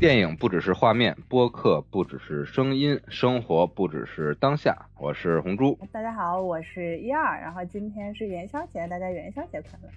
[0.00, 4.86] 电影不只是画面，播客不只是声音，生活不只是当下。
[4.96, 9.88] 我是红猪，大家好，我是一二，然后今天是元宵节，大家元宵节快乐。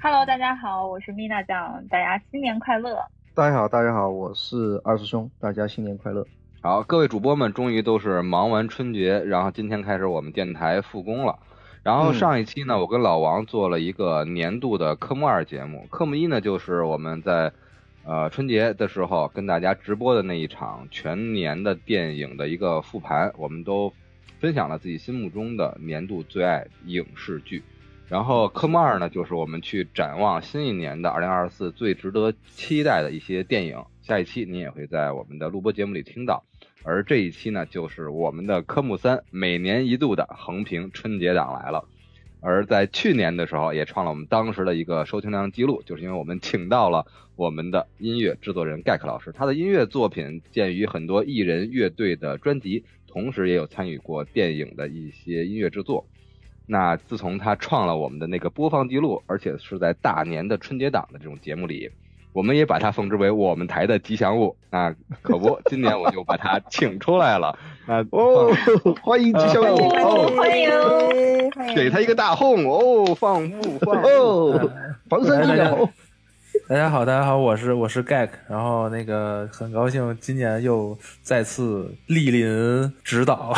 [0.00, 2.96] Hello，大家好，我是米娜酱，大家新年快乐。
[3.34, 6.24] 大家好，大家好，我是二师兄，大家新年快乐。
[6.62, 11.36] 好，各位主播们，终于都是忙完春节，然后今天开始我们电台复工了。
[11.82, 17.52] 然后上一期呢，我跟老王做了一个年度的科目二节目，科目一呢就是我们在。
[18.10, 23.92] 呃，春节的时候跟大家直播的那一场全年的电影的一个复盘，我们都
[24.40, 27.62] 分享了自己心目中的年度最爱影视剧。
[28.08, 33.80] 然后科目二呢，就是我们去展望新一年的二零二四最值得期待的一些电影。
[34.02, 36.42] 下一期你也会在我们的录播节目里听到。
[36.82, 41.84] 而这一期呢，就是我们的科目三，每年一度的横屏春节档来了。
[42.42, 47.06] 而在去年的时候，也创了我们当时的一个收听量记录，就是因为我们请到了
[47.40, 56.04] 我们的音乐制作人盖克老师，他的音乐作品见于很多艺人乐队的专辑，同时也有参与过电影的一些音乐制作。
[56.66, 61.90] 那自从他创了我们的那个播放记录，而且是在大年的春节档的这种节目里。
[62.34, 67.58] 我们也把他奉之为我们台的吉祥物，那可不，今年我就把他 请出来了。
[67.86, 68.54] 那哦，
[69.02, 69.88] 欢迎吉祥物，
[70.36, 70.68] 欢迎，
[71.74, 74.70] 给他一个大哄哦，放不放哦，
[75.08, 75.88] 防身技能。
[76.70, 83.52] 大家好，大家好，我是我是 Gag，然后那个很高兴今年又再次莅临指导，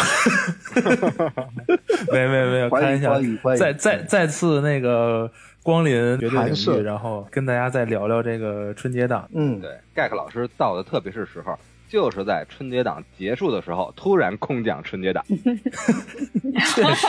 [2.10, 3.20] 没没没有，开玩笑，
[3.54, 5.30] 再再再次那个。
[5.62, 9.28] 光临绝对领域，然后跟大家再聊聊这个春节档。
[9.32, 11.56] 嗯，对，盖克老师到的特别是时候，
[11.88, 15.24] 就是在春节档结束的时候，突然空降春节档，
[16.74, 17.06] 确实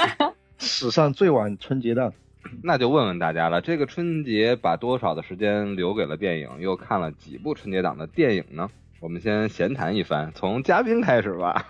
[0.60, 2.14] 史上最晚春节档。
[2.64, 6.50] 那就问问大家了，这个春节把多少的时间留给了电影？
[6.60, 8.70] 又看了几部春节档的电影呢？
[9.00, 11.66] 我们先闲谈一番，从嘉宾开始吧。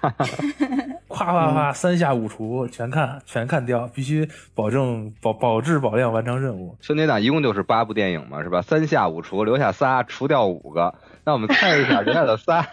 [1.08, 6.76] 夸夸夸，三下五除全看，全看掉，必须保证保保质保量完成任务。
[6.82, 8.62] 春节档一共就是八部电影嘛，是吧？
[8.62, 10.94] 三下五除，留下仨，除掉五个。
[11.26, 12.68] 那我们猜一下，留下的仨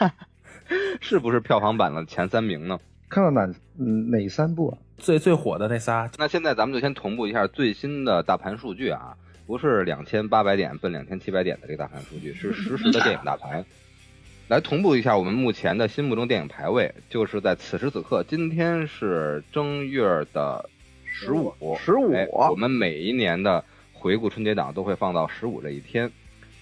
[1.00, 2.78] 是不是票房榜的前三名呢？
[3.10, 4.78] 看到哪嗯哪三部啊？
[4.96, 6.08] 最最火的那仨。
[6.16, 9.16] 那现在咱们就先同步一下最新的大盘数据啊，
[9.46, 13.64] 不是两千八百点奔两千七百点的这个大盘数据，是实时的电影大盘。
[14.46, 20.68] 来同步一下我们目前的心目中电影排位，就是在此时此刻，今天是正月的
[21.04, 22.12] 十五，十五。
[22.32, 26.10] 我们每一年的回顾春节档都会放到十五这一天，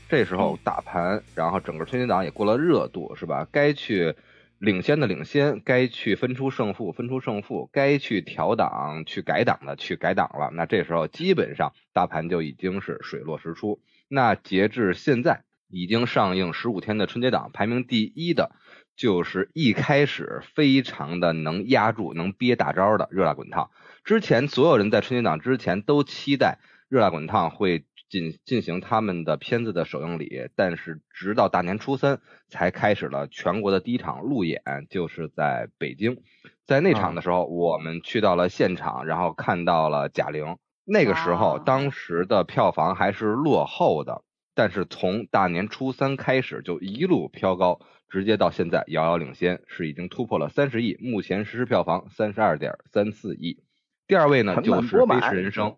[0.06, 3.48] 这时候大盘，然后整个春节档也过了热度，是吧？
[3.50, 4.14] 该去
[4.58, 10.50] 领先的领先，该去分出胜负分出胜负，该去调档去改档的去改档了。
[10.52, 13.80] 那这时候基本上大盘就已经是水落石出。
[14.08, 15.44] 那截至现在。
[15.70, 18.52] 已经上映十五天的春节档，排名第一的，
[18.96, 23.64] 就是一开始非常的能压住、能憋大招的《热辣滚烫》。
[24.02, 26.56] 之前所有人在春节档之前都期待
[26.88, 36.22] 《热辣滚烫》会进进行他们的片子的首映礼，但是直到大年初三才开始了全国的第一场路演，就是在北京。
[36.66, 40.56] 在那场的时候，我们去到了现场，然后看到了贾玲。
[40.84, 44.22] 那个时候，当时的票房还是落后的。
[44.54, 53.62] 但是从大年初三开始就一路飘高，直接到现在遥遥领先，是已经突破了三十亿，目前实时票房三十二点三四亿。
[54.08, 55.68] 第二位呢就是《飞驰人生》，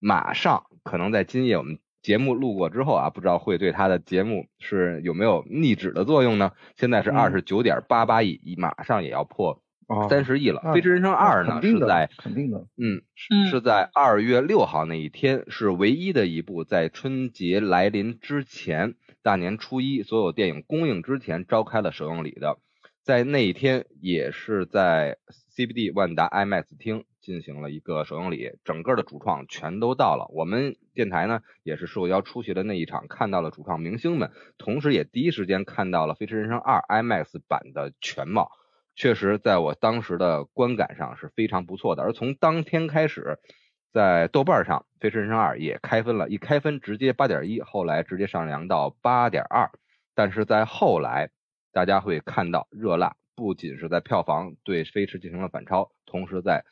[0.00, 6.52] 马上可能在今夜我们节目录过之后啊，不知道会对他的节目是有没有逆止的作用呢？
[6.76, 9.60] 现在是二十九点八八亿，马上也要破。
[10.08, 13.02] 三十亿了，《飞驰人生二》呢是在肯定的，嗯，
[13.50, 22.58] 是在二月六号那一天，是唯一的一部在春节来临之前，大年初一所有电影公映之前召开了首映礼的，
[23.04, 25.18] 在那一天也是在
[25.54, 38.52] CBD 万达 IMAX 厅进行了一个首映礼，整个的主创全都到了，我们电台呢也是受邀出席的那一场，看到了主创明星们，同时也第一时间看到了《飞驰人生二》IMAX 版的全貌。
[38.94, 42.04] 确实，在我当时的观感上是非常不错的。
[42.04, 43.40] 而从当天开始，
[43.92, 49.68] 在豆瓣上，《飞驰人生二》也开分了，一开分直接八点一，后来直接上扬到八点二。
[50.14, 51.28] 但是在后来，
[51.72, 56.64] 大家会看到，《热辣》不仅是在票房对《飞驰》进行了反超，同时在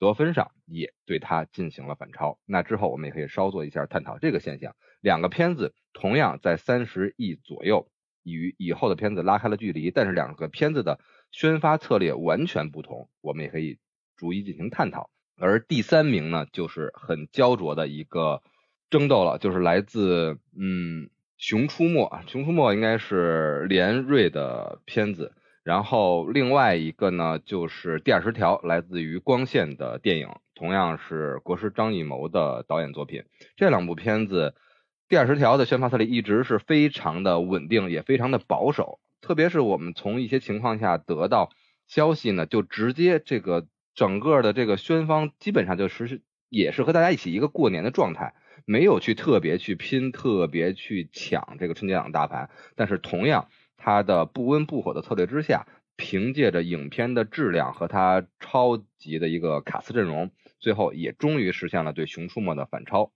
[0.00, 2.40] 得分上也对他进行了反超。
[2.44, 4.74] 那之后，我们也可以稍作一下探讨这个现象。
[5.00, 7.88] 两个片子同样在三十亿左右，
[8.24, 10.98] 与以后的片子拉开了距离，但是两个片子的。
[11.32, 13.78] 宣发策略完全不同，我们也可以
[14.16, 15.10] 逐一进行探讨。
[15.36, 18.42] 而第三名呢，就是很焦灼的一个
[18.90, 25.32] 争斗了，就是来自嗯熊出没》，《熊出没》应该是连瑞的片子。
[25.70, 33.22] 然后另外一个呢，就是《第二十条》，来自于光线的电影，同样是国师张艺谋的导演作品。
[33.54, 34.56] 这两部片子，
[35.08, 38.98] 《第二十条》的宣发策略一直是非常的稳定，也非常的保守。
[39.20, 41.50] 特别是我们从一些情况下得到
[41.86, 48.34] 消息呢，就直接这个整个的这个宣方基本上就是也是和大家一起一个过年的状态，
[48.64, 53.46] 没有去特别去拼、特别去抢这个春节档大盘，但是同样。
[53.82, 55.66] 它的不温不火的策略之下，
[55.96, 60.30] 凭借着影片的质量和它超级的一个卡斯阵容，
[60.60, 63.10] 最后也终于实现了对《熊出没》的反超。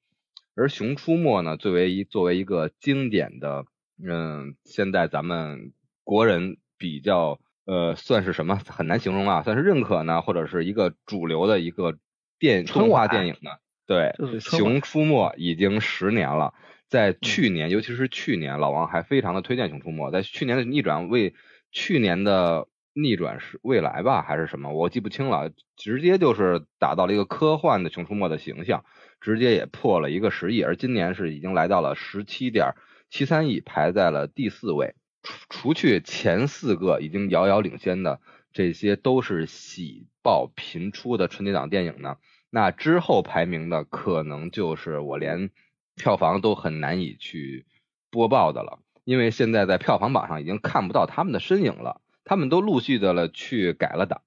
[0.57, 3.67] 而《熊出没》呢，作为一作为一个经典的，
[4.03, 5.73] 嗯，现在咱们
[6.03, 11.99] 国人比较呃，算是什么很难形容啊，算是认可呢，或者是一个主流的一个
[12.39, 13.51] 电动画电影呢。
[13.87, 16.55] 对，《熊出没》已经十年了。
[16.94, 20.06] 在去年，尤其是去年，老王还非常的推荐《熊出没》。
[20.12, 21.35] 在去年的逆转为
[21.73, 24.73] 去年的逆转是未来吧，还是什么？
[24.73, 25.50] 我记不清了。
[25.76, 28.85] 直接就是打造了一个科幻的《熊出没》的形象，
[29.20, 30.62] 直接也破了一个十亿。
[30.62, 32.75] 而今年是已经来到了十七点
[33.11, 34.94] 七三亿，排在了第四位。
[35.25, 38.20] 除除去前四个已经遥遥领先的，
[38.52, 42.19] 这些都是喜报频出的春节档电影呢。
[42.50, 45.50] 那之后排名的，可能就是我连。
[45.96, 47.67] 票房都很难以去
[48.11, 54.20] 播报的了，因为现在在票房榜上已经看不到他们的身影了，他们都陆续的了去改了档，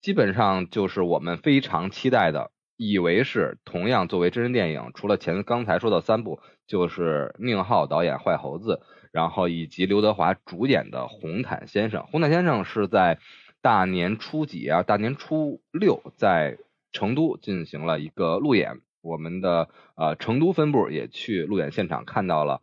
[0.00, 8.80] 基本上就是我们非常期待的，以为是同样作为真人电影，除了前刚才说的三部，就是宁浩导演坏猴子，
[9.12, 13.18] 然后以及刘德华主演的红毯先生，红毯先生是在
[13.60, 14.82] 大年初几啊？
[14.82, 16.58] 大年初六在
[16.92, 18.80] 成都进行了一个路演。
[19.00, 22.60] 我们的呃成都分部也去路演现场看到了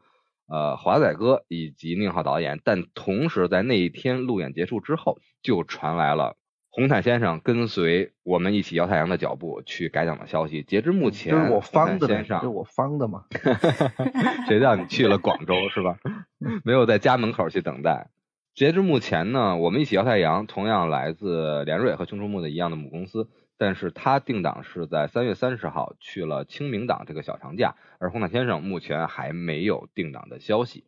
[0.47, 6.35] 呃华仔哥以及宁浩导演，但同时在那一天路演结束之后，就传来了
[6.69, 10.61] 红毯先生跟随我们一起摇太阳的脚步去改档的消息。
[10.61, 13.25] 截至目前，就是我方的先生，就是我方的嘛。
[14.47, 15.97] 谁让你去了广州是吧？
[16.63, 18.09] 没有在家门口去等待。
[18.53, 23.27] 截至目前呢，我们一起摇太阳同样来自联瑞和熊出没的一样的母公司。
[23.59, 30.85] 但是他定档是在三月三十号去了清明档这个小长假，而红毯先生目前还没有定档的消息。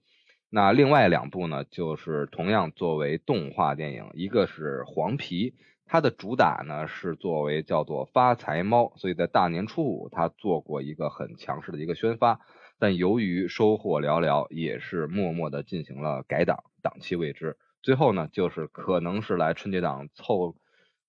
[0.52, 5.56] 那另外两部呢，就是同样作为动画电影，一个是黄皮，
[5.86, 12.40] 它的主打呢是作为叫做发财猫，所以在大年初五它做过一个很强势的一个宣发，
[12.78, 17.58] 但由于收获寥寥，也是默默的进行了改档，档期未知。
[17.82, 20.56] 最后呢，就是可能是来春节档凑。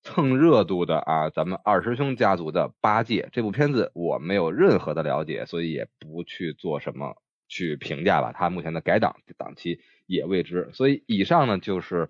[0.03, 7.17] 蹭热度的啊，咱们二师兄家族的八戒这部片子我没有任何的了解，所以也不去做什么
[7.49, 8.33] 去评价吧。
[8.33, 12.09] 它目前的改档档期也未知，所以以上呢就是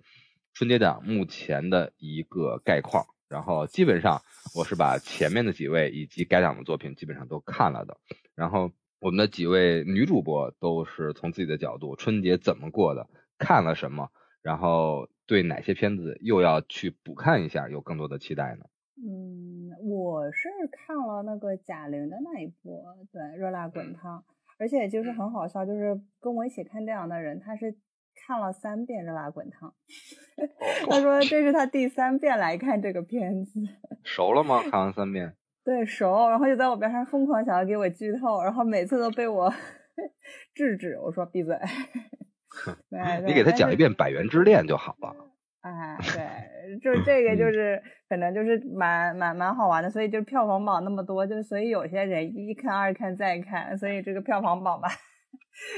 [0.53, 3.05] 春节档目前的一个概况。
[3.27, 4.21] 然后基本上
[4.55, 7.97] 我是把前面的几位以及改档的作品基本上都看了的。
[8.35, 13.07] 然后我们的几位女主播都是从自己的角度，春节怎么过的，
[13.37, 14.09] 看了什么，
[14.41, 15.09] 然后。
[15.31, 18.65] 对哪些片子又要去补看一下，有更多的期待呢？
[18.97, 22.83] 嗯，我是看了那个贾玲的那一部，
[23.13, 24.19] 对《热辣滚烫》，
[24.59, 27.73] 而且就是很好笑，就是跟我一起看电影的人，他是
[28.13, 29.73] 看了三遍《热辣滚烫》，
[30.91, 33.61] 他说 这是他第三遍来看这个片子。
[34.03, 34.61] 熟了吗？
[34.69, 35.33] 看完三遍？
[35.63, 39.49] 对，熟，然后就在我边上疯狂想要给我剧透，然后每次都被我
[40.53, 41.55] 制止，我说闭嘴。
[43.25, 45.15] 你给他讲一遍《百元之恋》就好了。
[45.61, 47.79] 哎，对，就这个就是
[48.09, 54.89] 可能就是蛮蛮蛮好玩的，所以就票房榜那么多，就所以有些人一看二看再看，所以这个票房榜吧，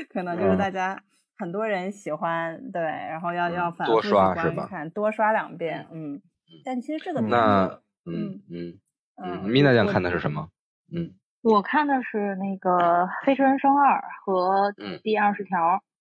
[0.09, 0.97] 可能就是大家
[1.37, 6.21] 很多人喜欢，对，然后要要反复观看，多刷两遍，嗯。
[6.63, 7.65] 但其实这个那
[8.05, 8.79] 嗯嗯
[9.21, 10.47] 嗯，米娜酱看的是什么？
[10.95, 11.11] 嗯，
[11.41, 12.69] 我看的是那个
[13.25, 15.57] 《飞车人生二》和《第二十条》。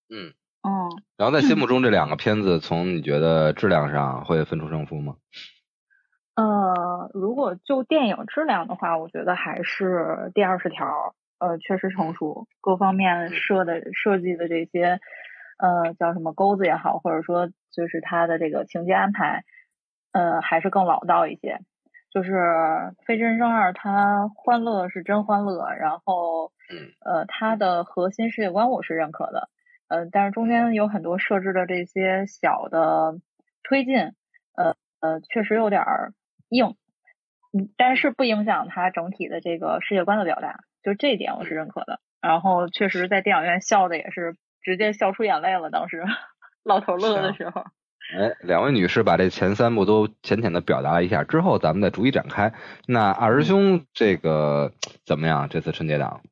[0.08, 0.34] 嗯。
[0.62, 5.16] 嗯，然后在心目中这两个片子，从你觉得质量上会分出胜负吗？
[6.34, 15.00] 呃，如果就电影质量的话，我觉得还是第二十条，呃，确实成熟，各方面设的设计的这些，
[15.58, 19.44] 呃，叫什么钩子也好，或者说就是它的这个情节安排，
[20.12, 21.58] 呃，还是更老道一些。
[22.12, 22.32] 就是
[23.06, 26.52] 《飞驰人生二》，它欢乐是真欢乐，然后，
[27.04, 29.48] 呃，它的核心世界观我是认可的。
[29.92, 33.20] 呃，但是中间有很多设置的这些小的
[33.62, 33.98] 推进，
[34.56, 35.84] 呃呃，确实有点
[36.48, 36.76] 硬，
[37.52, 42.00] 嗯，但是不影响它整体的这个世界观的表达，就这一点我是认可的。
[42.22, 45.68] 然后确实在电影院笑的也是直接笑出眼泪了。
[45.68, 46.02] 当时
[46.62, 47.62] 老头乐的时候。
[48.16, 52.54] 哎，两位女士把这前三部都浅浅的表达了一下，之后咱们再逐一展开。
[52.86, 54.72] 那二师兄这个
[55.04, 55.50] 怎么样？
[55.50, 56.22] 这次春节档？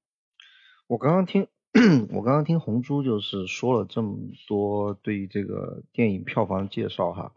[0.88, 1.46] 我刚刚听，
[2.12, 7.32] 我刚刚听红珠就是说了这么多对于这个电影票房介绍哈，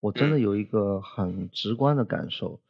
[0.00, 2.60] 我真的有一个很直观的感受，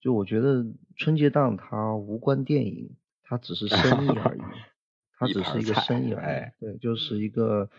[0.00, 0.66] 就我觉得
[0.96, 4.40] 春节档它无关电影，它只是生意而已，
[5.18, 7.70] 它只是一个生意而已，对，就是一个。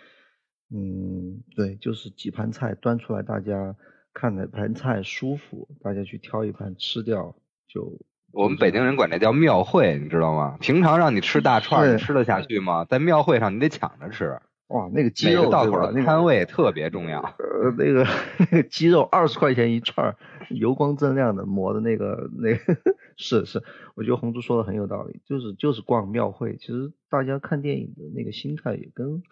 [0.72, 3.76] 嗯，对，就是几盘菜端出来，大家
[4.16, 7.36] 看哪盘菜舒服，大家去挑一盘吃掉
[7.68, 8.02] 就。
[8.36, 10.58] 我们北京人管这叫庙会，你知道吗？
[10.60, 12.84] 平常让你吃大串，你吃得下去吗？
[12.84, 14.38] 在庙会上你得抢着吃。
[14.68, 17.22] 哇，那个鸡肉到口的摊位特别重要。
[17.22, 18.06] 呃，那个
[18.38, 20.16] 那个鸡肉二十块钱一串，
[20.50, 22.78] 油光锃亮的磨的那个那个
[23.16, 23.64] 是是，
[23.96, 29.24] 我觉得红猪说的很有道理，就是就是逛庙会，其实大家看电影的那个心态也跟。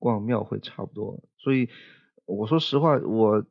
[0.00, 1.68] 逛庙会差不多，所以
[2.24, 3.44] 我说实话，我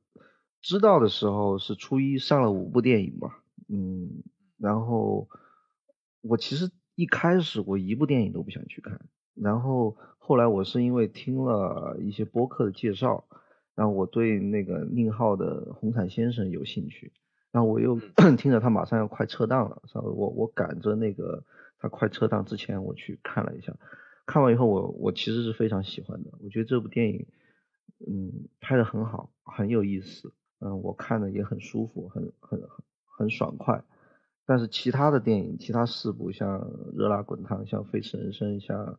[0.61, 3.31] 知道的时候是初一上了五部电影嘛，
[3.67, 4.23] 嗯，
[4.57, 5.27] 然后
[6.21, 8.99] 我其实一开始我一部电影都不想去看，
[9.33, 13.25] 然后后来我是因为听了一些播客的介绍，
[13.75, 17.13] 然后我对那个宁浩的《红毯先生》有兴趣，
[17.51, 17.99] 然后我又
[18.37, 21.43] 听着他马上要快撤档了，所以我我赶着那个
[21.79, 23.75] 他快撤档之前我去看了一下。
[24.25, 26.31] 看完以后，我我其实是非常喜欢的。
[26.43, 27.27] 我觉得这部电影，
[28.05, 32.69] 嗯，拍的很好，很有意思，嗯，我看的也很舒服，很很很
[33.05, 33.85] 很爽快。
[34.47, 36.59] 但是其他的电影，其他四部像
[36.97, 38.85] 《热辣滚烫》、像《飞驰人生》、像《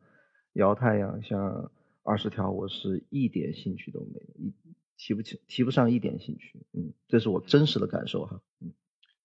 [0.52, 1.40] 摇太阳》、像
[2.04, 4.54] 《二十条》，我是一点兴趣都没有，一
[4.96, 6.60] 提不起，提不上一点兴趣。
[6.72, 8.40] 嗯，这是我真实的感受哈。
[8.60, 8.72] 嗯。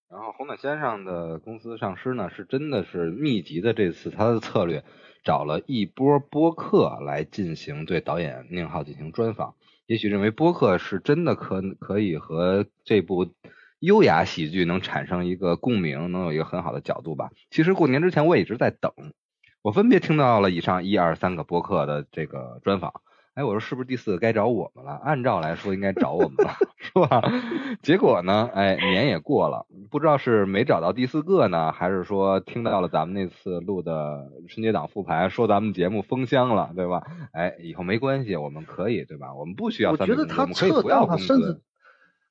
[0.10, 4.84] 然后红毯先生的公司上市呢，是真的是密集的，这次他的策略。
[5.26, 13.26] 找了一波播客来进行对导演宁浩进行专访，也许认为播客是真的可可以和这部
[13.84, 17.32] 优雅喜剧能产生一个共鸣，能有一个很好的角度吧。
[17.50, 18.94] 其实过年之前我一直在等，
[19.62, 22.94] 我分别听到了以上一二三个播客的这个专访。
[23.34, 24.94] 哎，我说是不是第四个该找我们了？
[25.04, 27.22] 按照来说应该找我们了， 是吧？
[27.82, 37.04] 结果呢，哎，年也过了，不知道是没找到第四个呢，还是说听到了咱们那次录的春节档复盘，说咱们节目封箱了，对吧？
[37.34, 39.34] 哎，以后没关系，我们可以，对吧？
[39.34, 39.92] 我们不需要。
[39.92, 41.60] 我觉得他撤档，他甚至，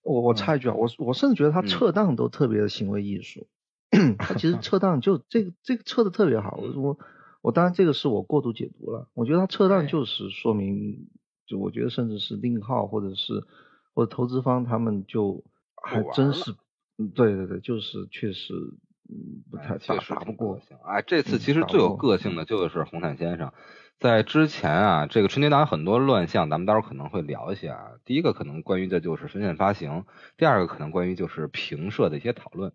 [0.03, 3.47] 我我插一句啊，我我甚至觉得他撤档都特别的行为艺术。
[4.19, 6.99] 他其实撤档就这个这个撤的特别好，我。
[7.43, 11.09] 我当然这个是我过度解读了，我觉得他撤档就是说明，
[11.45, 13.43] 就我觉得甚至是令号或者是
[13.95, 15.43] 或者投资方他们就
[15.75, 16.53] 还真是，
[16.99, 18.55] 嗯，对对对，就是确实，
[19.09, 20.61] 嗯，不太打打不过。
[20.85, 23.53] 哎，这次其实最有个性的就是红毯先生，
[24.03, 27.93] 在之前啊，这个春节档有很多乱象，咱们待会儿可能会聊一下。
[28.05, 30.05] 第一个可能关于的就是分线发行，
[30.37, 32.73] 第二个可能关于就是评社的一些讨论。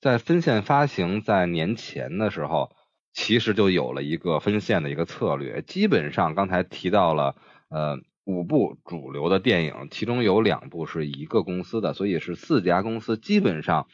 [0.00, 2.70] 在分线发行在年前的时候。
[3.18, 7.34] 其实就有了一个分线的一个策略，基本上刚才提到了，
[7.70, 13.88] 呃，五部主流的电影，其中有两部是一个公司的，所以是四家公司基本上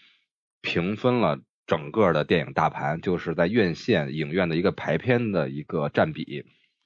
[0.60, 6.44] 平分了整个的电影大盘，就是在院线影院的一个排片的一个占比，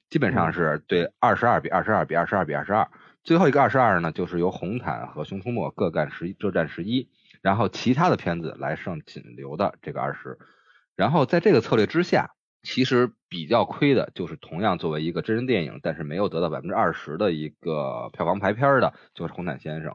[0.09, 2.89] 基本上是对二十二比二十二比二十二比二十二，
[3.23, 7.09] 最后一个二十二呢，就是由红毯和熊出没各干十一，各占十一，
[7.41, 10.37] 然后其他的片子来剩仅留的这个二十。
[10.95, 12.31] 然后在这个策略之下，
[12.63, 19.91] 其实比较亏的就是同样作为一个真人电影，但是没有得到百分之二十的一个票房排片的，就是《红毯先生》。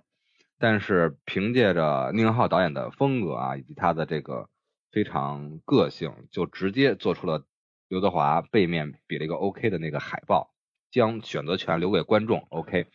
[0.59, 4.49] 但是凭借着宁浩导演的风格啊，以及他的这个
[4.93, 7.45] 非常个性，就直接做出了
[7.93, 10.55] 刘德华背面比了一个 OK 的那个海报，
[10.91, 12.47] 将选择权留给观众。
[12.49, 12.87] OK。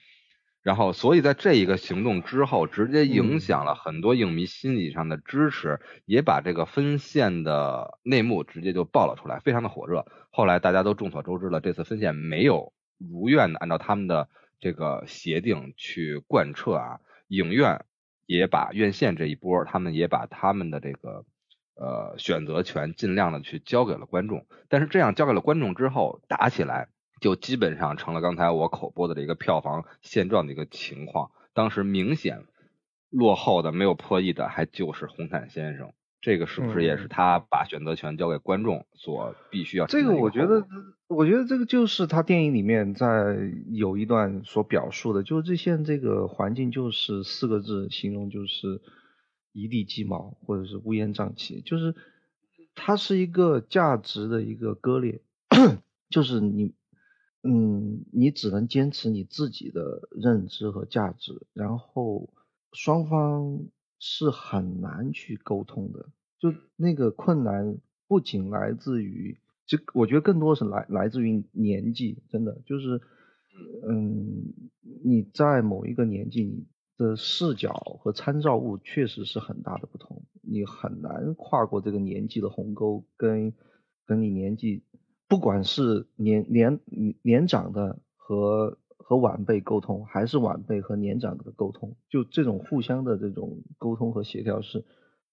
[0.63, 10.03] 然后，所以在这一个行动之后，直接影响了很多影迷心理上的支持，也把这个分线的内幕直接就爆了出来，非常的火热。
[10.31, 14.27] 后来大家都众所周知了，这次分线没有如愿的按照他们的
[14.59, 17.85] 这个协定去贯彻啊，影院
[18.25, 21.23] 也把院线这一波，他们也把他们的这个
[21.77, 24.45] 呃选择权尽量的去交给了观众。
[24.69, 26.89] 但是这样交给了观众之后，打起来。
[27.19, 31.31] 就基本上成了刚才我口播的这个票房现状的一个情况。
[31.51, 32.43] 当时明显
[33.09, 35.87] 落后的、没有破亿的，还就是《红毯先生》。
[36.21, 39.87] 这个是不是也是他把选择权交给观众所必须要？
[39.87, 40.63] 这个我觉得，
[41.07, 43.35] 我觉得这个就是他电影里面在
[43.71, 48.79] 有一段所表述的，就是这些这个环境就是四个字形容，就是
[49.51, 51.95] 一地鸡毛或者是乌烟瘴气，就是
[52.75, 55.21] 它是一个价值的一个割裂，
[56.09, 56.73] 就是你。
[57.43, 62.29] 嗯，你只能坚持你自己的认知和价值，然后
[62.73, 63.61] 双方
[63.99, 66.09] 是很难去沟通的。
[66.39, 67.77] 就那个困难
[68.07, 72.99] 不仅来自于，就我觉得更多是来来自于年纪，真的就是，
[73.87, 74.51] 嗯，
[75.05, 76.65] 你在某一个年纪，你
[76.97, 83.53] 的视角和参照物确实是很大的不同，你很难跨过这个年纪的鸿沟，跟
[84.05, 84.83] 跟你年纪，
[85.27, 86.79] 不管是年年
[87.21, 94.83] 年长的和和晚辈沟通，还是晚辈和年长的沟通，就这种互相的这种沟通和协调是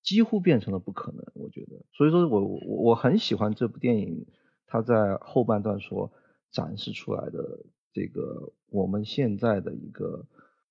[0.02, 1.84] 几乎变成了不可能，我觉得。
[1.92, 4.26] 所以说我我我很喜欢这部电影，
[4.66, 6.12] 它在后半段所
[6.50, 10.26] 展示出来的这个我们现在的一个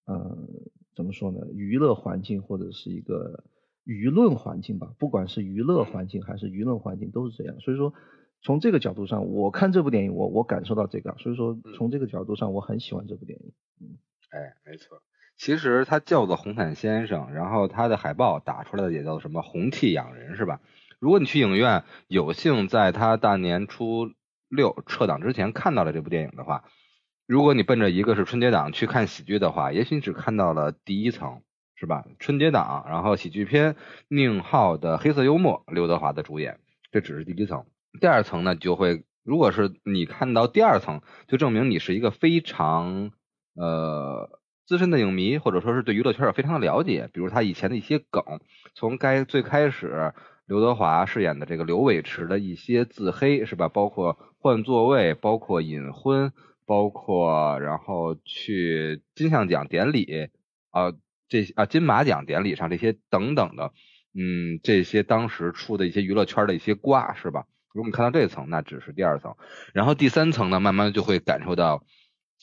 [0.06, 0.48] 嗯
[0.96, 3.44] 怎么说呢，娱乐环境或者是一个
[3.86, 7.60] 舆论环境吧，不管是娱乐环境还是舆论环境都是这样。
[7.60, 7.94] 所以说
[8.42, 13.54] 从这个角度上，我看这部电影，我我感受到这个，所以说从这个角度上，我很喜欢这部电影。
[13.82, 13.98] 嗯
[14.30, 15.02] 哎，没错。
[15.36, 20.62] 其实它叫做红毯先生，然后它的海报打出来的也叫什么红气养人，是吧？
[21.00, 24.12] 如果你去影院有幸在它大年初
[24.48, 26.64] 六撤档之前看到了这部电影的话，
[27.26, 31.42] 如果你奔着一个是春节档去看喜剧的话，也许你只看到了第一层，
[31.76, 32.06] 是吧？
[32.20, 33.76] 春节档，然后喜剧片，
[34.10, 36.60] 宁浩的黑色幽默，刘德华的主演，
[36.92, 37.66] 这只是第一层。
[38.02, 43.12] 第二层呢，就会如果是你看到第二层，就证明你是一个非常
[43.56, 48.24] 呃资深的影迷，或者说是对娱乐圈有非常的了解，比如他以前的一些梗，
[48.74, 50.14] 从该最开始
[50.46, 53.70] 刘德华饰演的这个刘伟驰的一些自黑是吧？
[53.70, 56.34] 包括换座位，包括隐婚，
[56.66, 60.30] 包括然后去金像奖典礼
[60.72, 60.94] 啊
[61.28, 63.74] 这啊金马奖典礼上这些等等的，
[64.14, 67.46] 嗯，这些当时出的一些娱乐圈的一些瓜是吧？
[67.74, 69.36] 如果你看到这层，那只是第二层，
[69.74, 71.84] 然后第三层呢，慢慢就会感受到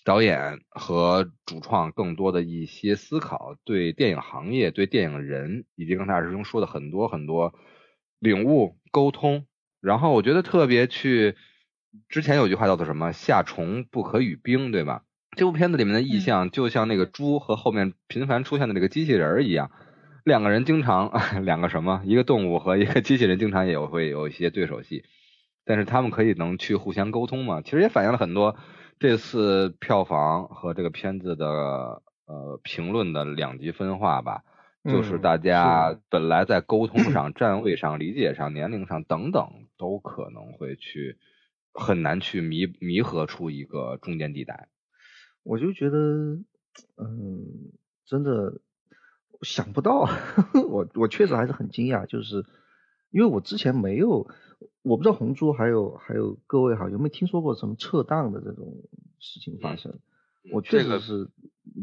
[0.05, 7.55] 导演和主创更多的一些思考，对电影行业、对电影人，以及刚才二师兄说的很多很多
[8.19, 9.47] 领悟、沟通。
[9.81, 11.37] 然后我觉得特别去，
[12.09, 15.03] 之前有句话叫做什么“夏虫不可语冰”，对吧？
[15.37, 19.71] 这部片子里面的意象就像那个猪和后面频繁出现的那个机器人一样，
[20.25, 21.13] 两个人经常
[21.45, 25.05] 两个什么，一个动物和一个机器人经常也会有一些对手戏。
[25.65, 27.63] 但是他们可以能去互相沟通嘛？
[27.63, 28.57] 其实也反映了很多
[28.99, 31.47] 这次票房和这个片子的
[32.27, 34.43] 呃评论的两极分化吧。
[34.85, 41.19] 就是大家本来在沟通上、 站位上、理解上、年龄上等等，都可能会去
[41.73, 44.69] 很难去弥弥合出一个中间地带。
[45.43, 46.39] 我就觉得，
[46.97, 47.73] 嗯，
[48.07, 48.61] 真的
[49.43, 50.09] 想不到，
[50.69, 52.45] 我我确实还是很惊讶，就是
[53.11, 54.31] 因为我之前没有。
[54.83, 58.83] 我不知道红猪还有还有各位哈有没有听说过什么撤档的这种
[59.19, 59.99] 事情发生？
[60.53, 61.29] 我确实是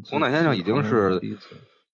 [0.06, 1.20] 红毯先生已经是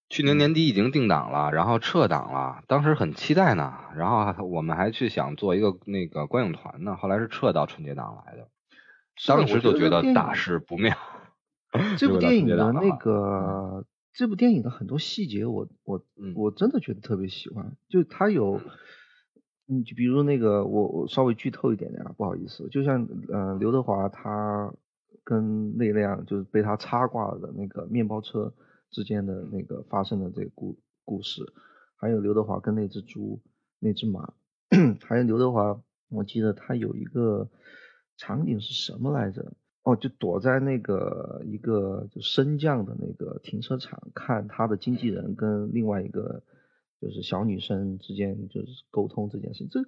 [0.10, 8.48] 去年年底已经定档了，然后撤档了，当时很期待呢，然后我们还去想做一个那个观影团呢，后来是撤到春节档来的，
[9.28, 10.96] 当时就觉得大事不妙。
[11.98, 16.04] 这部电影的那个这部电影的很多细节，我我
[16.36, 18.62] 我真的觉得特别喜欢，就它有。
[19.70, 24.74] 嗯，就比如那个，我我稍微剧透一点点啊，不好意思，就像呃刘德华他
[25.24, 28.54] 跟那辆就是被他插挂了的那个面包车
[28.94, 31.52] 之间的那个发生的这个故故事，
[31.98, 33.42] 还有刘德华跟那只猪、
[33.80, 34.34] 那只马，
[35.04, 37.50] 还有刘德华，我记得他有一个
[38.16, 39.52] 场景是什么来着？
[39.84, 46.44] 哦，就躲在那个一个就升降的那个停车场，看他的经纪人跟另外一个。
[47.02, 49.84] 就是小女生之间就是沟通这件事情，这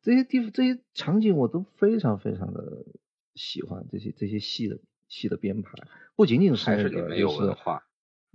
[0.00, 2.86] 这些地方这些场景我都非常非常的
[3.34, 5.72] 喜欢，这些这些戏的戏的编排，
[6.14, 7.82] 不仅仅是还是你没有文化，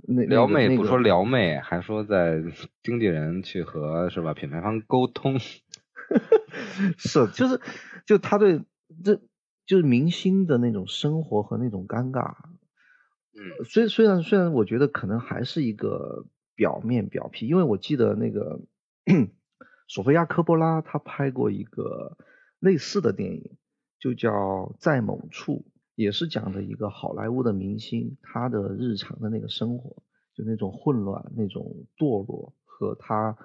[0.05, 2.43] 那撩妹不说撩妹，还说在
[2.83, 5.39] 经纪人去和是吧品牌方沟通，
[6.97, 7.61] 是就是
[8.05, 8.61] 就他对
[9.03, 9.21] 这
[9.65, 12.35] 就是明星的那种生活和那种尴尬，
[13.33, 16.25] 嗯，虽虽然虽然我觉得可能还是一个。
[16.59, 18.59] 表面表皮，因为我记得那个
[19.87, 22.17] 索菲亚科波拉他拍过一个
[22.57, 23.51] 类似的电影，
[23.99, 24.31] 就叫
[24.79, 33.37] 《在某处》，也是讲的一个好莱坞的明星他的日常的那个生活，就那种混乱、那种堕落，和他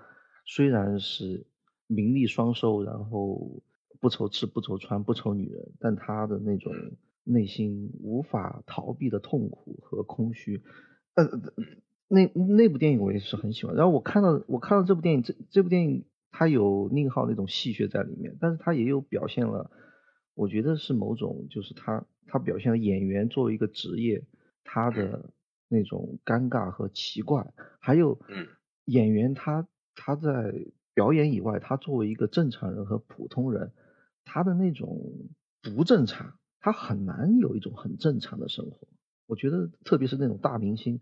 [0.46, 1.44] 虽然是
[1.86, 3.62] 名利双收，然后
[3.98, 6.72] 不愁吃不愁穿不愁女人，但他的那种
[7.24, 10.62] 内心无法逃避的痛苦和空虚，
[11.14, 11.24] 呃。
[12.14, 19.70] 那那部电影我也是很喜欢，然后我看到我看到这部电影，这这部电影它有宁浩那种戏谑在里面，但是它也有表现了
[20.34, 24.24] 我觉得是某种就是他他表现了演员作为一个职业，
[24.64, 25.30] 他的
[25.68, 28.46] 那种尴尬和奇怪，还有嗯。
[28.86, 30.52] 演员他他在
[30.94, 33.72] 表演以外，他作为一个正常人和普通人，
[34.24, 35.30] 他的那种
[35.62, 38.88] 不正常，他很难有一种很正常的生活。
[39.26, 41.00] 我觉得特别是那种大明星，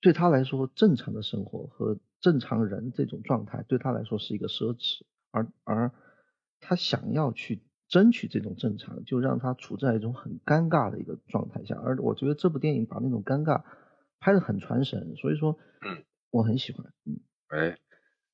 [0.00, 5.92] 对他来说，正常的生活和正常人这种状态对他来说是一个奢侈，而而
[6.60, 11.76] 他想要去争取这种正常，就让他处在一种很尴尬的一个状态下。
[11.84, 13.60] 而我觉得这部电影把那种尴尬
[14.18, 17.20] 拍得很传神，所以说，嗯，我很喜欢，嗯。
[17.48, 17.76] 哎，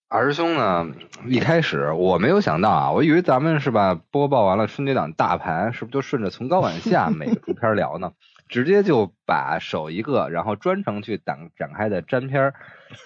[0.07, 0.87] 二师兄呢？
[1.27, 8.13] 一开始我没有想到啊，我以为咱们是吧，播报完了春节档大盘，是不是就顺着从高往下 每个主片聊呢？
[8.49, 12.55] 直接就把首一个，然后专程去展展开的粘片儿、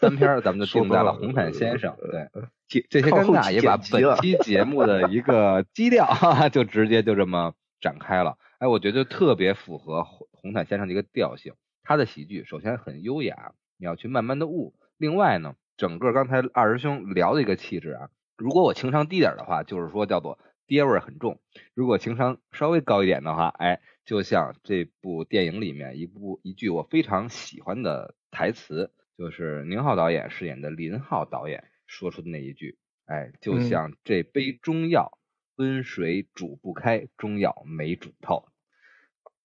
[0.01, 1.97] 单片儿，咱们就 定在了红毯先生。
[2.11, 2.29] 对，
[2.69, 8.39] 这这些尴尬也把本期节目的一个基调哈哈， 就直接就这么展开了。
[8.59, 11.55] 哎，我觉得特别符合红红毯先生的一个调性。
[11.85, 14.73] 他的喜剧首先很优雅，你要去慢慢的悟。
[14.97, 21.37] 另外呢，整个刚才二师兄聊的一个气质啊，如果我情商低点的话，就是说叫做爹味儿很重；
[21.75, 23.81] 如果情商稍微高一点的话，哎。
[24.05, 35.21] 就像这部电影里面一部一句我非常喜欢的台词，就是宁浩导演饰演的林浩导演说出的那一句，哎，就像这杯中药
[35.55, 38.49] 温水煮不开，中药没煮透。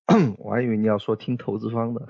[0.39, 2.07] 我还以为你要说听投资方的。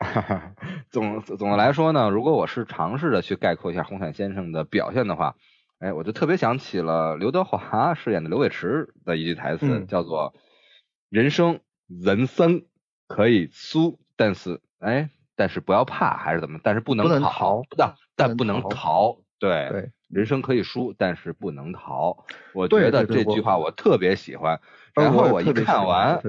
[0.88, 5.36] 总总的来说呢，如果我是尝试着去概括一下红毯先生的表现的话，
[5.78, 10.34] 哎，我就特别想起了刘德华饰演的刘伟驰的一句台词，叫做
[11.10, 11.60] “人生”。
[11.88, 12.64] 人生
[13.06, 16.58] 可以输，但是哎，但是不要怕，还是怎么？
[16.62, 19.18] 但是不能逃，但但不能逃。
[19.38, 22.24] 对对，人生可以输，但是不能逃。
[22.54, 24.60] 我觉得这句话我特别喜欢。
[24.94, 26.20] 然后我一看完，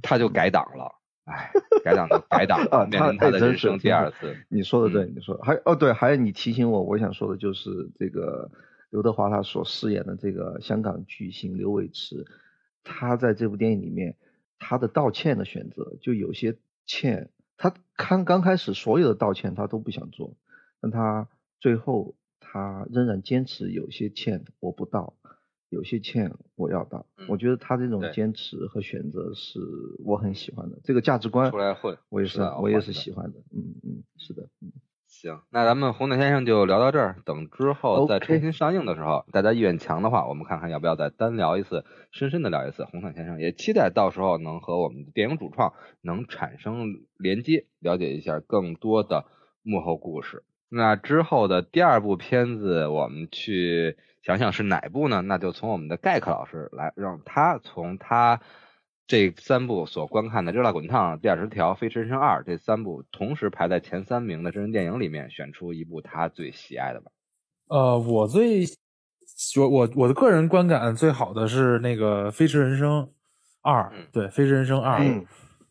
[0.00, 0.94] 他就改档了。
[1.24, 1.50] 哎，
[1.84, 4.34] 改档就改档 了，面临他的人生第二次。
[4.48, 8.50] 你说的对，你说还哦对，还有你提醒我，我想说的就是这个
[8.92, 12.24] 刘德华他所饰演的这个香港巨星刘伟驰，
[12.84, 14.16] 他在这部电影里面。
[14.64, 20.36] 他的道歉的选择，就有些歉，他刚刚开始所有的道歉他都不想做，
[20.80, 21.28] 但他
[21.58, 25.14] 最后他仍然坚持有些歉我不道，
[25.68, 27.06] 有些歉我要道。
[27.26, 29.58] 我觉得他这种坚持和选择是
[30.04, 33.40] 我很喜欢的，这个价值观出来混，我也是我也是喜欢的。
[33.50, 34.70] 嗯嗯，是的，嗯。
[35.22, 37.14] 行，那咱们红毯先生就聊到这儿。
[37.24, 43.38] 等之后再重新上映的时候，大家意愿强的话，我们看看要不要再单聊一次，深深的聊一次红毯先生。
[43.38, 49.24] 也期待到时候能和我们的电影主创能产生连接，了解一下更多的
[49.62, 50.42] 幕后故事。
[50.68, 55.22] 那之后的第二部片子，我们去想想是哪部呢？
[55.22, 58.40] 那就从我们的盖克老师来，让他从他。
[59.12, 67.10] 这三部所观看的《热辣滚烫》《第二十条》《飞驰人生二》这三部同时排在前三名的真人电影里面，选出一部他最喜爱的吧。
[67.68, 68.64] 呃，我最
[69.58, 73.06] 我我我的个人观感最好的是那个《飞驰人生
[73.60, 74.98] 二》，对，《飞驰人生二》。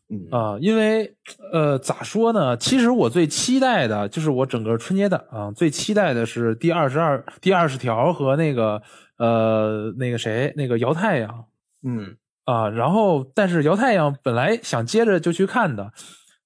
[0.08, 1.16] 嗯啊，因为
[1.52, 2.56] 呃，咋说呢？
[2.56, 8.80] 其实我最期待的就是我整个春节档啊，最期待的是《第二十二》《第二十条》和那个
[9.18, 11.46] 呃那个谁那个姚太阳。
[11.82, 12.16] 嗯。
[12.44, 15.92] 啊，然后但是姚太阳本来想接着就去看的，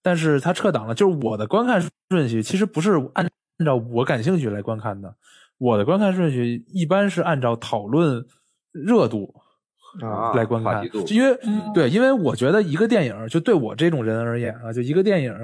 [0.02, 0.94] 但是他撤档了。
[0.94, 3.26] 就是我的观看顺序其实不是按
[3.58, 5.14] 按照我感兴趣来观看的，
[5.56, 8.22] 我的观看顺序一般是按照讨论
[8.72, 9.34] 热度
[10.02, 11.38] 啊来观看，因为
[11.72, 15.34] 对，因为我觉得一个电影就对我这种人而言啊，就一个电影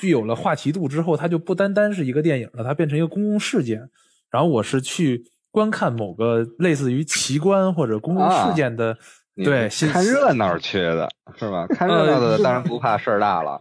[0.00, 3.88] 具有了话题度之后，它就不单单是一个电影了，它变成一个公共事件。
[4.28, 8.98] 然后我是去观看某个类似于奇观或者公共事件的。
[9.44, 11.66] 对，看热闹去的是吧？
[11.74, 13.60] 看热闹的当然不怕事儿大了。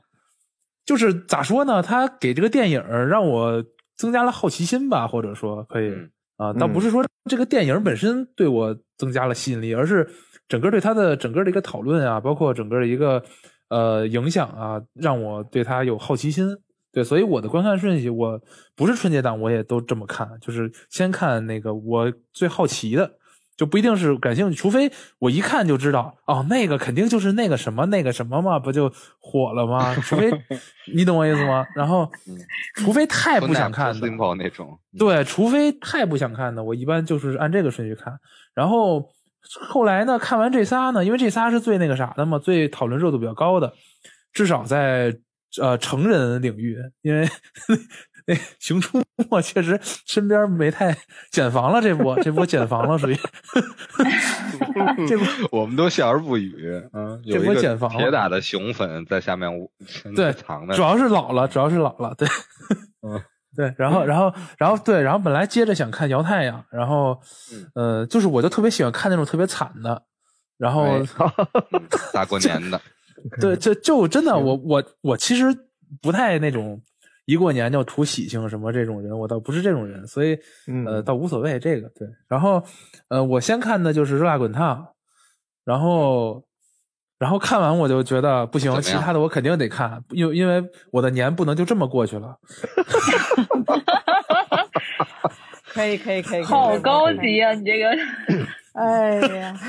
[0.86, 1.82] 就是咋说呢？
[1.82, 3.63] 他给这个电影让我
[3.96, 5.94] 增加了好奇心吧，或者说可以
[6.38, 10.10] 啊，倒不是说这个电影本身对我增加了吸引力，而是
[10.48, 13.24] 整个对他的整个的一个讨论啊，包括整个的一个
[13.70, 16.58] 呃影响啊，让我对他有好奇心。
[16.92, 18.42] 对，所以我的观看顺序，我
[18.76, 23.12] 不是春节档我也都这么看，就是先看那个我最好奇的。
[23.60, 29.93] 就不一定是感兴趣，除非我一看就知道哦，那个肯定就是那个什么那个什么嘛，不就火了吗？
[29.95, 30.32] 除非
[30.95, 31.67] 你懂我意思吗？
[31.76, 32.10] 然后，
[32.76, 34.00] 除非太不想看的那
[34.50, 38.17] 种，对，除非太不想看的，我一般就是按这个顺序看。
[38.56, 39.10] 然后
[39.41, 43.74] 后来呢，看完这仨呢，因为这仨是最那个啥的嘛，最讨论热度比较高的，
[44.32, 45.13] 至少在
[45.62, 47.28] 呃成人领域，因为
[48.30, 50.96] 那《熊出没》确实身边没太
[51.32, 53.18] 减防了，这波 这波减防了，属于
[55.08, 56.56] 这波我们都笑而不语。
[56.94, 59.50] 嗯，这波减防铁打的熊粉在下面
[60.15, 62.28] 对藏的，主要是老了，主要是老了，对，
[63.02, 63.20] 嗯。
[63.58, 67.20] 对，然后，然后，然后，对，然后本来接着想看《摇太阳》，然后，
[67.74, 70.02] 呃，就是我就特别喜欢看那种特别惨的，
[70.58, 70.86] 然后
[72.13, 72.80] 大过年的，
[73.42, 75.46] 对，就就真的，我我我其实
[76.00, 76.80] 不太那种
[77.30, 80.36] 一过年就图喜庆什么这种人，我倒不是这种人，所以
[80.88, 81.88] 呃，倒无所谓这个。
[81.89, 82.63] 对，然后
[83.10, 84.78] 呃，我先看的就是《热辣滚烫》，
[85.63, 86.44] 然后。
[87.20, 92.39] 然后看完我就觉得不行，其他的我肯定得看，因因为我的年不能就这么过去了。
[95.68, 97.52] 可以可以可以，好高级啊！
[97.52, 97.89] 你这个，
[98.72, 99.60] 哎呀，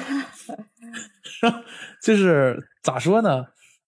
[2.01, 3.45] 就是咋说呢？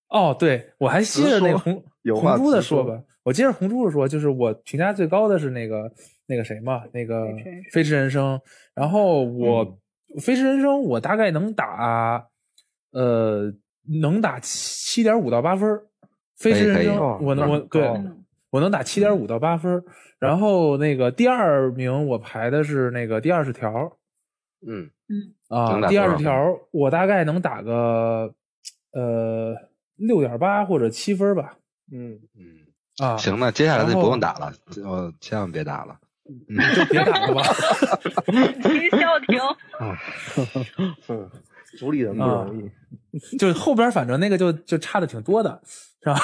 [0.08, 1.80] 哦，对我还记得那个红
[2.20, 5.92] 红珠的说吧，我接着红珠的说，就是我评价最高的是那个
[6.26, 7.26] 那个谁嘛，那个
[7.72, 8.37] 《飞驰人生》，
[8.74, 9.66] 然后我
[10.20, 12.28] 《飞驰人生》我大概能打。
[12.94, 13.50] 呃，
[14.02, 15.80] 能打七点五到八分，
[16.37, 17.90] 飞驰人生，我能我对
[18.50, 19.82] 我能打七点五到八分。
[20.18, 23.96] 然后那个第二名我排的是那个第二十条，
[24.66, 24.90] 嗯。
[25.08, 25.35] 嗯。
[25.48, 28.35] 啊，第二十条我大概能打个
[28.92, 29.56] 呃
[29.96, 31.56] 六点八或者七分吧。
[31.90, 32.20] 嗯。
[32.37, 32.51] 嗯
[32.98, 35.96] 啊，行，那接下来就不用打了，就，千万别打了，
[36.48, 37.42] 嗯就别打了吧。
[38.68, 39.40] 徐笑停。
[41.09, 41.31] 嗯。
[41.78, 45.59] 主理人不容易，就后边反正那个就就差的挺多的，
[46.02, 46.20] 是吧？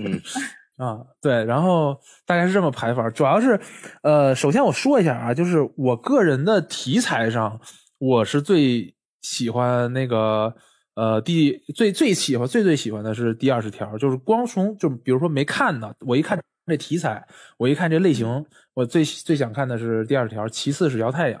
[0.00, 0.20] 嗯
[0.84, 3.60] 啊，对，然后大概是这么排法，主要是，
[4.02, 7.60] 呃，首先我说一下啊，就是我个人的题材上，
[7.98, 10.52] 我是最喜欢那个，
[10.98, 17.24] 呃，第最最喜欢最最喜欢的是第二十条，就是光从就比如说没看的，我一看这题材，
[17.56, 21.40] 我一看这类型，我最最想看的是第二十条，其次是摇太阳，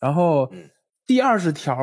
[0.00, 0.50] 然后
[1.06, 1.76] 第二十条。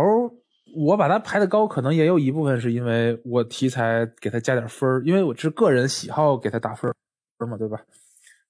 [0.76, 6.92] 我把它排的高，可能也有一部分是因为我题材给它加点分因为我是个人喜好给它打分
[7.38, 7.80] 分嘛，对吧？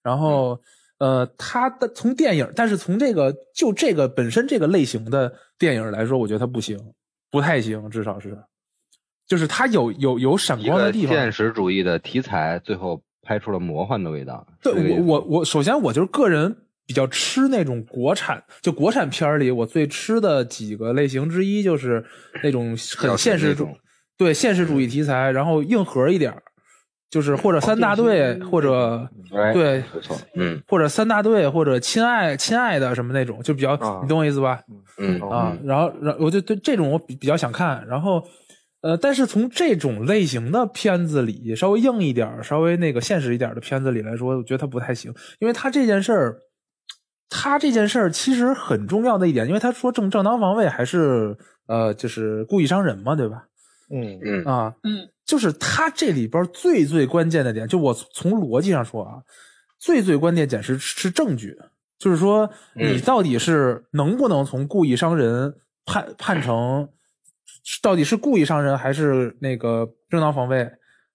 [0.02, 0.58] 然后，
[1.00, 6.80] 呃，它的从电影，但是从这个就这个本身这个类型的电影来说，我觉得它不行，
[7.30, 8.42] 不太行，至少是，
[9.34, 11.16] 就是它有有有闪光的地方。
[11.16, 14.46] 现实主义的题材，最后拍出了魔幻的味道。
[14.62, 16.56] 对我我我，首先我就是个人。
[16.86, 22.04] 比较吃那种国产，就国产片里，我最吃的几个类型之一就是
[22.44, 23.70] 那种很现实主，
[24.18, 26.36] 对现实主义题材，然后硬核一点
[27.10, 29.10] 就是或者三大队，或者
[29.54, 34.60] 对，没错，嗯，或者三大队，或者亲爱亲爱的什么那种，就比较，你懂我意思吧？
[34.98, 38.22] 嗯啊，然后，然后我就对这种我比比较想看，然后，
[38.84, 46.38] 呃，但是从这种类型的片子里，稍微硬一点稍微那个现实一点的片子里来说，我觉得他不太行，因为他这件事儿。
[47.36, 53.46] 他这件事儿其实很重要的一点，因为他说正正当防卫还是呃，就是故意伤人嘛，对吧？
[53.90, 59.18] 嗯嗯啊嗯，就是他这里边最最关键的点，就我从逻辑上说啊，
[59.80, 61.58] 最最关键点是是证据，
[61.98, 66.88] 就是说你到底是能不能从故意伤人判判成
[67.82, 70.72] 到底是故意伤人还是那个正当防卫，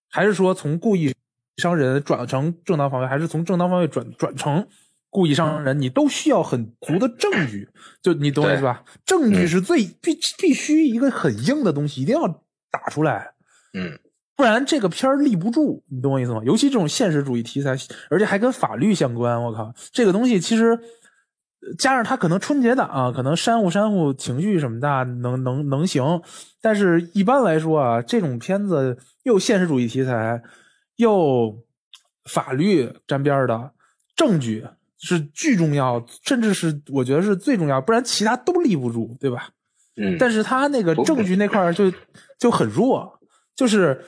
[0.09, 1.15] 还是说从故意
[1.57, 4.67] 伤人转成正当防卫，还是从正当防卫转转成？
[5.11, 7.67] 故意伤人，你都需要很足的证据，
[8.03, 8.85] 就你懂我意思吧？
[9.07, 12.29] 证据是最必必须一个很硬的东西，一定要
[12.71, 13.33] 打出来，
[13.73, 13.99] 嗯，
[14.37, 16.43] 不然这个片儿立不住，你懂我意思吗？
[16.45, 17.75] 尤其这种现实主义题材，
[18.11, 20.79] 而且还跟法律相关，我靠，这个东西其实
[21.79, 26.23] 加上他可能春节档啊，可能煽乎煽乎情绪什么的，能能能行，
[26.61, 30.43] 但是一般来说啊，这种片子又现实主义题材，
[30.97, 31.63] 又
[32.25, 33.73] 法律沾边的
[34.17, 34.67] 证据。
[35.01, 39.49] 是巨重要，甚至是我觉得是最重要，不然其他都立不住，对吧？
[39.95, 40.17] 嗯。
[40.19, 41.85] 但是他那个证据那块就
[42.37, 43.09] 就很弱，
[43.55, 44.05] 就是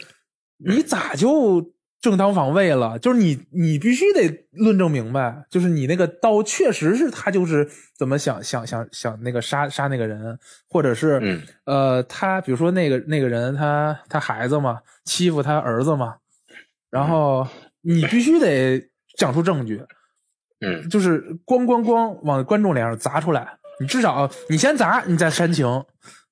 [0.56, 1.64] 你咋就
[2.00, 2.98] 正当防卫了？
[2.98, 16.16] 就是你你必须得论证明白，就是你那个刀确实是他就是怎么想想想想那个杀杀那个人，或者是呃他比如说那个那个人他他孩子嘛欺负他儿子嘛，
[16.90, 17.46] 然后
[17.82, 18.82] 你必须得
[19.18, 19.82] 讲出证据。
[20.62, 23.48] 嗯，就是咣咣咣往观众脸上砸出来，
[23.80, 25.66] 你至少你先砸，你再煽情，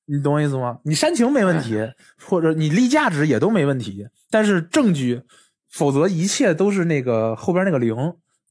[0.05, 0.79] 你懂我意思吗？
[0.85, 1.79] 你煽情没问题，
[2.23, 5.23] 或者你立价值也都没问题，但是证据，
[5.71, 7.95] 否则一切都是那个后边那个零。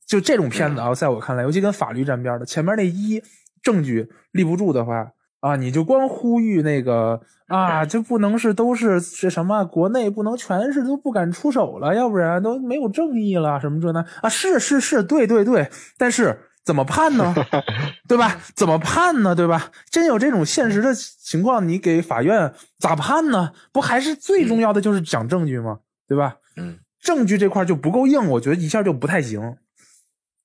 [0.05, 3.21] 就这种片子啊，在我看来，尤其跟法律沾边的，前面那一
[3.61, 9.65] 证据立不住的话，啊，你就光呼吁那个啊，就不能是都是是什么？
[9.65, 14.29] 国内不能全是都不敢出手了，要不然都没有正义了，什么这那啊？
[14.29, 17.35] 是是是，对对对，但是怎么判呢？
[18.07, 18.39] 对吧？
[18.55, 19.35] 怎么判呢？
[19.35, 19.71] 对吧？
[19.91, 23.51] 真有这种现实的情况，你给法院咋判呢？
[23.73, 25.79] 不还是最重要的就是讲证据吗？
[26.07, 26.37] 对吧？
[26.55, 29.55] 嗯，证据这块就不够硬，我觉得一下就不太行。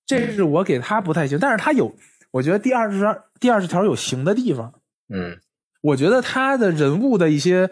[0.07, 1.93] 这是我给他不太行，但是他有，
[2.31, 4.73] 我觉得第二十二第二十条有行的地方。
[5.13, 5.41] 嗯，
[5.81, 7.69] 我觉得他的人物的一些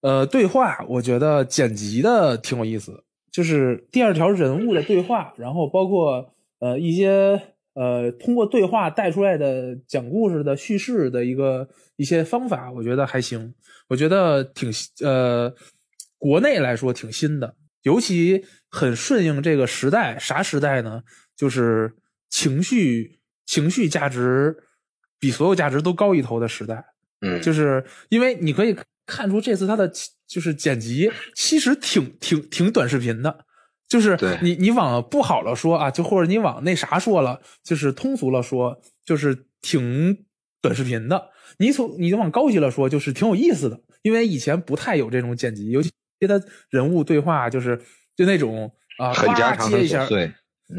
[0.00, 3.04] 呃对话，我觉得剪辑的挺有意思。
[3.30, 7.40] 就是第二条人物的对话，然后包括呃一些
[7.74, 13.54] 呃通过对话带出来的讲故事的叙事的一个一些方法，我觉得还行。
[13.88, 14.68] 我觉得挺
[15.04, 15.54] 呃
[16.18, 20.18] 国内来说挺新的，尤其很顺应这个时代。
[20.18, 21.02] 啥时代呢？
[21.36, 21.94] 就是
[22.28, 24.64] 情绪情绪价值。
[25.22, 26.82] 比所有价值都高一头的时代，
[27.20, 29.86] 嗯，就是因为你可以看出这次他的
[30.26, 33.44] 就是剪辑其实挺挺挺短视频的，
[33.86, 40.24] 就是你你往不好了说啊，就或者你往那啥说了，就是通俗了说，就是挺
[40.62, 41.28] 短视频的。
[41.58, 45.90] 你从你往高级了说，就是挺有意思的，因为以前不太有这种剪辑，尤其
[46.26, 47.80] 他人物对话，就是
[48.16, 50.32] 就那种啊，很家常接一下，对。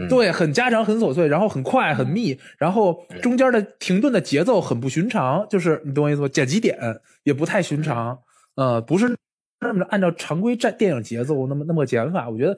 [0.07, 6.29] 对，很家常，很琐碎，然后很快，很密，然后中间的停顿的节奏很不寻常，就是你懂我意思吗？
[6.29, 6.79] 剪辑点
[7.23, 8.17] 也不太寻常，
[8.55, 9.13] 呃，不是
[9.59, 12.57] 那么按照常规战电影节奏那么那么剪法，我觉得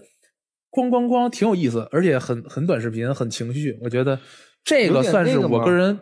[0.70, 4.20] 咣咣咣挺有意思，而且很很短视频，很情绪，我觉得
[4.64, 6.02] 这个算是我个人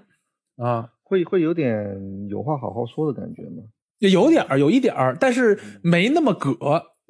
[0.57, 3.63] 啊，会会有点有话好好说的感觉吗？
[4.09, 6.55] 有点儿，有一点儿，但是没那么葛，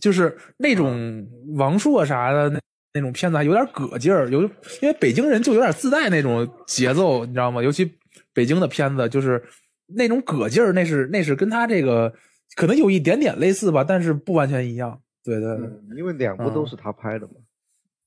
[0.02, 2.60] 就是那种王朔啥的那。
[2.94, 4.50] 那种片子还有点葛劲儿，有因
[4.82, 7.64] 为北京人就有点自带那种节奏，你知道吗？
[7.64, 7.90] 尤其
[8.34, 9.42] 北京的片子就是
[9.96, 12.14] 那种葛劲儿，那是那是跟他这个
[12.54, 15.02] 可能有一点点类似吧，但是不完全一样。
[15.24, 15.58] 对对，
[15.96, 17.36] 因为两部都是他拍的嘛。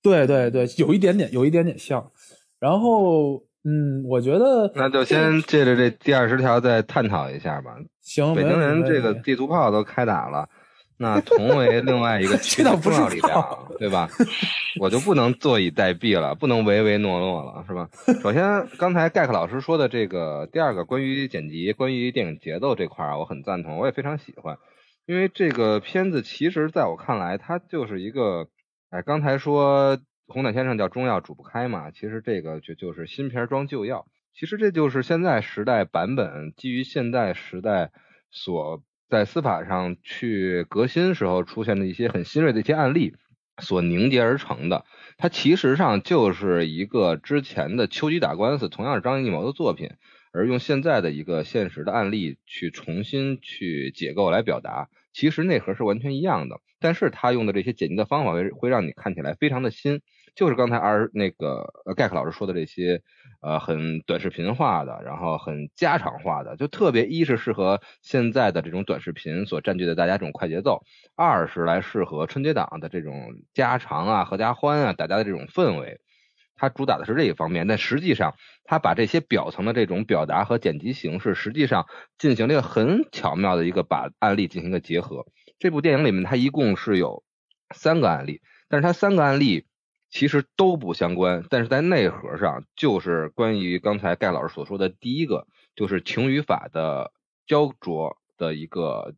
[0.03, 2.13] 对对对，有一点点，有一点点像。
[2.61, 7.71] 然后，嗯，我觉得那就先借着这第二十条再探讨一下吧。
[8.03, 10.49] 行，北京人这个地图炮都开打了。
[10.97, 14.09] 那同为另外一个 重要力量，对吧？
[14.79, 17.89] 我就不能坐以待毙了，不能唯唯诺诺了，是吧？
[18.23, 24.57] 首先，刚才盖克老师说的这个第二个关于剪辑、关于电影节奏这块儿，我很赞同，我也非常喜欢。
[25.07, 28.47] 因为这个片子其实在我看来，它就是一个，
[28.91, 37.93] 哎，刚才说红毯先生叫中药煮不开嘛，其实这个就就是新瓶装旧药，其实这就是现在时代版本基于现代时代
[38.31, 38.83] 所。
[39.11, 43.15] 在司法上去革新时候出现的一些很新锐的一些案例
[43.63, 44.87] 所凝结而成的，
[45.19, 49.91] 它其实上就是一个之前的秋菊打官司，同样是张艺谋的作品，
[50.33, 60.03] 而用现在的一个现实的案例去重新去解构来表达，其实内核是完全一样的，但是他用的这些剪辑的方法会会让你看起来非常的新。
[60.35, 63.01] 就是刚才二那个呃盖克老师说的这些，
[63.41, 70.83] 呃，很短视频化的，然后很家常化的，就特别一是适合现在的这种短视频所占据的大家这种快节奏，
[71.17, 73.15] 二是来适合春节档的这种
[73.55, 76.01] 家常啊、合家欢啊，大家的这种氛围，
[76.57, 77.67] 它主打的是这一方面。
[77.67, 81.87] 但实际上，它把这些表层的这种表达和剪辑形式，实际上
[82.19, 85.25] 进行了一个很巧妙的一个把案例进行一个结合。
[85.59, 87.25] 这部电影里面，它一共是有
[87.75, 89.67] 三个案例，但是它三个案例。
[90.11, 97.11] 其实都不相关，但是在内核上就是关于刚才盖老师所说的第一个，就是情与法的
[97.49, 99.13] 焦灼的一个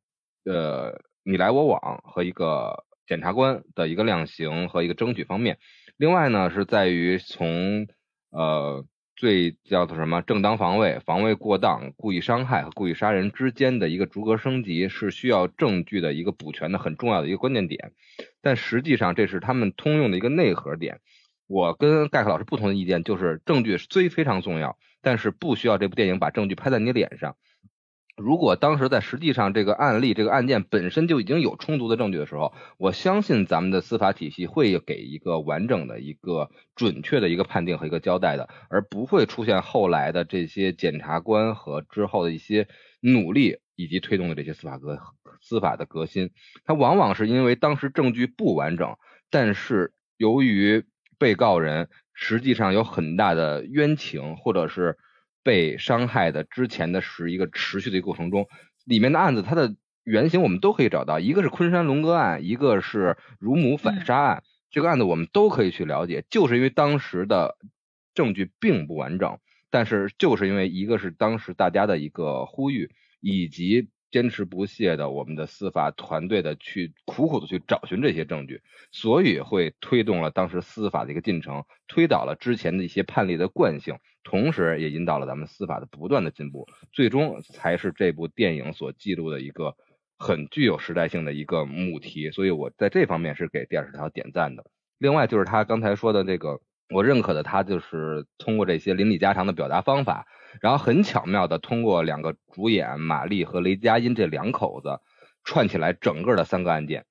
[0.46, 5.58] 呃你来我往和一个检察官的一个量刑和一个争取方面。
[5.98, 7.86] 另外呢是在于从
[8.30, 8.86] 呃。
[9.16, 17.92] 最叫做什么正当防卫、防卫过当、故意伤害和故意杀人之间的一个逐格升级，是需要证据的一个补全的很重要的一个关键点。
[18.42, 21.00] 但实际上，这是他们通用的一个内核点。
[21.48, 27.36] 我跟盖克老师不同的意见就是，证据虽非常重要，但是不需要这部电影把证据拍在你脸上。
[28.16, 42.68] 如果当时在实际上这个案例、这个案件本身就已经有充足的证据的时候，我相信咱们的司法体系会给一个完整的一个准确的一个判定和一个交代的，而不会出现后来的这些检察官和之后的一些
[43.00, 44.98] 努力以及推动的这些司法革
[45.42, 46.30] 司法的革新。
[46.64, 48.96] 它往往是因为当时证据不完整，
[49.30, 50.86] 但是由于
[51.18, 54.96] 被告人实际上有很大的冤情，或者是。
[55.46, 58.48] 被伤害的之前的是一个持续的一个过程中，
[58.84, 64.42] 里面的案子它的原型我们都可以找到，一个是昆山龙哥案，一个是乳母反杀案，
[64.72, 67.56] 这个案子我们都可以去了解，就是因为当时的
[68.12, 69.38] 证据并不完整。
[69.70, 72.90] 但是就是因为一个是当时大家的一个呼吁，
[73.20, 89.74] 以及坚持不懈的我们的司法团队的去苦苦的去找寻这些证据，所以会推动了当时司法的一个进程，推倒了之前的一些判例的惯性，同时也引导了咱们司法的不断的进步，最终才是这部电影所记录的一个
[90.18, 92.30] 很具有时代性的一个母题。
[92.30, 94.64] 所以我在这方面是给电视台点赞的。
[94.98, 100.26] 另外就是他刚才说的这个，我认可的，他就是通过这些邻里家常的表达方法。
[100.60, 105.00] 然后很巧妙的通过两个主演马丽和雷佳音这两口子
[105.44, 107.04] 串起来整个的三个案件，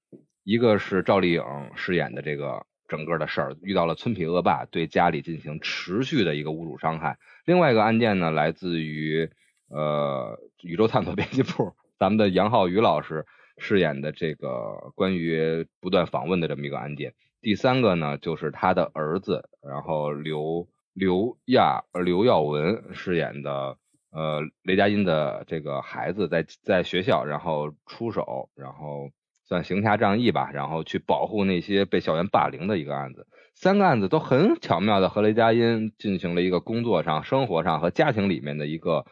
[0.44, 1.44] 一个是赵丽颖
[1.76, 9.30] 饰演的这个整个的事儿遇到了村痞恶霸对家里进行持续的一个侮辱伤害，另外一个案件呢来自于
[9.70, 13.26] 呃宇宙探索编辑部咱们的杨浩宇老师
[13.58, 20.68] 饰演的这个关于不断访问的这么一个案件，第三个呢就是他的儿子，然后刘。
[20.96, 23.78] 刘亚刘耀文饰演的
[24.12, 29.12] 呃雷佳音的这个孩子在在学校，然后出手，然后
[29.46, 33.28] 算行侠仗义吧，然后去保护那些被校园霸凌的一个案子。
[33.56, 39.06] 三个案子都很巧妙的和雷佳音进行了一个工作上、生活上和家庭里面的一个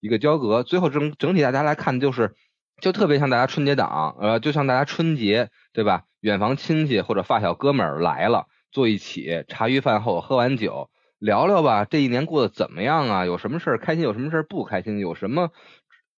[0.00, 0.62] 一个交隔。
[0.62, 2.34] 最后整整体大家来看，就是
[2.82, 6.04] 就特别像大家春节档，呃，就像大家春节对吧？
[6.20, 10.90] 远房亲戚或者发小哥们儿来了，坐一起茶余饭后喝完酒。
[11.20, 13.26] 聊聊吧，这一年过得怎么样啊？
[13.26, 14.02] 有什么事儿开心？
[14.02, 14.98] 有什么事儿不开心？
[14.98, 15.52] 有什么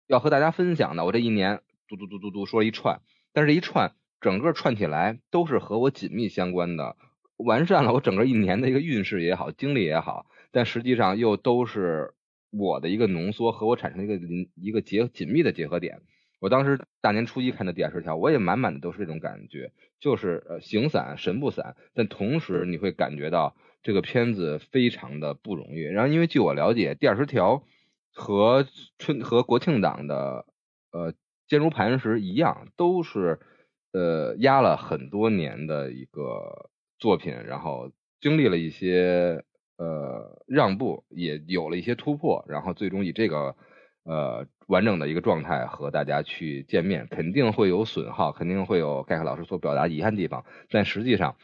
[0.07, 1.07] 要和大家分享的？
[1.07, 3.01] 我这一年嘟嘟嘟嘟嘟说一串，
[3.33, 6.97] 但是一串整个串起来都是和我紧密相关的，
[7.39, 12.13] 完善了我整个一年的一个运势也好，经历也好，但实际上又都是
[12.51, 14.21] 我的一个浓缩，和我产生一个
[14.55, 16.03] 一个结紧密的结合点。
[16.41, 23.57] 我当时大年初一看的第二十条，我也满满的都是这种感觉，就是呃形散神不散，但同时你会感觉到。
[23.83, 27.65] 这个片子非常的不容易，然后因为据我了解，第二十条
[28.13, 28.67] 和
[28.99, 30.45] 春和国庆档的
[30.93, 31.15] 呃
[31.49, 33.41] 坚如磐石一样，都是
[33.93, 39.43] 呃压了很多年的一个作品，然后经历了一些
[39.79, 43.57] 呃让步，也有了一些突破，然后最终以这个
[44.05, 51.35] 呃完整的一个状态和大家去见面，肯定会有损耗，肯定会有盖克老师所表达遗憾地方，但实际上。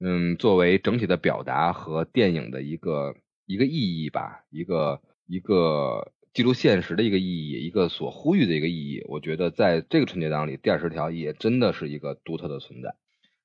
[0.00, 3.14] 嗯，作为整体的表达和电影的一个
[3.46, 12.94] 一个意义吧，一个一个记录现实的一个意义，一个所呼吁的一个意义，我觉得在这个春节档里，第二十条也真的是一个独特的存在。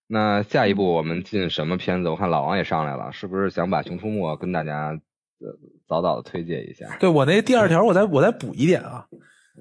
[0.08, 2.10] 那下一步我们进什么片子？
[2.10, 5.02] 我看老王也上来了，是不是想把《熊出没》跟大家
[5.40, 6.96] 呃早早的推荐一下？
[7.00, 9.08] 对我那第二条，我再我再补一点啊。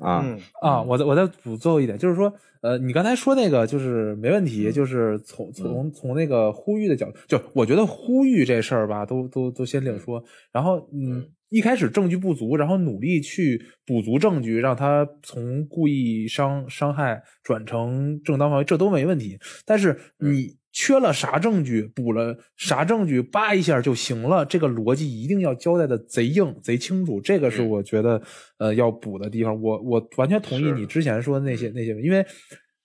[0.00, 0.24] 啊
[0.60, 0.82] 啊！
[0.82, 2.32] 我再我再补最后一点，就是说，
[2.62, 10.22] 呃，你刚才说那个就是没问题，就是从从从那个呼吁的角度，就我觉得呼吁这事儿吧，都都都先另说。
[10.52, 19.38] 然后，嗯，一开始证据不足，然后努力去补足证据，让他从故意伤伤害转成正当防卫，这都没问题。
[19.64, 20.56] 但是你。
[20.74, 24.44] 缺了啥证据，补了啥证据，扒一下就行了。
[24.44, 28.20] 这个逻辑一定要交代的贼硬、贼清楚，这个是我觉得
[28.58, 29.62] 呃要补的地方。
[29.62, 32.26] 我我完全同意你之前说的那些那些，因为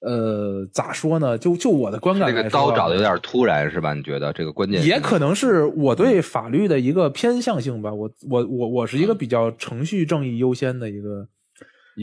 [0.01, 1.35] 呃咋说呢？
[1.35, 3.95] 就就我的观感来说，这个刀找的有点突然，是吧？
[3.95, 7.91] 你觉得这个关键也可能是我对法律的一个偏向性吧。
[7.91, 11.27] 我我我我是一个比较程序正义优先的一个。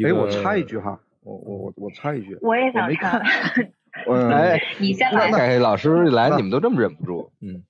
[0.04, 3.22] 哎，我插一句哈，我我我我插一句，我也想插。
[4.12, 5.58] 哎，你先来。
[5.58, 7.62] 老师来，你们都这么忍不住，嗯，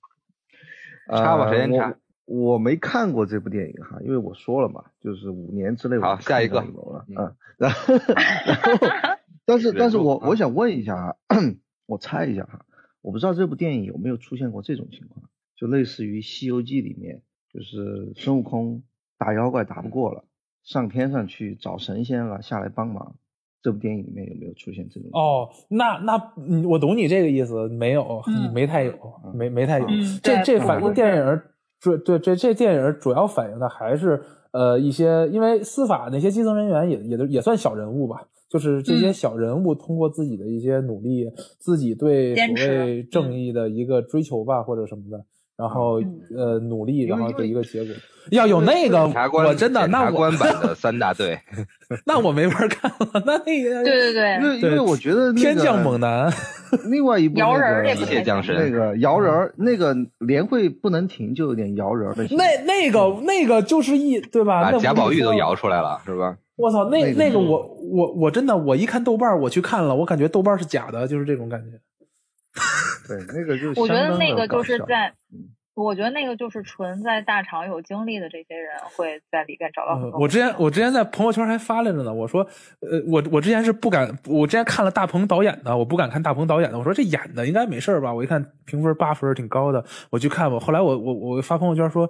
[1.09, 1.95] 插吧，谁先插？
[2.25, 6.59] 我没看过这部电影哈，因为我说了嘛，就是五年之内好下一个。
[6.61, 7.93] 了，嗯， 然后，
[8.45, 8.87] 然后，
[9.45, 11.15] 但是，但是我我想问一下啊，
[11.85, 12.65] 我猜一下哈，
[13.01, 17.21] 我不知道这部电影有没有出现过这种情况，就类似于《西游记》里面，
[17.53, 18.83] 就是孙悟空
[19.17, 20.25] 打妖怪打不过了，
[20.63, 23.15] 上天上去找神仙了，下来帮忙。
[23.61, 25.09] 这部电影里面有没有出现这种？
[25.13, 28.21] 哦，那那我懂你这个意思，没有，
[28.53, 28.93] 没太有，
[29.33, 29.87] 没没太有。
[30.21, 31.41] 这这反映电影
[31.79, 41.29] 主对这这电影主要反映的还是呃一些，因为司法那些基层人员也也都也算小人物吧，就是这些小人物通过自己的一些努力，
[41.59, 45.25] 自己对所谓正义的一个追求吧，或者什么的。
[45.57, 46.01] 然后
[46.35, 47.93] 呃努力，然后的一个结果，
[48.31, 51.39] 要有那个我真的那我版的 三大队，
[52.05, 53.23] 那我没法看了。
[53.25, 56.31] 那那个 对对对，因为因为我觉得天降猛男，
[56.91, 62.23] 另外一部摇人机械降神那个摇人那个连会不能停，就有点摇人的。
[62.35, 64.61] 那那个那个就是一对吧？
[64.71, 66.37] 把贾宝玉都摇出来了，是吧？
[66.57, 71.79] 我操，那那个我我我真的我一看豆瓣我去看了，我感觉豆瓣是假的，就是这种感觉。
[73.07, 75.13] 对，那个就我觉得那个就是在，
[75.75, 80.19] 我觉得那个就是纯在大厂有经历的这些人会在里边找到很多。
[80.19, 82.41] 我之前我之前在朋友圈还发来着呢，我说，
[82.81, 88.13] 呃，我我之前是不敢，我之前看了大鹏导演的，我不敢看大鹏导演的，我说这演的应该没事吧？
[88.13, 90.59] 我一看评分八分挺高的，我去看吧。
[90.59, 92.09] 后来我我我发朋友圈说，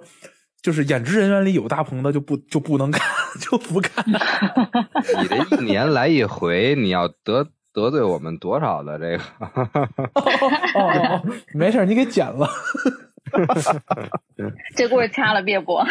[0.62, 3.06] 就是演职人员里有大鹏的就不就不能看，
[3.40, 4.04] 就不看。
[5.22, 7.46] 你这一年来一回，你要得
[7.78, 9.22] 得罪我们多少的这个？
[10.74, 11.22] 哦，
[11.54, 12.48] 没事，你给剪了。
[14.74, 15.86] 这故事掐了别播。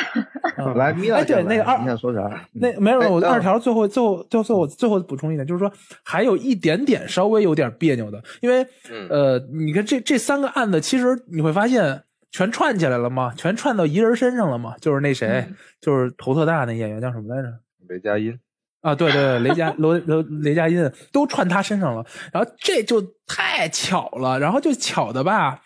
[0.76, 2.28] 来，米哎，对，那个二，你想说啥？
[2.52, 5.72] 那没有，我二条最后最后最后最后最后补充一点，就是说
[6.04, 8.66] 还有一点点稍微有点别扭的，因为
[9.10, 15.48] 呃，你看这这三个案子，其实你会发现全串起来了嘛，全串到一人身上了嘛，就是那谁，
[15.80, 17.54] 就是头特大那演员叫什么来着？
[17.88, 18.38] 雷佳音。
[18.82, 25.62] 啊，对对，雷佳罗罗雷佳音都串他身上了，然后这就太巧了，然后就巧的吧。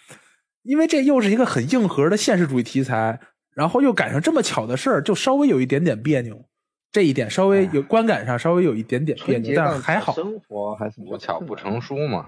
[0.64, 3.20] 因为这又是一个很硬核的现实主义题材，
[3.56, 6.46] 然后又赶上这么巧的事儿，就稍微有一点点别扭。
[6.92, 10.14] 这一点稍微有观感上稍微有一点点别扭，但还好。
[10.14, 12.28] 生活还是不巧不成书嘛。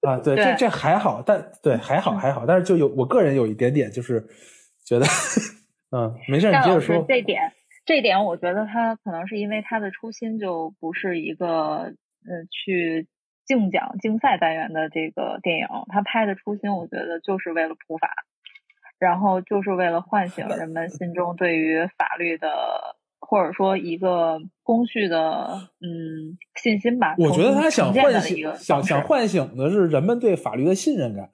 [0.00, 4.26] 啊，对，这这还好，但对还好还好，但是就有我个人有一点点就是
[4.84, 5.06] 觉得，
[5.94, 7.04] 嗯，没事，你接着说。
[7.06, 7.52] 这点，
[7.88, 13.08] 这点我觉得他可能是因为他的初心就不是一个呃去。
[13.48, 18.10] 竞奖竞赛单元的这个电影，他拍的初心，我觉得就是为了普法，
[18.98, 22.50] 然后就是为了唤醒人们心中对于法律的，
[23.18, 27.14] 或者说一个工序的，嗯，信心吧。
[27.16, 31.30] 我觉得他想唤醒，想想唤醒的是人们对法律的信任感。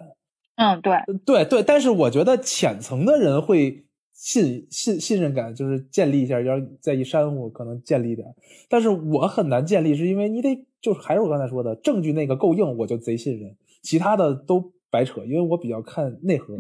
[0.54, 3.86] 嗯，对，对对，但是我觉得浅层的人会
[4.24, 8.26] 信信信任感，就是建立一下，要在意山我可能建立一点，
[8.70, 10.66] 但是我很难建立，是因为你得。
[10.84, 16.58] 就是还是我刚才说的，证据那个够硬，我就贼信任，其他的都白扯，因为我比较看内核，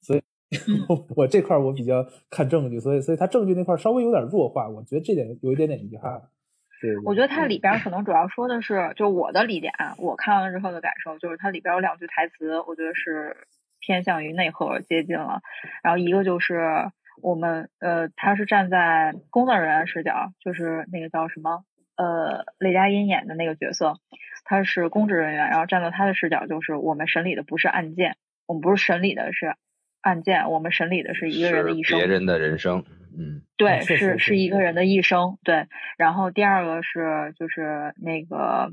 [0.00, 0.22] 所以
[1.14, 6.22] 我这块我比较看证据，所以所以他证据那块稍微有点弱化，我觉得这点有一点点遗憾。
[6.80, 13.36] 对，我觉得它里边可能主要说的是，就我的理解啊，我看完之后的感受就是它里边有两句台词，我觉得是
[13.80, 15.42] 偏向于内核接近了，
[15.82, 16.90] 然后一个就是
[17.22, 21.64] 我们呃，他是站在工作人员视角，就是那个叫什么？
[21.96, 23.94] 呃，雷佳音演的那个角色，
[24.44, 29.54] 他是公职人员，然后站在他的视角，就是我们审理的不是案件，我们不是审理的是
[30.02, 32.84] 案件，我们审理的是一个人的一生，别人的人生，
[33.18, 35.68] 嗯，对，是是一个人的一生，对。
[35.96, 38.72] 然后第二个是就是那个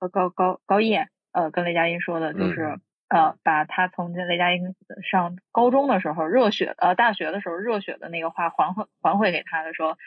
[0.00, 4.74] 呃高高高叶呃跟雷佳音说的，就是呃把他从雷佳音
[5.10, 9.98] 上高中的时候热血呃大学的时候热血的那个话还回还回给他的说。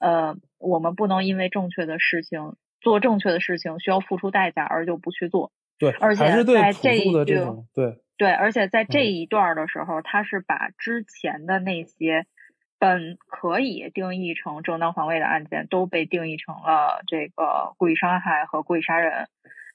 [0.00, 5.50] 呃，我们不能因为正确的事情做正确的事情需要付出代价而就不去做。
[5.76, 7.34] 对，而且在这一句，
[7.74, 12.26] 对对，而且在这一段的时候，他是把之前的那些
[12.78, 19.26] 本可以定义成正当防卫的案件，都被定义成了这个故意伤害和故意杀人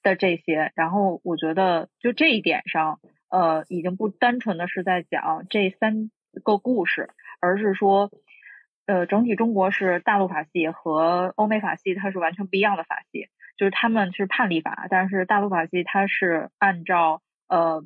[0.03, 0.71] 的这些。
[0.75, 2.99] 然后我觉得，就这一点上，
[3.29, 6.11] 呃，已经不单纯的是在讲这三
[6.43, 8.11] 个故事，而是说。
[8.85, 13.29] 呃，整体中国是大陆法系和欧美法系，它是完全不一样的法系。
[13.55, 17.85] 就是他们是判例法，但是大陆法系它是按照呃，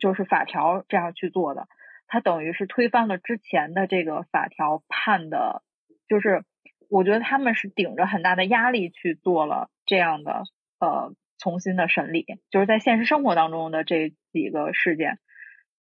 [0.00, 1.68] 就是法条这样去做的。
[2.06, 5.62] 它等于是推翻了之前的这个法条判的，
[6.08, 6.44] 就是
[6.88, 10.44] 我觉得他们是顶着很大的压力去做了这样的
[10.80, 12.26] 呃重新的审理。
[12.50, 15.18] 就是在现实生活当中的这几个事件，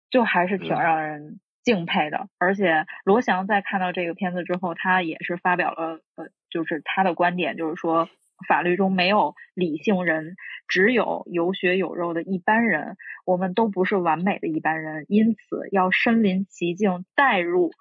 [0.10, 1.40] 就还是挺让人。
[1.62, 8.10] 敬佩的，而且罗翔在看到这个片子之后，他也是发表了呃，就是他的观点，就是说
[8.48, 10.36] 法律中没有理性人，
[10.68, 17.72] 只有有血有肉的一般人，我们都不是完美的一般人，因此要身临其境，带入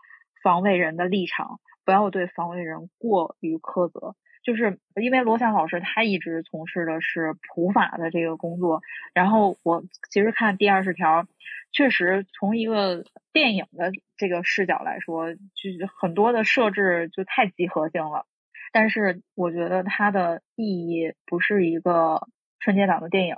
[0.43, 4.17] 防卫人的立场，不要对防卫人过于苛责。
[4.49, 8.81] 就是因为罗翔老师他一直从事的是普法的这个工作，
[9.13, 11.27] 然后我其实看第二十条。
[11.71, 18.25] 确实，从一个电影的这个视角来说，就是很多的设置就太集合性了。
[18.73, 22.27] 但是我觉得它的意义不是一个
[22.59, 23.37] 春节档的电影，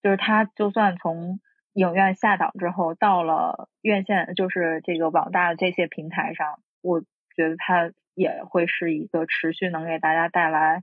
[0.00, 1.40] 就是它就算从
[1.72, 7.00] 影院下档之后到了院线，就是这个网大这些平台上，我
[7.34, 7.90] 觉得它
[8.20, 10.82] 也会是一个持续能给大家带来，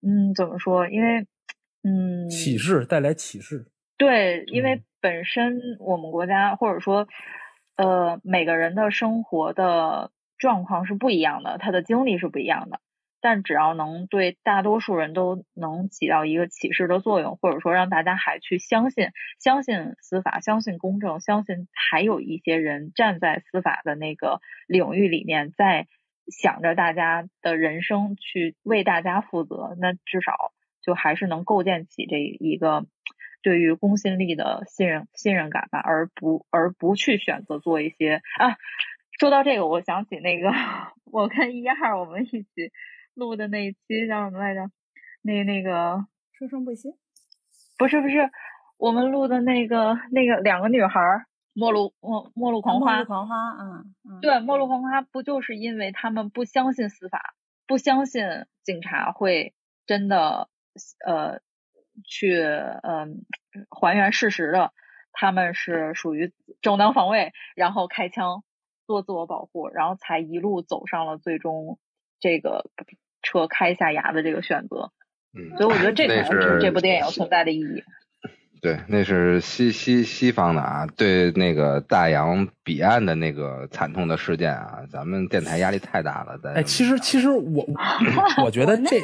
[0.00, 0.88] 嗯，怎么说？
[0.88, 1.26] 因为，
[1.82, 3.66] 嗯，启示带来启示。
[3.96, 4.82] 对，因为。
[4.98, 7.06] 本身我们国家或者说，
[7.76, 12.80] 呃，每个人的生活的状况是不一样的，他的经历是不一样的。
[13.20, 25.86] 但只要能对大多数人都能起到一个启示的作用，或者说让大家还去相信、相信司法、相信公正、相信还有一些人站在司法的那个领域里面，在
[26.28, 30.52] 想着大家的人生去为大家负责，那至少
[30.82, 32.86] 就还是能构建起这一个
[33.42, 38.56] 对于公信力的信任信任感吧，而不而不去选择做一些啊。
[39.18, 40.52] 说到这个，我想起那个
[41.04, 42.48] 我跟一号我们一起。
[43.16, 44.70] 录的那一期叫什么来着？
[45.22, 46.90] 那那个生生不息，
[47.78, 48.28] 不是不是，
[48.76, 51.24] 我们录的那个那个两个女孩儿，
[51.56, 57.34] 末路末末路狂花，末路狂花，嗯嗯，对，末路狂花不就是因为他们不相信司法，
[57.66, 58.22] 不相信
[58.62, 59.54] 警察会
[59.86, 60.48] 真的
[61.04, 61.40] 呃
[62.04, 63.24] 去嗯
[63.70, 64.72] 还原事实的，
[65.12, 68.44] 他们是属于正当防卫，然后开枪
[68.86, 71.78] 做自我保护，然后才一路走上了最终
[72.20, 72.70] 这个。
[73.22, 74.92] 车开下牙的这个选择，
[75.34, 77.82] 嗯，所以我觉得这才是这部电影存在的意义。
[78.60, 86.38] 对，那是西西西方的啊，对那个大洋彼岸的那个惨痛的事件啊，咱们电台压力太大了。
[86.54, 87.66] 哎，其实其实我
[88.44, 88.98] 我觉得这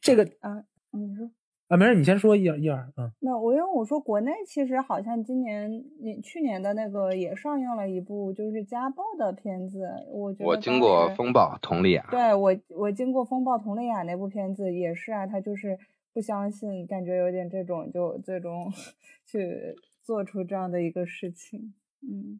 [0.00, 1.30] 这个啊，你说。
[1.66, 15.78] 啊，没事，你先说一二一二，嗯，那，我因为我说国内其实好像今年、你去年的那个也上映了一部就是家暴的片子，我觉得我经过风暴佟丽娅，对我我经过风暴佟丽娅那部片子也是啊，它就是
[16.14, 18.72] 不相信，感觉有点这种就最终
[19.26, 21.74] 去做出这样的一个事情。
[22.06, 22.38] 嗯，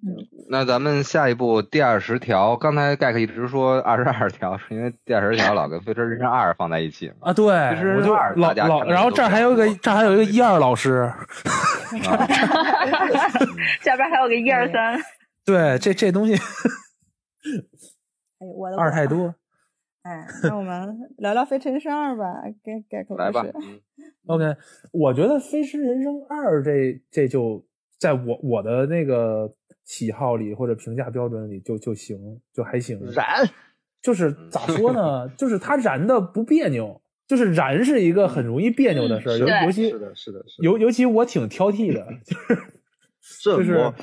[0.50, 7.32] 那咱们下一步第二十条，刚才盖克一直说二十二条，是因为第二十条老跟《飞车人生二》放在一起啊。
[7.32, 11.10] 对，我就老老，然后这儿还有一个，这儿还有一个一二老师
[13.80, 15.00] 下边还有个一二三。
[15.46, 16.40] 对，这这东西，哎，
[18.46, 19.34] 我的二太多。
[20.04, 23.44] 哎，那我们聊聊《飞驰人生二》吧，给盖克来吧。
[24.26, 24.56] OK，
[24.92, 27.62] 我觉得《飞驰人生二》这这就。
[27.96, 29.50] 在我我的那个
[29.84, 32.18] 喜好里或者评价标准里就就行
[32.52, 33.48] 就还行燃
[34.02, 35.26] 就是咋说呢？
[35.38, 43.94] 就是它燃的不别扭，就是燃是一个很容易别扭的事儿，尤尤其是的是的是，尤尤其我挺挑剔的，就是就是我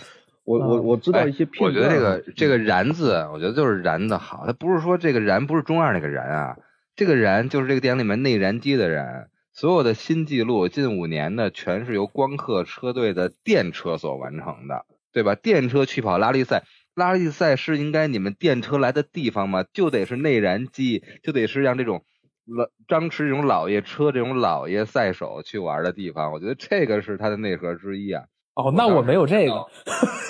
[0.52, 6.58] 我我我知道一些，我觉得这个这个燃字，我觉得就是燃的好，它不是说这个燃不是中二那个燃啊，
[6.95, 9.30] 这个燃就是这个电影里面内燃机的燃。
[9.54, 15.36] 所有的新纪录，近五年的全是由光刻车队的电车所完成的，对吧？
[15.36, 16.64] 电车去跑拉力赛，
[16.95, 19.66] 拉力赛是应该你们电车来的地方吗？
[19.74, 22.06] 就得是内燃机，就得是让这种
[22.45, 26.32] 老张弛这种老爷车、这种老爷赛手去玩的地方。
[26.32, 28.24] 我觉得这个是它的内核之一啊。
[28.56, 29.66] 哦，那我没有这个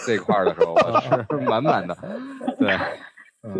[0.06, 1.98] 这块的时候，我是满满的。
[2.60, 2.78] 对，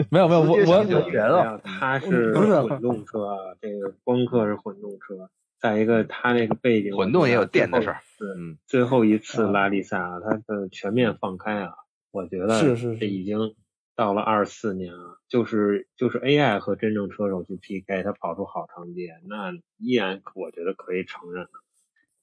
[0.10, 5.30] 没有没有，我我觉得它是不是混动车，这个光刻是混动车。
[5.60, 8.02] 再一个，它那个背景混动也有电的事儿。
[8.20, 11.74] 嗯，最后一次拉力赛啊，它的全面放开啊，
[12.12, 13.56] 我觉得是是这已经
[13.96, 21.48] 到了二四年啊，就是就是 AI 和真正车手去 PK，他跑出好成绩，那依然我觉得可以承认。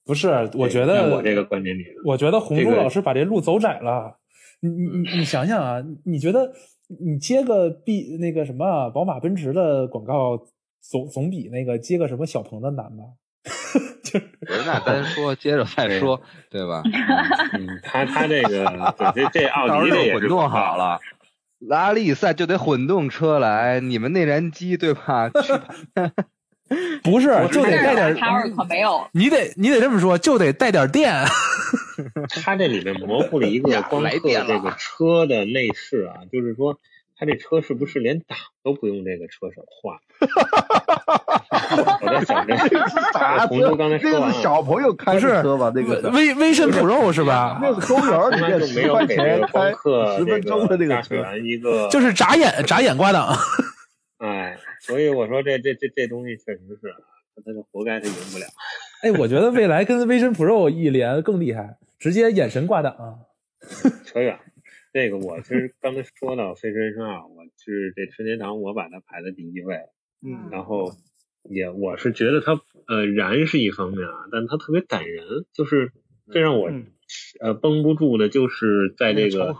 [0.09, 4.17] 不是，我觉得我这个观点里，我觉得红珠老师把这路走窄了。
[4.61, 6.51] 你你你你想想啊，你觉得
[6.99, 10.35] 你接个 B 那个什么宝马奔驰的广告，
[10.81, 13.03] 总总比那个接个什么小鹏的难吧？
[14.03, 14.25] 就是
[14.65, 16.81] 那单说，接着再说，对吧？
[17.53, 20.99] 嗯，他他这个这这奥迪混动好了，
[21.59, 25.29] 拉力赛就得混动车来，你们内燃机对吧？
[27.03, 28.15] 不是，就得带点。
[28.15, 29.07] 他可没有。
[29.11, 31.13] 你得你得这么说，就得带点电。
[32.43, 36.77] 他这里面模糊了一个 光刻这个车的内饰啊，就是说。
[37.21, 39.97] 他这车是不是连档都不用这个车手换？
[41.99, 42.55] 我在想这
[43.11, 43.75] 啥车？
[43.75, 45.69] 刚才说完是小朋友开的车吧？
[45.75, 47.59] 那个威威神 Pro 是吧？
[47.61, 49.73] 那个公园里面十块钱开
[50.15, 53.35] 十分钟的那个车，一个就是眨眼眨眼挂档。
[54.19, 56.93] 哎，所以我说这这这这东西确实是，
[57.43, 58.45] 他就活该他赢不了。
[59.03, 63.25] 哎，我觉得未来跟威神 Pro 一连更厉害，直接眼神挂档。
[64.05, 64.39] 扯远。
[64.91, 69.75] 这个我其实刚才说到《飞驰人生二》，我是这春节档我把它排在第一位，
[70.25, 70.91] 嗯，然后
[71.43, 75.91] 也我是觉得它呃燃是一方面啊，但它特别感人，就是
[76.31, 76.71] 最让我
[77.39, 79.53] 呃绷不住的，就是在这个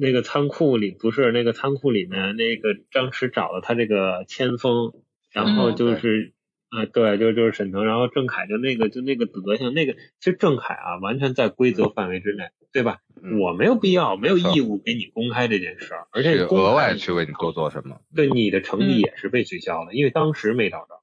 [0.00, 4.92] 那个仓库里，不是那个仓库里面那个张弛找了他这个千锋，
[5.30, 6.32] 然后就是
[6.70, 12.98] 啊，对，就就是沈腾，然后郑恺就那个就那个德行，那个其实郑恺啊，完全在规则范围之内，对吧？
[13.40, 18.00] 我没有必要，没有义务给你公开这件事儿，而且额外去为你多做什么？
[18.16, 21.00] 对，你的成绩也是被取消的，因为当时没找着。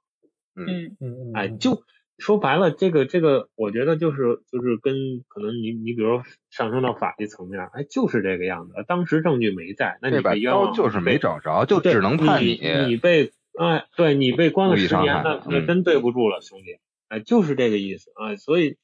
[0.56, 1.84] 嗯嗯，哎，就
[2.18, 4.96] 说白了，这个这个，我觉得就是就是跟
[5.28, 8.74] 可能你你比如说上升到法律层面，哎，就是这个样子。
[8.88, 16.80] 当时证据没在，那你把刀就是没找着，就只能判你你被哎，对你被关了十年，那那真对不住了，兄弟。
[17.10, 18.78] 哎，就是这个意思啊，所以。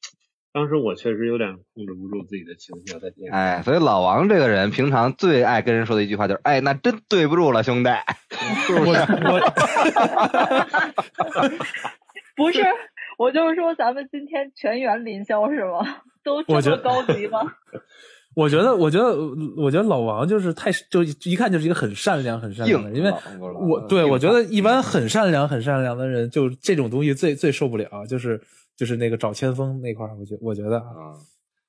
[0.56, 3.32] 当时我确实有点控制不住自己的情绪，在电视。
[3.32, 7.90] 哎，所以老王这个人平常最爱跟人说的一句话就是：“哎，那真对不住了，兄弟。
[8.70, 8.92] ”我
[9.32, 9.40] 我
[12.36, 12.62] 不是，
[13.18, 16.02] 我就是说，咱们今天全员凌霄是吗？
[16.22, 17.40] 都这么高级吗？
[18.34, 19.16] 我觉得，我觉得，
[19.56, 23.12] 我觉得老王就是太就一看就是一个很善良、很善良的人，因为
[23.68, 28.40] 我对我觉得一般很善良、很善良的人，就这种东西最最受不了，就是。
[28.76, 31.14] 就是那个找千锋那块儿，我觉我觉得啊，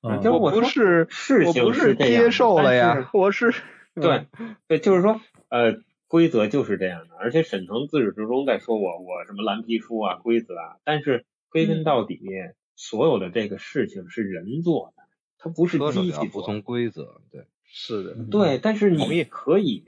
[0.01, 1.07] 我不是
[1.45, 3.53] 我不是接受了呀，我是
[3.93, 4.25] 对
[4.67, 5.75] 对，就是说呃，
[6.07, 11.25] 规则就是这样的，而且沈腾自始至终在说我我什么蓝皮书啊规则啊，但是
[11.55, 12.19] 归根到底，
[12.75, 15.03] 所有的这个事情是人做的，
[15.37, 19.85] 它不是机器服从规则，对，是的，对，但是你也可以。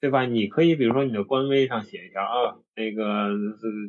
[0.00, 0.26] 对吧？
[0.26, 3.30] 你可以比如说你的官微上写一条啊，那个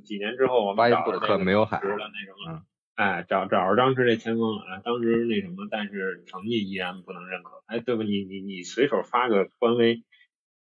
[0.05, 2.63] 几年之后我们找这个没有海的那什么，
[2.95, 8.03] 哎，找找着当时这前锋了啊，当时那什么，但是成绩依然不能认可，哎，对吧？
[8.05, 10.05] 你你你随手发个官微，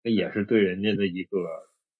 [0.02, 1.38] 那也是对人家的一个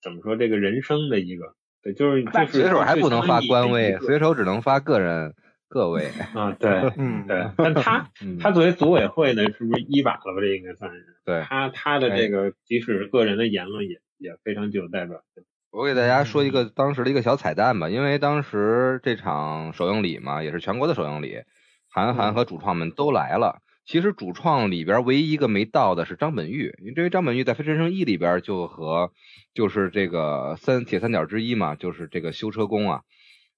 [0.02, 5.34] 怎么说这个人生的一个，对，就是随手还不能发官微，随手只能发个人。
[5.70, 6.06] 个位
[6.38, 8.08] 啊，对， 嗯，对， 但他
[8.40, 10.40] 他作为组委会呢，是不是一把了吧？
[10.40, 11.04] 这应该算是。
[11.26, 15.44] 对，他他的这个即使个人的言论也也非常具有代表性。
[15.72, 21.42] 我给大家说一个当时的一个小彩蛋吧，因为当时这场首映礼嘛，也是全国的首映礼，
[21.90, 23.58] 韩寒和主创们都来了。
[23.86, 29.12] 其实主创里边唯一一个没到的是张本煜，因为张本煜在《飞驰人生一》里边就和
[29.54, 33.02] 就是这个三铁三角之一嘛，就是这个修车工啊，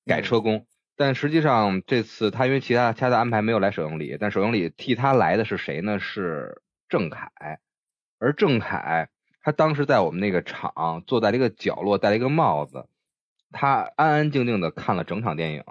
[0.05, 0.65] 改车工。
[0.97, 5.99] 但实际上这次他因为其他其他的安排没有来首映礼，但首映礼替他来的是谁呢？
[5.99, 7.29] 是郑恺。
[8.17, 9.09] 而郑恺
[9.41, 12.87] 他当时在我们那个场坐在了一个角落，戴了一个帽子，
[13.51, 15.63] 他安安静静的看了整场电影。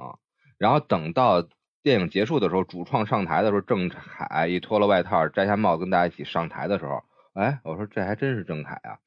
[0.58, 1.48] 然后等到
[1.84, 7.02] 电影结束的时候，主创上台的时候，郑恺一脱了外套，摘下帽子跟大家一起上台的时候，
[7.34, 8.98] 哎，我说这还真是郑恺啊！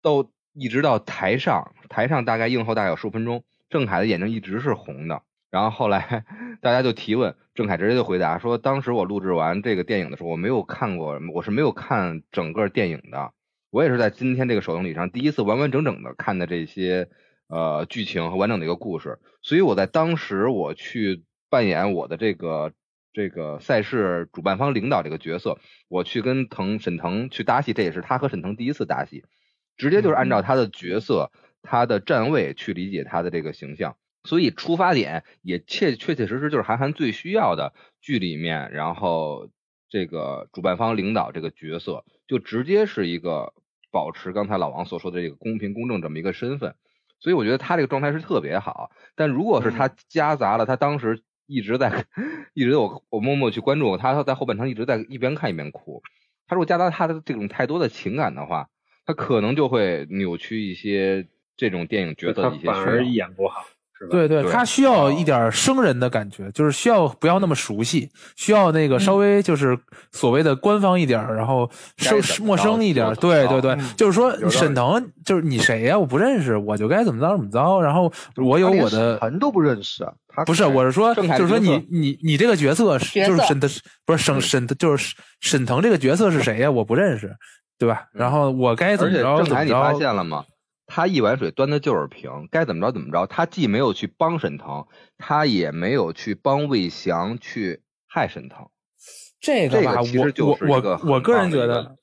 [0.00, 3.44] 都一直到台上，台上大概映后大概有十五分钟。
[3.68, 6.24] 郑恺的眼睛一直是红的，然后后来
[6.62, 13.32] 大家就提问，郑恺直接就回答说：“当时我录制完这个电影的时候，我没有看过，我是没有看整个电影的，
[13.70, 17.10] 我也是在今天这个首映礼上第一次完完整整的看的这些
[17.48, 22.72] 呃剧情和完整的一个故事，所以我在当时我去扮演我的这个
[23.12, 29.24] 这个赛事主办方领导这个角色，我去跟腾沈腾去搭戏，这也是他和沈腾第一次搭戏，
[29.76, 31.30] 直接就是按照他的角色。”
[31.64, 39.48] 他的站位去理解他的这个形象，所以出发点也切确确实实就是韩寒最需要的剧里面，然后
[39.88, 43.54] 这个主办方领导这个角色就直接是一个
[43.92, 46.74] 保持刚才老王所说的这个公平公正这么一个身份，
[47.20, 48.90] 所以我觉得他这个状态是特别好。
[49.14, 51.22] 但如果是他夹杂了他当时
[51.52, 52.06] 一直在
[52.54, 53.96] 一直我我默默去关注。
[53.96, 56.02] 他，他在后半程一直在一边看一边哭，
[56.46, 58.68] 他如果夹杂他的这种太多的情感的话，
[59.06, 61.28] 他可能就会扭曲一些。
[61.54, 63.62] 这种电影角色的一些反而演不好，
[64.02, 64.10] 是吧？
[64.10, 69.78] 对对，他需要一点生人的感觉，就是需要不要那么熟悉，需要那个稍微就是
[70.10, 73.14] 所谓的官方一点，然后生陌生一点。
[73.14, 75.96] 对对对，就是说沈腾就是你谁呀？
[75.96, 77.80] 我不认识，我就该怎么着怎么着。
[77.80, 80.12] 然后我有我的，陈都不认识啊。
[80.34, 83.70] 他不是，我是说，就是说你你你这个角色就是沈腾，
[84.04, 86.70] 不是沈沈就是沈腾这个角色是谁呀？
[86.70, 87.36] 我不认识，
[87.78, 88.04] 对吧？
[88.12, 89.64] 然后我该怎么着怎么着？
[89.64, 90.42] 你发现了吗？
[90.94, 93.26] 他一碗水端的就是平，该怎么着怎么着。
[93.26, 94.86] 他既没有去帮沈腾，
[95.16, 98.68] 他也没有去帮魏翔去害沈腾。
[99.40, 101.96] 这个吧，其实就是我我我个人觉得，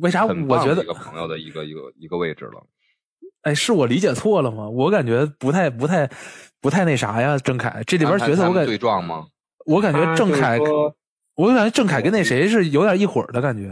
[0.00, 0.24] 为啥？
[0.24, 2.66] 我觉得一个朋友的一个一个一个位置了。
[3.42, 4.66] 哎，是我理解错了吗？
[4.70, 6.08] 我感觉不太不太
[6.62, 7.36] 不太那啥呀。
[7.36, 9.26] 郑恺这里边角色我感觉对撞吗？
[9.66, 10.58] 我感觉郑恺，
[11.34, 13.68] 我感觉郑恺跟那谁是有点一伙的感觉。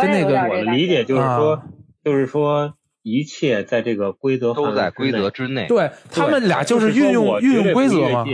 [0.00, 1.60] 跟那个我的理解就是说，
[2.04, 2.72] 就是说。
[3.04, 8.24] 一切在这个规则都在规则之内，对他们俩就是运用 运用规则嘛，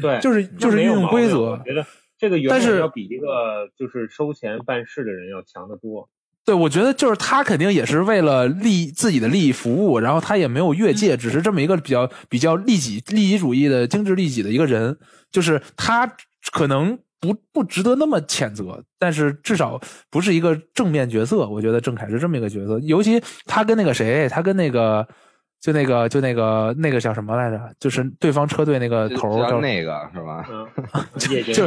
[0.00, 1.52] 对，就是就是运用规则。
[1.52, 1.86] 我觉得
[2.18, 6.10] 这个远远要比一个就是收钱办事的人要强得多。
[6.44, 14.98] 对，我觉得就是他肯定也是为了利自己的利益服务，然后他也没有越界，只是这么一个比较比较利己利己主义的精致利己的一个人，
[15.32, 16.14] 就是他
[16.52, 21.48] 可能不不值得那么谴责，但是至少不是一个正面角色。
[21.48, 25.06] 我觉得郑恺是这么一个角色，尤其他跟那个谁，他跟那个。
[25.60, 27.58] 就那个，就那个，那个叫什么来着？
[27.80, 30.44] 就是对方车队那个头叫那个是吧？
[31.16, 31.66] 就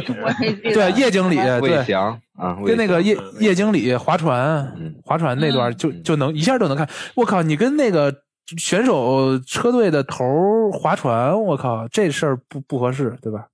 [0.72, 6.88] 对叶经理，对翔啊，跟那个叶叶经理划船，划船那段就就能一下就能看。
[7.16, 8.14] 我靠，你跟那个
[8.56, 13.48] 选手车队的头划船，我靠，这事儿不不合适，对吧？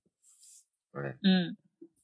[1.23, 1.57] 嗯，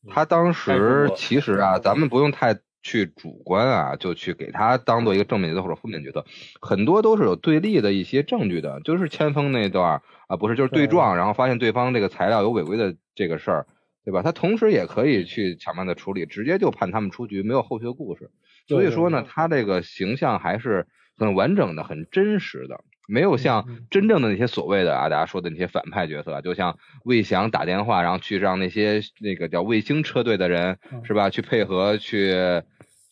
[0.09, 2.59] 他当时其实啊，咱们不用太。
[2.83, 6.25] 去主观啊，就去给他当做一个正面角色或者负面角色，
[6.59, 13.67] 很多都是有对立的一些证据的，就是千锋那段啊，不是就是对撞，然后发现对方这个材料有违规的这个事儿，
[14.03, 14.23] 对吧？
[14.23, 18.31] 他同时也可以去巧妙的处理，直接就判他们出局，没有后续的故事。
[18.67, 22.83] 所以说呢，他这个形象还是很完整的、很真实的。
[23.11, 32.61] 没有像真正的那些所谓的啊，大家说的那些反派角色，就像魏翔打电话，然后去让那些那个叫卫星车队的人是吧，去配合去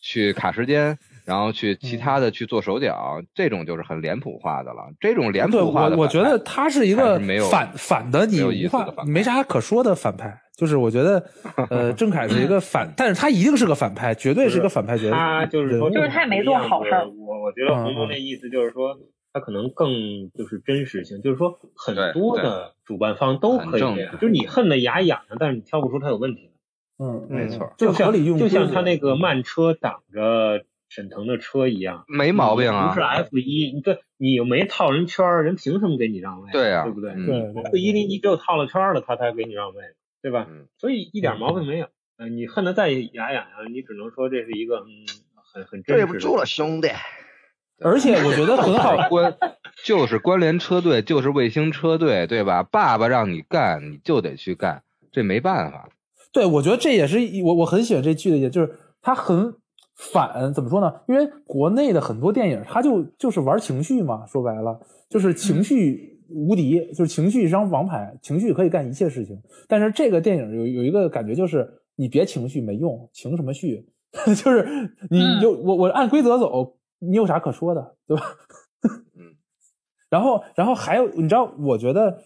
[0.00, 0.96] 去卡时间，
[1.26, 4.90] 然后去其他的去做手脚，这种就是很脸谱化的了。
[4.98, 7.20] 这种脸谱化的，我觉得他是一个
[7.50, 10.40] 反反的，你无话没啥可说的反派。
[10.56, 11.24] 就是我觉得，
[11.70, 15.10] 呃，郑恺是一个反，但是他一定是个反派，绝对是个反派角色。
[15.12, 17.06] 他就是说，就是他也没做好事儿。
[17.06, 18.94] 我我觉得红红那意思就是说。
[19.32, 26.50] 它可能更就是真实性，就是说很多的主办方都可以这样，就是你恨得牙痒痒，但是你挑不出它有问题
[26.98, 32.88] 嗯，没错，就像就像他那个慢车挡着沈腾的车一样，没毛病啊。
[32.88, 36.50] 不是 F 一，你对你又没套人圈，人凭什么给你让位？
[36.52, 37.14] 对呀，对不对？
[37.14, 39.82] 对，F 一你你只有套了圈了，他才给你让位，
[40.20, 40.46] 对吧？
[40.76, 41.88] 所以一点毛病没有。
[42.18, 45.06] 嗯，你恨得再牙痒痒，你只能说这是一个嗯
[45.54, 46.04] 很很真实。
[46.04, 46.88] 对不住了，兄弟。
[47.82, 49.34] 而且我觉得很好 关，
[49.84, 52.62] 就是关联车队，就是卫星车队，对吧？
[52.62, 55.88] 爸爸让你干，你就得去干，这没办法。
[56.32, 59.54] 对，我觉得这也是我我很喜欢这剧的也，就是它很
[59.96, 60.92] 反，怎么说呢？
[61.08, 64.78] 因为国内的很多电影，它就就是玩情绪嘛，说白了
[65.08, 69.36] 就是情绪无敌，就是情绪一张王牌，情绪可以干一切事情。
[69.66, 73.86] 但是这个电影有有一个感觉，就是你别情绪没用，情什么绪？
[74.26, 74.66] 就是
[75.08, 76.76] 你就我我按规则走。
[77.00, 78.22] 你有啥可说的，对吧？
[79.16, 79.34] 嗯，
[80.08, 82.22] 然后，然后还有，你知道，我觉得，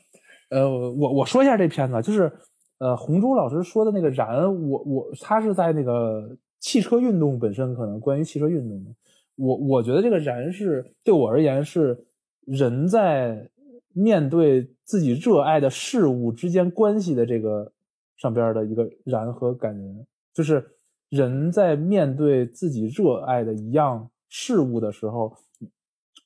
[0.51, 2.31] 呃，我我说一下这片子，就是，
[2.79, 8.91] 呃，红珠老师说的那个燃，我我他是在那个汽车运动本身，可能关于汽车运动的，
[9.37, 12.05] 我我觉得这个燃是对我而言是
[12.47, 13.49] 人在
[13.93, 17.73] 面对自己热爱的事物之间关系的这个
[18.17, 20.65] 上边的一个燃和感人，就是
[21.11, 24.11] 人在面对自己热爱的一样。
[24.37, 25.37] 事物的时候，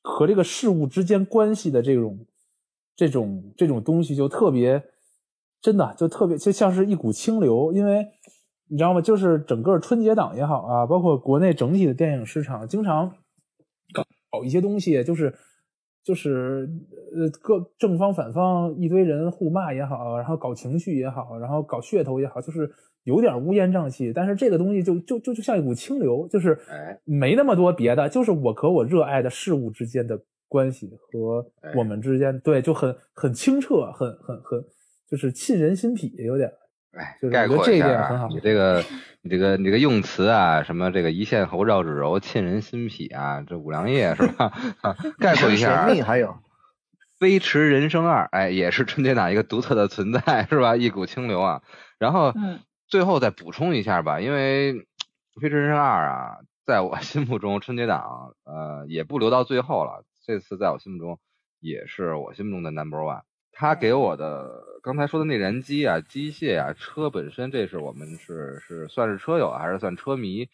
[0.00, 2.26] 和这个事物之间关系的这种、
[2.96, 4.82] 这种、这种东西就特别，
[5.60, 7.70] 真的就特别就像是一股清流。
[7.70, 8.08] 因为
[8.68, 9.02] 你知道吗？
[9.02, 13.14] 就是整个春节档也好啊，包括国内整体的电影市场，经常
[14.30, 15.38] 搞一些东西，就是
[16.08, 16.68] 就是
[17.14, 22.70] 呃，各正方反方一堆人互骂也好，然后搞情绪也好，然后搞噱头也好，就是。
[23.04, 26.58] 有点乌烟瘴气，但是这个东西就就就就像一股清流，就是
[27.04, 31.42] 没那么多别的，就是我和我热爱的事物之间的关系和
[31.74, 34.62] 我们之间，对，就很很清澈，很很很，
[35.08, 36.52] 就是沁人心脾，有点。
[36.98, 38.84] 哎，概括一下，你这个
[39.22, 44.52] 你这个你这个用词啊，什么这个一线喉绕指柔，沁人心脾啊，这五粮液是吧？
[45.18, 46.36] 概括一下，还有
[47.18, 50.76] 飞驰人生二，哎，也是春节档一个独特的存在是吧？
[50.76, 51.62] 一股清流啊，
[51.98, 52.34] 然后。
[52.90, 54.72] 最后再补充一下吧，因为
[55.42, 60.04] 《飞驰人生二》啊，在我心目中春节档呃也不留到最后了。
[60.24, 61.18] 这次在我心目中
[61.60, 63.20] 也是我心目中的 number one。
[63.60, 70.48] 他给我的刚才说的内燃机啊、机械啊、车本身，这是我们是是算是车友还是算车迷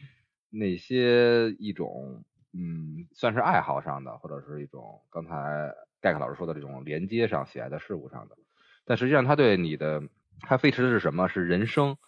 [0.49, 2.25] 那些一种
[2.55, 8.39] 嗯，算是爱好上的，或者是一种刚才盖克老师说的这种连接上喜爱的事物上的。
[8.87, 10.03] 但实际上，他对你的
[10.41, 11.29] 他飞驰的是什么？
[11.29, 11.99] 是人生。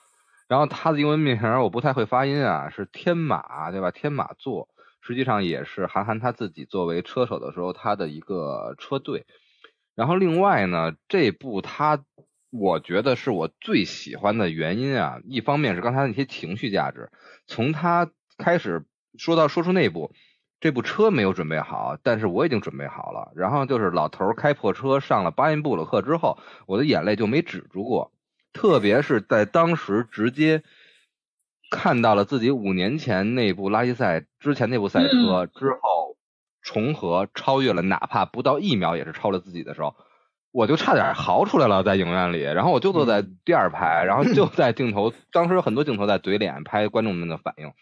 [0.48, 3.90] 然后他的英文名我不太会发音啊，是天马对吧？
[3.90, 4.70] 天马座
[5.02, 9.26] 实际上也是韩寒他自己作为车手的时候他的一个车队。
[9.96, 12.04] 然后另外呢，这部他
[12.50, 17.10] 我觉得是我最喜欢的原因啊，一方面是刚才那些情绪价值，
[17.46, 18.84] 从他开始
[19.18, 20.12] 说到说出那部
[20.60, 23.32] 这部车没有准备好，但是我已经准备好了。
[23.34, 28.12] 然后就是老头开破车上了巴音布鲁克之后，我的眼泪就没止住过。
[28.52, 30.62] 特别是在当时直接
[31.70, 36.15] 看到了自己五年前那部拉力赛之前那部赛车之后
[36.66, 39.94] 重合超越了，哪怕不到一秒也是超了自己的时候，
[40.50, 42.40] 我就差点嚎出来了，在影院里。
[42.42, 47.72] 然后我就坐在第二排，然后就 在镜头，当时有很多镜头在怼脸拍观众们的反应，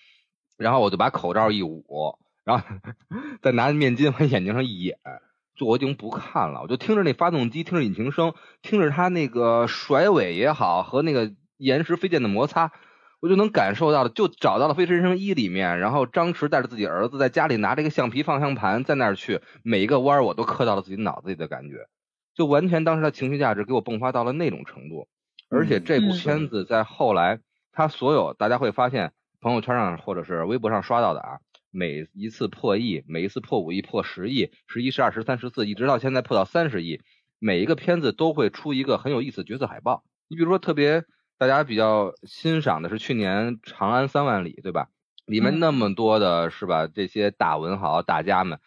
[0.58, 2.64] 然后我就把口罩一捂，然后
[3.40, 4.98] 再拿面巾往眼睛上一掩，
[5.56, 12.70] 就我已经不看了，我就听着那发动机，听着引擎声，听着它那个甩尾也好和那个岩石飞溅的摩擦。
[13.24, 21.86] 我就能感受到了，就找到了《飞驰人生一》里面，然后张弛带着自己儿子在家里拿着一个橡皮方向盘在那儿去，每一个弯儿我都刻到了自己脑子里的感觉，
[22.34, 25.08] 就完全当时的情绪价值给我迸发到了那种程度。
[25.48, 27.40] 而且这部片子在后来，
[27.72, 31.38] 他所有大家会发现朋友圈上或者是微博上刷到的啊，
[31.70, 37.00] 每一次破亿，每一次破五亿、破十亿、十一、十二、十三、十四，一直到现在破到三十亿，
[37.38, 40.04] 每一个片子都会出一个很有意思的角色海报。
[40.28, 41.06] 你比如说特别。
[41.36, 44.88] 大家比较欣赏的是去年《长安三万里》，对吧？
[45.26, 46.86] 里面那么多的是吧？
[46.86, 48.60] 这些大文豪大家们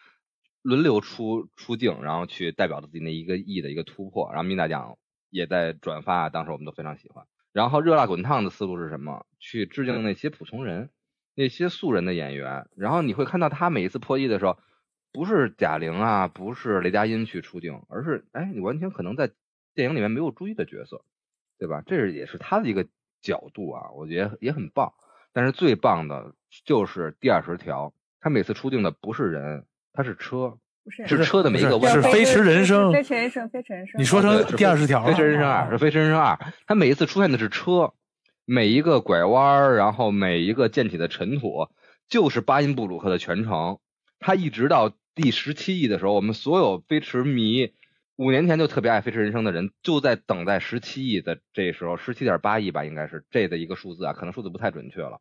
[0.62, 4.28] 轮流出出镜，然后去代表自己那一个亿的一个突破。
[4.32, 4.98] 然后米大奖
[5.30, 7.24] 也在转发，当时我们都非常喜欢。
[7.52, 9.24] 然后热辣滚烫的思路是什么？
[9.38, 10.90] 去致敬那些普通人、
[11.34, 12.68] 那些素人的演员。
[12.76, 14.58] 然后你会看到他每一次破亿的时候，
[15.12, 19.30] 不是贾玲啊，不是雷佳音去出镜，而是哎，你完全可能在
[19.74, 21.02] 电影里面没有注意的角色。
[21.58, 21.82] 对吧？
[21.84, 22.86] 这是也是他的一个
[23.20, 24.92] 角度啊，我觉得也很棒。
[25.32, 26.32] 但是最棒的
[26.64, 30.58] 就是第二十条，他每次出镜的不是人，他是车，
[31.06, 31.92] 是车的每一个弯。
[31.92, 34.00] 是飞驰人生，飞驰人生，飞驰人生。
[34.00, 37.92] 你说成第二十条，飞驰人生二是飞驰人生二，他每一次出现的是车，
[38.44, 41.68] 每一个拐弯，然后每一个溅起的尘土，
[42.08, 43.78] 就是巴音布鲁克的全程。
[44.20, 47.72] 他一直到第十七亿的时候，我们所有飞驰迷。
[48.18, 55.20] 五年前就特别爱《飞驰人生》的人，就在等待十七亿的这时候，十七点八亿吧，应该是这的一个数字啊，可能数字不太准确了。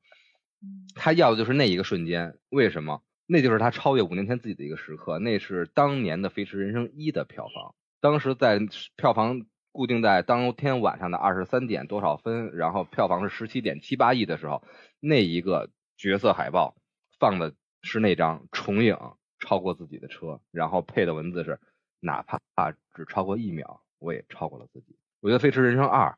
[0.95, 3.03] 他要的就是那一个瞬间，为什么？
[3.27, 5.19] 那就是他超越五年前自己的一个时刻。
[5.19, 8.59] 那是当年的《飞驰人生一》的票房，当时在
[8.95, 14.63] 票房固定在当天晚上的二十三点多少分，然后票房是十七点七八亿的时候，
[14.99, 16.75] 那一个角色海报
[17.19, 18.97] 放的是那张重影
[19.37, 21.59] 超过自己的车，然后配的文字是。
[22.07, 24.95] 哪怕只超过一秒，我也超过了自己。
[25.19, 26.09] 我觉得《飞驰人生二》，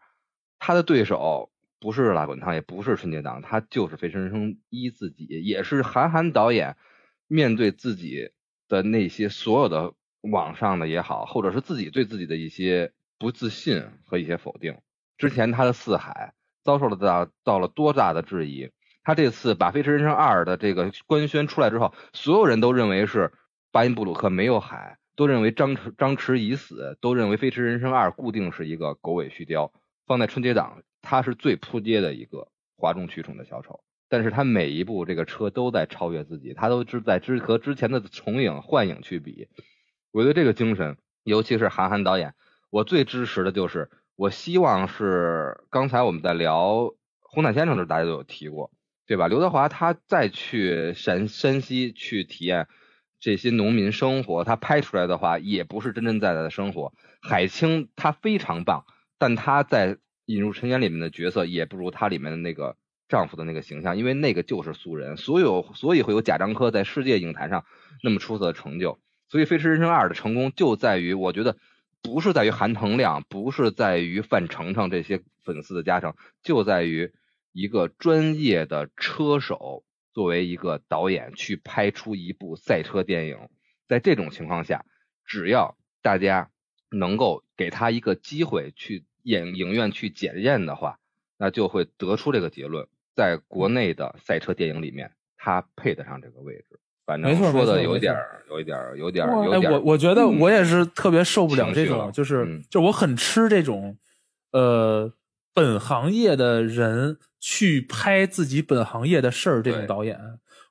[0.59, 6.77] 他的对手不是拉滚烫，也不是春节档，他就是《飞驰人生一》自己，也是韩寒导演
[7.27, 8.31] 面对自己
[8.67, 14.77] 的那些所有的网上的也好，或者是自己对自己的一些不自信和一些否定。
[15.17, 16.33] 之前他的《四海》
[16.63, 18.69] 遭受了到到了多大的质疑，
[19.03, 23.33] 他这次把《飞驰人生二》的这个官宣出来之后，所有人都认为是
[23.71, 24.97] 巴音布鲁克没有海。
[25.19, 29.69] 都认为张弛张弛已死，都认为《飞驰人生二》固定是一个狗尾续貂，
[30.07, 32.47] 放在春节档，它是最扑街的一个
[32.77, 33.81] 哗众取宠的小丑。
[34.07, 39.49] 但是它每一部这个车都在超越自己，它都是在之和之前的重影幻影去比。
[40.13, 40.95] 我觉得这个精神，
[41.25, 42.33] 尤其是韩寒导演，
[42.69, 46.75] 我最支持的就是，我希望是刚才我们在聊
[47.19, 48.71] 《红毯先生》的时候，大家都有提过，
[49.05, 49.27] 对吧？
[49.27, 52.69] 刘德华他再去山山西去体验。
[53.19, 56.93] 这些农民生活，他拍出来的话也不是真真在在的生活。
[57.21, 58.85] 海清他非常棒，
[59.17, 67.65] 但他在引入尘烟里面的角色也不如他里面的那个丈夫的那个形象，因为那个就是素人，所有所以会有贾樟柯在世界影坛上
[68.03, 68.99] 那么出色的成就。
[69.27, 71.57] 所以《飞驰人生二》的成功就在于，我觉得
[72.01, 77.11] 不是在于韩腾亮，不是在于范丞丞这些粉丝的加成，就在于
[77.51, 79.83] 一个专业的车手。
[80.11, 83.37] 作为一个导演去拍出一部赛车电影，
[83.87, 84.83] 在这种情况下，
[85.25, 86.49] 只要大家
[86.89, 90.97] 能够给他一个机会去影影院去检验的话，
[91.37, 96.79] 那就会得出这个结论：在国内的赛车电影里面，他配得上这个位置。
[97.05, 99.75] 反正说的有点儿，有一点儿，有点儿，有点儿。
[99.75, 103.97] 我我觉得我也是特别受不了这种，就是就我很吃这种，
[104.51, 105.13] 呃，
[105.53, 107.17] 本行业的人。
[107.39, 110.19] 去拍自己本行业的事儿，这种导演，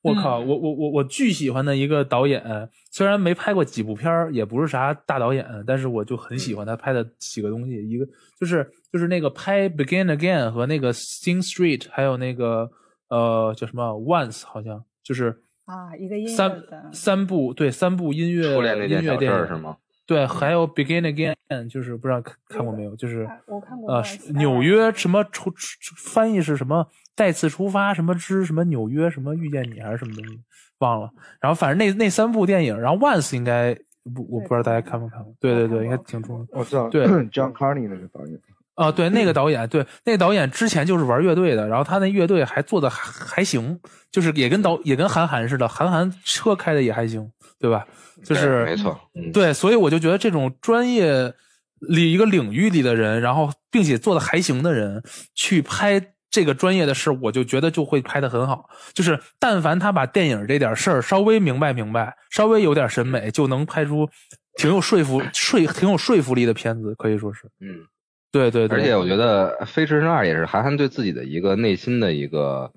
[0.03, 2.43] 我靠，我我我我巨喜欢的一个导演，
[2.91, 8.07] 虽然没拍过几部片儿，也不是啥大导演，但是我就很喜欢他拍的几个东西，一个
[8.39, 12.71] 就是就是那个拍《Begin Again》和那个《Sing Street》，还有那个
[13.09, 16.63] 呃叫什么《Once》，好像就是啊一个音三
[16.93, 18.55] 三部对三部音乐
[18.87, 19.79] 音乐电影是吗？
[20.09, 24.03] 对，还有 Begin Again，就是不知道看看过没有，就是我看过呃，
[24.33, 25.53] 纽约什么出
[25.99, 30.41] 翻译是什么再次出发什么之什么纽约什么遇见你还是什么东西
[30.79, 31.11] 忘了，
[31.43, 33.75] 然后反正那那三部电影，然后 Once 应该
[34.15, 36.49] 不我不知道大家看没看过，对对对，应该挺出名。
[36.53, 38.41] 我知道，对，John Carney 那个导演。
[38.77, 43.77] 啊，对，那个导演，对，那个导演之前就是玩乐队的，然后他那乐队还做的还还行，
[44.13, 47.29] 就是也跟导也跟韩寒似的，韩寒车开的也还行，
[47.59, 47.87] 对吧？
[48.25, 48.99] 就是没错，
[49.33, 51.33] 对，所以我就觉得这种专业
[51.81, 55.03] 里一个领域里的人，然后并且做的还行的人
[55.35, 58.69] 去拍这个专业的事，我就觉得就会拍的很好。
[58.93, 64.09] 就是但凡他把电影这点事儿稍微明白明白，稍微有点审美，就能拍出
[64.57, 67.87] 挺有说服说挺有说服力的片子，可以说是，嗯。
[68.31, 72.71] 对对，而且我觉得《飞驰人生二》也是韩寒对自己的一个内心的一个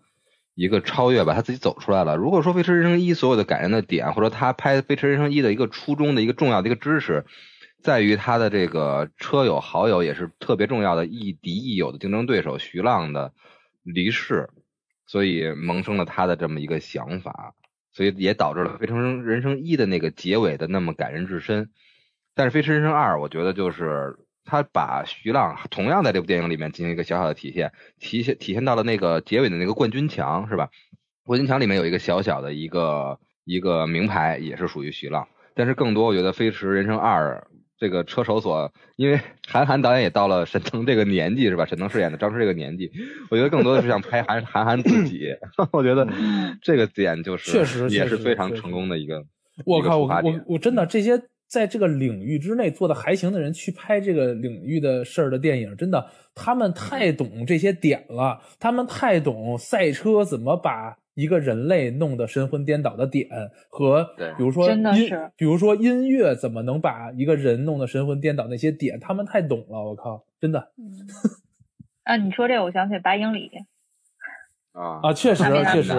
[0.53, 2.17] 一个超越吧，他自己走出来了。
[2.17, 7.25] 如果说《飞驰人生一》所有的感人的点，或者他拍《飞驰人生一》的一个初衷的一个重要的一个知识，
[7.81, 13.33] 在于他的这个车友好友也是特别重要的亦敌亦友的竞争对手徐浪的
[13.83, 14.49] 离世，
[15.07, 17.53] 所以萌生了他的这么一个想法，
[17.93, 21.69] 所以也导致了《飞驰人生一》的那个结尾的那么感人至深。
[22.35, 24.17] 但是《飞驰人生二》，我觉得就是。
[24.43, 30.69] 他把徐浪同样在这部电影里面进行一个小小的体现，体现体现到了那个结尾的那个冠军墙，是吧？
[31.23, 35.27] 冠军墙里面有一个小小的一个一个名牌，也是属于徐浪。
[35.53, 41.65] 但是更多，我觉得《飞驰人生二》这个车手所，因为韩寒导演也到了沈腾这个年纪，是吧？
[41.65, 42.91] 沈腾饰演的张弛这个年纪，
[43.29, 45.27] 我觉得更多的是想拍韩韩寒自己。
[45.71, 46.07] 我觉得
[46.61, 49.23] 这个点就是确实也是非常成功的一个。
[49.65, 51.21] 我靠，我我我真的这些。
[51.51, 63.27] 在这个领域之内做的还行的人去拍这个领域的事儿的电影，真的，他们太懂这些点了，他们太懂赛车怎么把一个人类弄得神魂颠倒的点，
[63.67, 70.71] 和比如说真的是，比如说音乐怎么能把一个人弄得神魂颠倒那些点，他们太懂了，我靠，真的。
[72.03, 73.51] 啊，你说这，我想起白英里。
[74.71, 75.43] 啊啊，确实
[75.73, 75.91] 确实。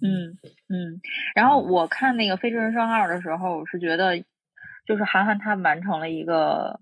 [0.00, 0.38] 嗯
[0.70, 1.02] 嗯，
[1.34, 4.24] 然后我看那个《飞驰人生二》的时候，我是觉得。
[4.86, 6.80] 就是韩寒他完成了一个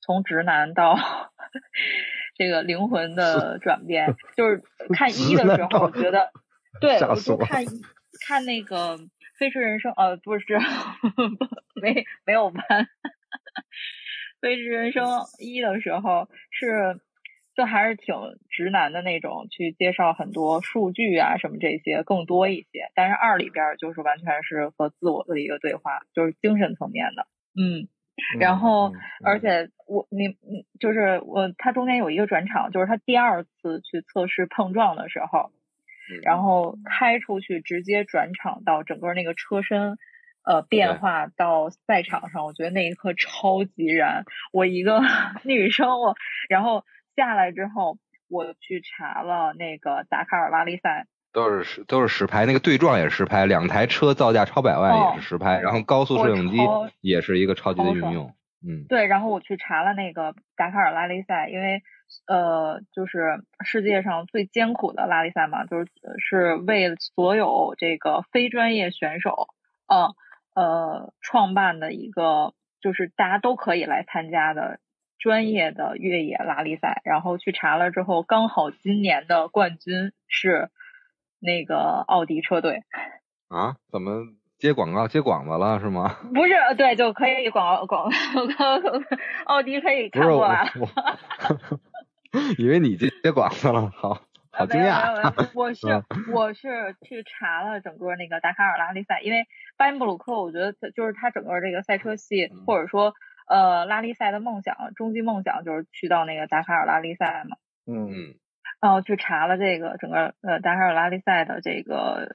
[0.00, 0.96] 从直男到
[2.36, 4.14] 这个灵魂的转变。
[4.36, 4.62] 就是
[4.94, 6.30] 看一的时候，我觉得，
[6.80, 7.64] 对，我就看
[8.26, 8.96] 看那个
[9.38, 10.58] 《飞驰人生》呃，不是，
[11.80, 12.54] 没没有完，
[14.40, 15.04] 《飞驰人生》
[15.40, 17.00] 一的时候是
[17.56, 18.14] 就还是挺
[18.50, 22.90] 直男的那种，去介绍很多数据啊什么这些更多一些。
[22.94, 27.26] 但是二里边就是完全是和自我的一个对话，就是精神层面的。
[27.56, 27.88] 嗯，
[28.38, 28.92] 然后
[29.24, 35.52] 而且我你你就是我，他中间有一个转场，就是他第二次去测试碰撞的时候，
[36.22, 39.96] 然后开出去直接转场到整个那个车身
[40.44, 44.24] 呃变化到赛场上，我觉得那一刻超级燃。
[44.52, 45.00] 我一个
[45.44, 46.16] 女生，我
[46.48, 46.84] 然后
[47.16, 47.98] 下来之后，
[48.28, 51.06] 我去查了那个达喀尔拉力赛。
[51.34, 56.58] 都是实都是实拍，那个对撞也是实拍，两台车造价超百万也是实拍，然后高速摄影机
[57.00, 58.32] 也是一个超级的运用。
[58.66, 61.82] 嗯，对，然后我去查了那个达喀尔拉力赛，因为
[62.28, 69.48] 呃，就是世界上最艰苦的拉力赛嘛，就是是为所有这个非专业选手
[69.88, 70.14] 呃
[70.54, 74.78] 呃创办的一个，就是大家都可以来参加的
[75.18, 77.02] 专业的越野拉力赛。
[77.04, 80.70] 然后去查了之后，刚好今年的冠军是。
[81.44, 82.82] 那个奥迪车队
[83.48, 83.76] 啊？
[83.92, 84.22] 怎么
[84.56, 86.16] 接广告接广子了是吗？
[86.32, 88.10] 不是，对，就可以广告广
[88.56, 88.80] 告，
[89.44, 90.70] 奥迪可以看过来了。
[92.58, 95.50] 以为你接接广子了，好好惊讶。
[95.54, 95.86] 我是
[96.32, 103.12] 我是去查了整个那个达喀尔拉力赛，因为巴音布鲁克，我觉得就是他整个这个赛车系，或者说
[103.46, 107.56] 呃拉力赛的梦想，终极梦想就是去到那个达喀尔拉力赛嘛。
[107.86, 108.34] 嗯。
[108.84, 112.34] 然后去查了这个整个呃达喀尔拉力赛的这个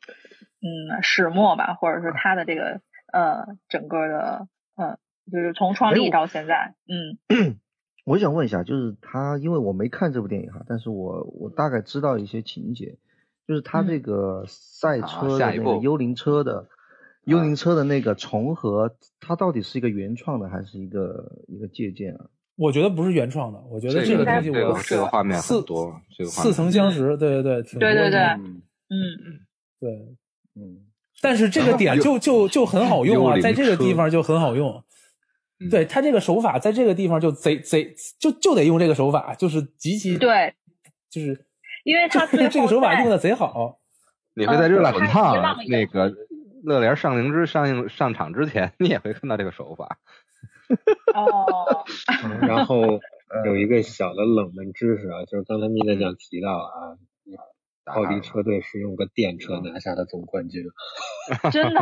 [0.62, 2.82] 嗯始末吧，或者是他的这个
[3.14, 4.98] 呃整个的嗯
[5.32, 7.60] 就是从创立到现在嗯。
[8.04, 12.98] 我想问一下，就是他因为我没看这部电影哈，但是我我大概知道一些情节，
[13.48, 16.68] 就是他这个赛车的那个幽灵车的
[17.26, 22.26] 幽灵车的那个重合，它到底是一个原创的还是一个一个借鉴啊？
[22.60, 28.62] 我觉得不是原创的，我觉得这个东西我这个画面很多，似曾相识，对对对，挺对对对，嗯。
[28.92, 29.46] 嗯，
[29.80, 29.90] 对，
[30.56, 30.82] 嗯，
[31.22, 34.84] 但是这个点就就就很好用啊，在这个地方就很好用，
[35.70, 40.56] 对他这个手法在这个地方就贼贼就就得用这个手法，就是极其对，
[41.08, 41.46] 就是
[41.84, 43.80] 因为他这个手法用的贼好，
[44.34, 46.12] 你会在热辣滚烫那个
[46.64, 50.00] 乐莲上灵之上映上场之前，你也会看到这个手法。
[51.16, 51.84] 哦，
[52.48, 53.00] 然后
[53.46, 56.98] 有一个小的冷门知识啊，就是刚才米娜讲提到啊，
[57.86, 60.64] 奥迪车队是用个电车拿下的总冠军，
[61.52, 61.82] 真的？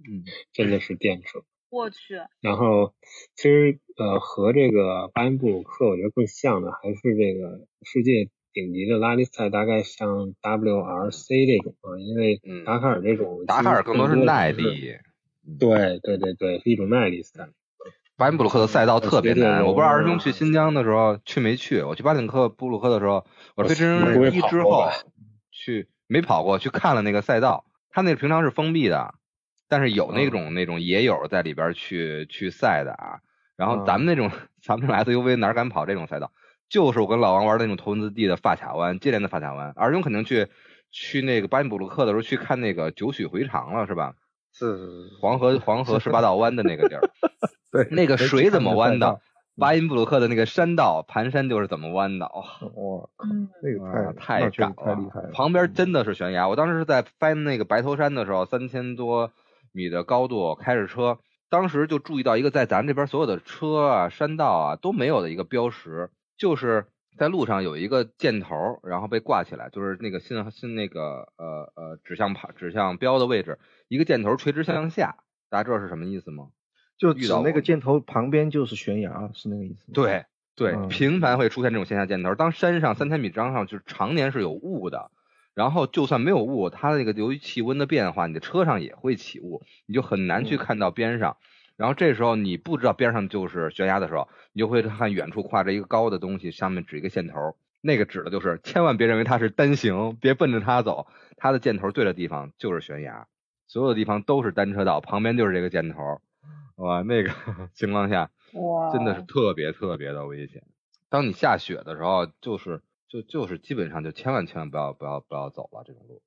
[0.00, 1.42] 嗯，真的是电车。
[1.70, 2.14] 我去。
[2.40, 2.94] 然后
[3.34, 14.94] 其实呃和这个巴音布鲁克我觉得更像的还是这个世界顶级的拉力赛，大概像 WRC 这种啊，因为达喀尔这种达喀尔更多是耐力。
[15.58, 17.48] 对对对对，是一种耐力赛。
[18.18, 21.82] 巴音布鲁克的赛道特别难，我不知道二师兄去新疆的时候去没去？
[21.82, 23.24] 我去巴音克布鲁克的时候，
[23.54, 24.90] 我飞真人一之后
[25.52, 29.14] 去没跑过去看了那个赛道，他那平常是封闭的，
[29.68, 33.20] 但是有那种那种野友在里边去去赛的啊。
[33.56, 36.32] 然后咱们那种咱们这种 SUV 哪敢跑这种赛道？
[36.68, 39.72] 就是我跟老王玩的那种头文字 D 的发卡湾，接连的发卡湾。
[39.76, 40.48] 二师兄肯定去
[40.90, 44.14] 去那个巴音布鲁克的时候去看那个九曲回肠了，是吧？
[44.52, 44.76] 是
[45.20, 47.10] 黄河黄河十八道弯的那个地儿，
[47.70, 49.20] 对，那个水怎么弯的？
[49.56, 52.26] 巴音布鲁克的那个山道盘山就是怎么弯的？
[52.26, 53.08] 哇，
[53.60, 55.30] 那个太太窄太厉害了。
[55.32, 56.48] 旁边真的是悬崖。
[56.48, 59.32] 我当时是在翻那个白头山的时候，三千多
[59.72, 61.18] 米的高度，开着车，
[61.50, 66.86] 当时就注意到一个在咱这边所有的车啊、山道啊都没有的一个标识，就是
[67.18, 73.58] 在路上有一个箭头，然后被挂起来，就是那个信信那个呃呃指向牌指向标的位置。
[73.88, 75.16] 一个箭头垂直向下，
[75.50, 76.50] 大家知道是什么意思吗？
[76.98, 79.92] 就指那个箭头旁边就是悬崖，是那个意思。
[79.92, 82.34] 对对，频繁会出现这种线下箭头。
[82.34, 85.10] 当山上三千米张上就是常年是有雾的，
[85.54, 91.36] 然后就算没有雾，它那个由于气温的变化，你的车上也会起雾，你就很难去看到边上。
[91.76, 101.06] 然后这时候你不知道边上就是悬崖的时候，你就会看远处跨着一个高的东西，上面指一个箭头，那个指的就是千万别认为它是单行，别奔着它走，
[101.36, 103.28] 它的箭头对的地方就是悬崖。
[103.68, 106.20] 所有的地方都是单车道，旁边就是这个箭头，
[106.78, 107.30] 哇，那个
[107.74, 110.62] 情况下，哇，真的是特别特别的危险。
[111.10, 116.22] 当你下雪的时候，就是就就是基本上就千万千万不要不要不要走了这种路。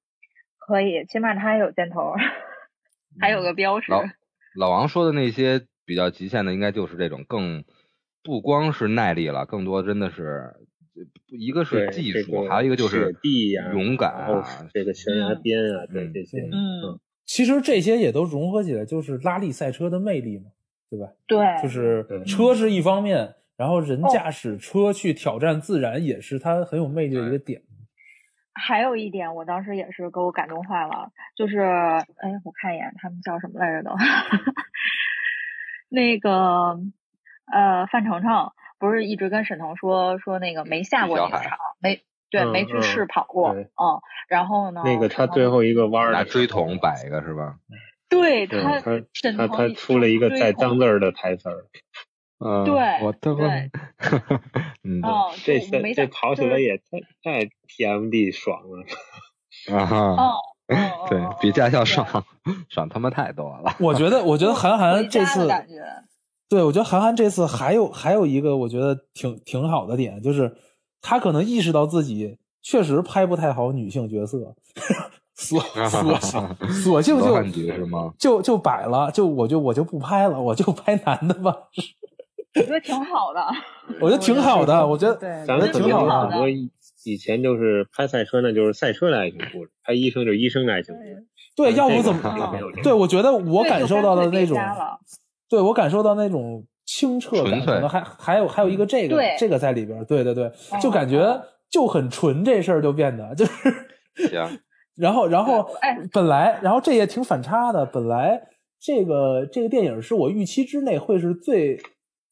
[0.58, 2.14] 可以，起码它还有箭头，
[3.20, 3.92] 还有个标识。
[3.92, 4.04] 老
[4.56, 7.64] 老王说的那些比较极限的，应该就是这种更
[8.24, 10.54] 不光是耐力了，更多真的是
[11.28, 13.16] 一个是技术，还有一个就是
[13.74, 17.00] 勇敢啊，这个悬崖边啊，对这些，嗯。
[17.34, 20.52] 其实这些也都融合起来，就是拉力赛车的魅力嘛，
[20.90, 21.08] 对吧？
[21.26, 27.62] 对，就是车是一方面，然后人驾驶车去挑战自然也是它很有魅力的一个点。
[28.54, 33.96] 还有一点，我当时也是给我感动坏了，就是哎，我看一眼他们叫什么来着都，
[35.88, 36.78] 那个
[37.50, 42.04] 呃，范丞丞不是一直跟沈腾说说那个没下过那个场没。
[42.32, 43.68] 对，没去试跑过，嗯，
[44.30, 44.82] 然后呢？
[44.84, 47.58] 那个他最后一个弯儿拿锥桶摆一个是吧？
[48.10, 48.80] 对他，
[49.38, 51.66] 他他出了一个带脏字儿的台词儿，
[52.40, 53.72] 嗯， 对，我的对，
[54.84, 55.02] 嗯，
[55.46, 55.60] 这
[55.94, 56.84] 这跑起来也太
[57.24, 60.36] 太 TMD 爽了，啊哈，哦，
[61.10, 62.26] 对比驾校爽
[62.70, 63.76] 爽他妈太多了。
[63.80, 65.48] 我觉得，我觉得韩寒这次，
[66.50, 70.54] 对我觉得韩寒这次还有还有一个我觉得挺挺好的点就是。
[71.02, 74.54] 他可能意识到自己确实拍不太好女性角色，
[75.36, 75.60] 索
[75.90, 81.56] 索性索性就就就摆了，就我就我就不拍了，我就拍男的吧。
[82.54, 83.48] 我觉得挺好的，
[84.02, 86.38] 我觉得挺好的，我觉得咱们挺好的。
[87.04, 91.26] 以前就是拍赛车呢，就是赛车的爱情故事；拍医生就是医生的爱情故事。
[91.56, 92.60] 对，要不怎么？
[92.84, 94.58] 对，我觉得我感受到的那种，
[95.50, 96.66] 对我感受到那种。
[96.94, 100.52] 清澈感，可能还还有还有一个这个这个在里边，对对对，
[100.82, 103.74] 就感觉就很纯，这事儿就变得就是，
[104.98, 108.42] 然后然后哎，本来然后这也挺反差的，本来
[108.78, 111.80] 这个这个电影是我预期之内会是最。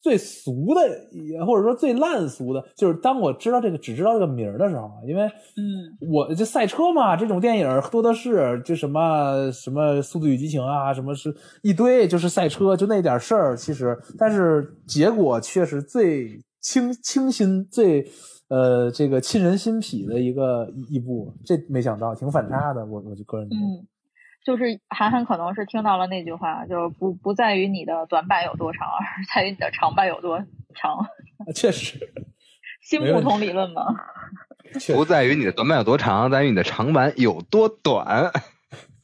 [0.00, 0.80] 最俗的，
[1.12, 13.56] 也或者说最烂俗的，就是当我知道这个只知道这个名儿的时候，因为，嗯，我就赛车嘛，这种电影多的是，就什么什么《速度与激情》啊，什么是一堆就是赛车，就那点事儿。
[13.56, 18.06] 其实，但是结果却是最清清新、最
[18.48, 22.84] 呃这个沁人心脾的一个一部，这没想到，挺反差的。
[22.86, 23.89] 我我就个人觉得。
[24.50, 28.98] 就是韩寒可能是听到了那句话，就是不不在于你的短板有多长，而
[29.32, 30.44] 在于你的长板有多
[30.74, 31.06] 长。
[31.54, 32.12] 确实，
[32.82, 33.84] 新不同理论嘛。
[34.92, 38.32] 不在于你的短板有多长，在于你的长板有多短。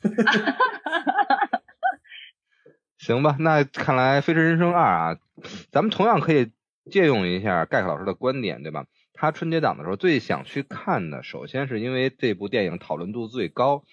[2.99, 5.17] 行吧，那看来《飞驰人生二》啊，
[5.71, 6.51] 咱们同样可以
[6.91, 8.87] 借用一下盖克老师的观点，对吧？
[9.15, 13.85] 他春节档的时候最想去看的，首先是因为这部电影讨论度最高。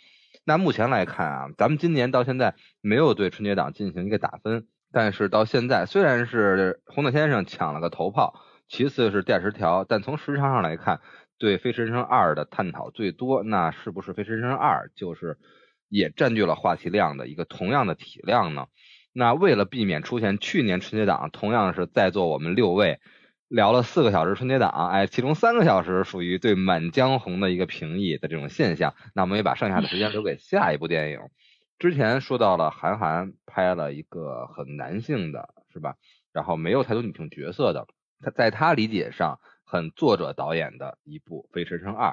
[0.45, 10.99] 那目前来看啊，咱们今年到现在没有对春节档进行一个打分，但是到现在虽然是红毯先生抢了个头炮，其次是电十条，但从时长上来看，
[11.37, 15.37] 对《飞驰人生二》的探讨最多，那是不是《飞驰人生二》就是
[15.87, 18.67] 也占据了话题量的一个同样的体量呢？
[19.13, 22.99] 那为了避免出现去年春节档同样是在座我们六位
[23.53, 31.19] 聊了四个小时春节档，哎，其中三个小时属于对《满江红》的一个评议的这种现象，那我们也把剩下的时间留给下一部电影。
[31.77, 35.97] 之前说到了韩寒拍了一个很男性的，是吧？
[36.31, 37.85] 然后没有太多女性角色的，
[38.21, 42.09] 他在他理解上很作者导演的一部《飞驰人生二》，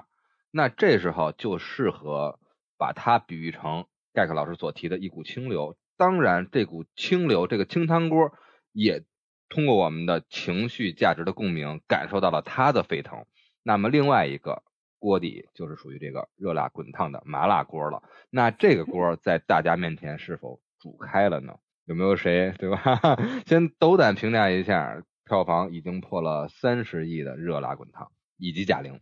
[0.51, 2.39] 那这时候就适合
[2.77, 5.75] 把它比喻成盖克老师所提的一股清流。
[5.97, 8.35] 当然，这股清流，这个清汤锅，
[8.73, 9.05] 也
[9.51, 13.27] 通过我们的情绪价值的共鸣，感受到了它的沸腾。
[13.63, 14.63] 那么，另外一个
[14.99, 18.03] 锅底就是属于这个热辣滚烫的麻辣锅了。
[18.31, 21.59] 那这个锅在大家面前是否煮开了呢？
[21.85, 23.01] 有没有谁，对吧？
[23.47, 29.01] 先斗胆评价一下票房已经破了三十亿的热辣滚烫，以及贾玲。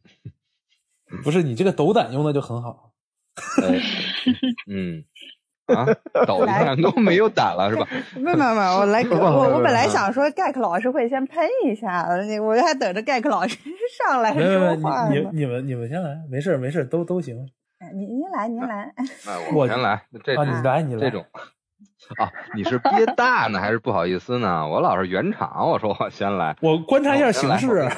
[1.23, 2.95] 不是你这个斗胆用的就很好。
[4.66, 5.05] 嗯。
[5.74, 5.86] 啊，
[6.27, 7.86] 抖一下都没有胆了是吧？
[8.16, 12.07] 没没没，我来， 我我本来想说盖克老师会先喷一下，
[12.43, 13.57] 我还等着盖克老师
[13.99, 17.36] 上来说话你你们你们先来，没事没事，都都行。
[17.95, 18.93] 您您来您来。
[19.55, 21.24] 我先来，这你来你来这种。
[22.16, 24.66] 啊，你是憋大呢还是不好意思呢？
[24.66, 27.89] 我老是圆场，我说我先来，我观察一下形势。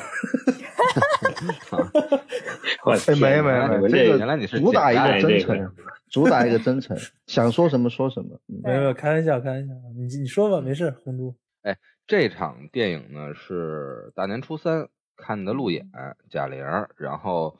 [3.20, 5.72] 没没没，这个原来你是主打一个真诚。
[6.10, 6.96] 主打一个真诚，
[7.28, 8.36] 想说什么说什么。
[8.46, 9.72] 没有，开玩笑，开玩笑。
[9.96, 10.90] 你你说吧，没事。
[11.04, 11.32] 红珠，
[11.62, 15.86] 哎，这场电影呢是大年初三看的路演，
[16.28, 16.64] 贾玲。
[16.96, 17.56] 然后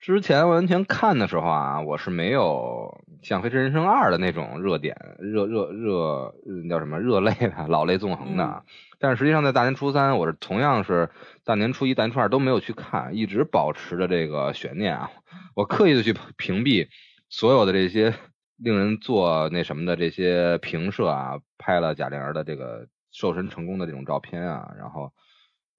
[0.00, 6.34] 之前完全看的时候啊，我是没有像《飞驰人生二》的那种热点、热热热
[6.68, 8.62] 叫什么热泪的、老泪纵横的。
[8.98, 11.08] 但是实际上在大年初三，我是同样是
[11.42, 15.10] 大年初一、大年初二都没有去看，一直保持着这个悬念啊。
[15.56, 16.86] 我刻意的去屏蔽。
[17.30, 18.14] 所有的这些
[18.58, 25.12] 令人做那什么的这些评摄啊，拍了贾玲儿的这个瘦身成功的这种照片啊，然后，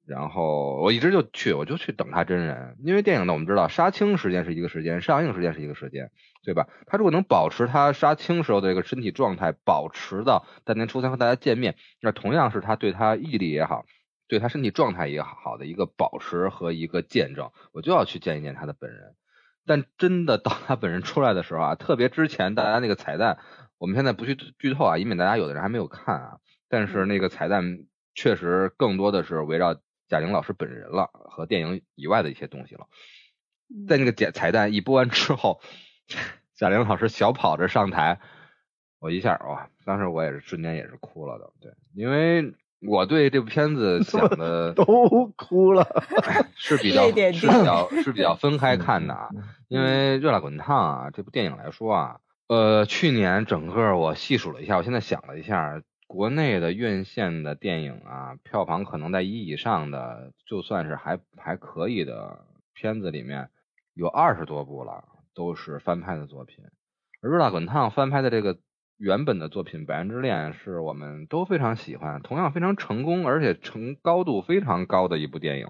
[0.08, 6.12] 然后我一直就去，我就去等他真人，因为电影呢，我们知道杀青时间是一个时间，上映时间是一个时间，
[6.44, 6.68] 对吧？
[6.86, 13.86] 他如果能保持他杀青时候的这个身体状态，保持到大年初三和大家见面，那同样是他对他毅力也好，
[14.28, 19.16] 对他身体状态也好的一个保持和一个见证，我就要去见一见他的本人。
[19.66, 23.40] 但真的到他本人出来的时候啊，特别之前大家那个彩蛋，
[23.80, 26.38] 我们现在不去剧透啊，以免大家有的人还没有看啊。
[26.70, 27.80] 但是那个彩蛋
[28.14, 29.76] 确实更多的是围绕
[30.08, 32.88] 贾玲老师本人了，和电影以外的一些东西了。
[33.88, 35.62] 在那个彩彩蛋一播完之后，
[36.56, 38.20] 贾玲老师小跑着上台，
[39.00, 42.54] 我一下哇，当时我也是瞬间也是哭了的，对，因为。
[42.88, 44.84] 我对这部片子想的都
[45.38, 45.88] 哭了
[46.56, 49.30] 是比较是比较是比较分开看的啊，
[49.70, 63.50] 因为《热辣滚烫》啊这部电影来说啊，呃，去年整个我细数了一下，我现在想了一下，国内的院线的电影啊，票房可能在一以上的，就算是还还可以的片子里面，
[63.94, 65.04] 有二十多部了，
[65.34, 66.64] 都是翻拍的作品，
[67.22, 68.58] 而《热辣滚烫》翻拍的这个。
[68.98, 75.68] 原本的作品《百元之恋》是我们都非常喜欢，同样非常成功，而且成高度非常高的一部电影。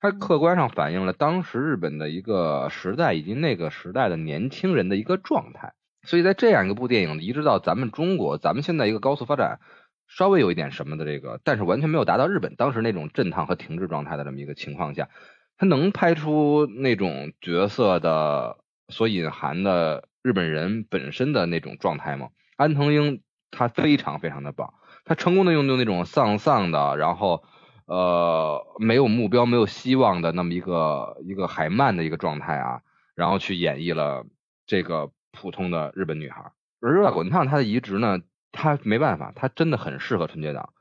[0.00, 5.74] 它客观上反映了当时日本的一个时代以及那个时代的年轻人的一个状态。
[6.08, 9.60] 所以在这样一个部电影移植到咱们中国，咱们现在一个高速发展，
[10.06, 15.10] 稍微有一点什么的这个，但是完全没有达到日本当时那种震荡和停滞状态的这么一个情况下，
[15.58, 18.56] 它能拍出那种角色的
[18.88, 22.30] 所隐含的日本人本身的那种状态吗？
[22.56, 23.20] 安藤英
[23.50, 24.72] 他非常非常的棒，
[25.04, 27.44] 他成功的用用那种丧丧的，然后
[27.84, 32.80] 呃没有目标、没有希望的那么一个一个海曼的一个状态啊，
[33.14, 34.24] 然后去演绎了
[34.66, 36.52] 这个普通的日本女孩。
[36.80, 38.20] 而热辣滚烫它的移植呢，
[38.52, 40.72] 它没办法，它真的很适合春节档，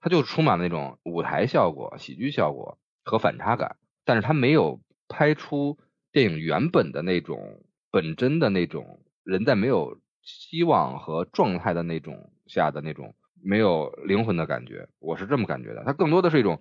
[0.00, 5.78] 它就充满了那种舞台效果、喜剧效果和反差感，但是它没有拍出
[6.12, 10.00] 电影原本的那种本真的那种人在没有。
[10.28, 13.14] 希望和状态的那种下的那种
[13.44, 15.84] 没有灵魂的感觉，我是这么感觉的。
[15.86, 16.60] 它更多的是一种，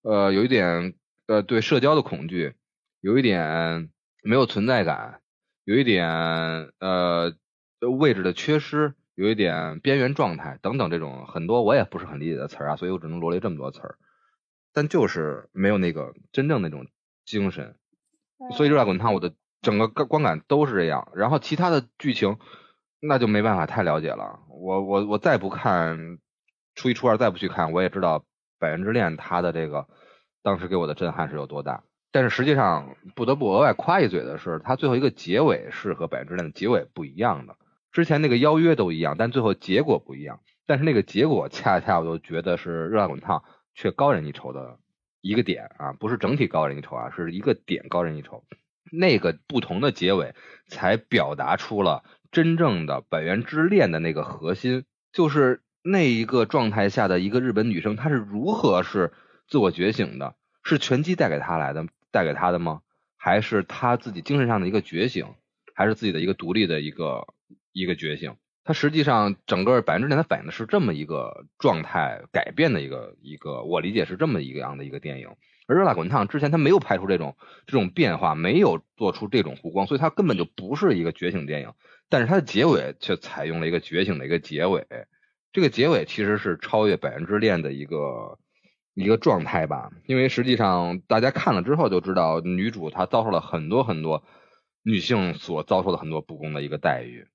[0.00, 0.94] 呃，有一点
[1.26, 2.54] 呃对社交的恐惧，
[3.02, 3.90] 有一点
[4.22, 5.20] 没有存在感，
[5.64, 6.08] 有一点
[6.78, 7.34] 呃
[7.98, 13.98] 位置的缺失，有一点边缘状态等等这种很多我也不是很理解的词儿啊，所以我只能罗列这么多词儿。
[14.72, 16.86] 但就是没有那个真正那种
[17.24, 17.76] 精神，
[18.56, 21.08] 所以热辣滚烫我的整个观观感都是这样。
[21.14, 22.38] 然后其他的剧情。
[23.06, 24.40] 那就没办法太了解了。
[24.48, 26.16] 我我我再不看
[26.74, 28.20] 初一初二再不去看，我也知道
[28.58, 29.86] 《百元之恋》它的这个
[30.42, 31.84] 当时给我的震撼是有多大。
[32.14, 37.56] 但是实际上不得不额外夸一嘴的是，它最后一个结尾是和《百元之恋》的结尾不一样的。
[37.90, 40.38] 之前那个邀约都一样，但最后结果不一样。
[40.64, 43.42] 但是那个结果恰恰我就觉得是热辣滚烫
[43.74, 44.78] 却高人一筹的
[45.22, 48.44] 一个点啊，不是整体高人一筹啊，是一个点高人一筹。
[48.92, 50.36] 那个不同的结尾
[50.68, 59.12] 才表达出了真正的百元之恋的那个核心，就是那一个状态下的一个日本女生，她是如何是
[59.48, 60.36] 自我觉醒的？
[60.62, 61.84] 是拳击带给她来的，
[62.14, 62.80] 带给他的吗？
[63.16, 65.26] 还是他自己精神上的一个觉醒？
[65.74, 67.26] 还是自己的一个独立的一个
[67.72, 68.36] 一个觉醒？
[68.62, 75.28] 他实际上整个百分之恋，它反映的是这么一个状态改变的一个一个，我理解是这么一个样的一个电影。
[75.66, 77.36] 而热辣滚烫之前他没有拍出这种
[77.66, 81.72] 这种变化，没有做出这种弧光，所以它根本就不是一个觉醒电影。
[82.08, 84.86] 但是它的结尾却采用了一个觉醒的一个结尾，
[85.52, 88.38] 这个结尾其实是超越百分之恋的一个
[88.94, 89.90] 一个状态吧。
[90.06, 94.24] 因为实际上大家看了之后就知道，女主她遭受了很多很多
[94.82, 97.26] 女性所遭受的很多不公的一个待遇。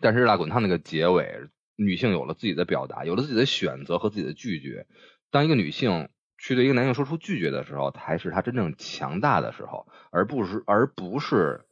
[0.00, 4.86] 但是热辣滚烫那个结尾，女性有了自己的表达，有了自己的选择和自己的拒绝。
[5.30, 11.64] 当一个女性去对一个男性说出拒绝的时候，才是她真正强大的时候，而不是而不是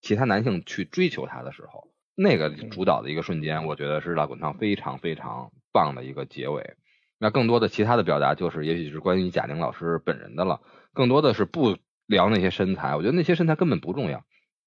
[0.00, 1.88] 其他男性去追求她的时候。
[2.16, 6.74] 那个主导的一个瞬间，我觉得是热辣滚烫非常非常棒的一个结尾。
[7.18, 10.60] 那更多的其他的表达，就是也许是关于贾玲老师本人的了，
[10.92, 11.76] 更多的是不
[12.06, 14.24] 聊那些身材，我觉得那些身材根本不重要，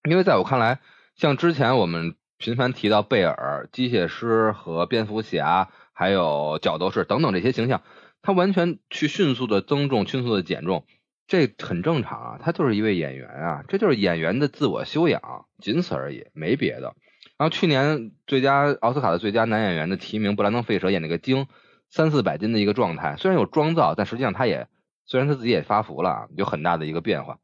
[0.10, 0.80] 因为在我看来，
[1.16, 2.16] 像之前我们。
[2.44, 7.84] 频繁提到贝尔、机械师和蝙蝠侠，还有角斗士等等这些形象，
[8.24, 10.88] 他完全去迅速的增重、迅速的减重，
[11.28, 16.96] 这很正常啊，他就是一位演员啊，这就是演员的自我修养，仅此而已，没别的。
[17.38, 21.46] 然后去年最佳奥斯卡的最佳男演员的提名，布兰登·费舍演那个精，
[21.92, 24.68] 三四百斤的一个状态，虽然有妆造，但实际上他也
[25.06, 27.38] 虽然他自己也发福了，有很大的一个变化，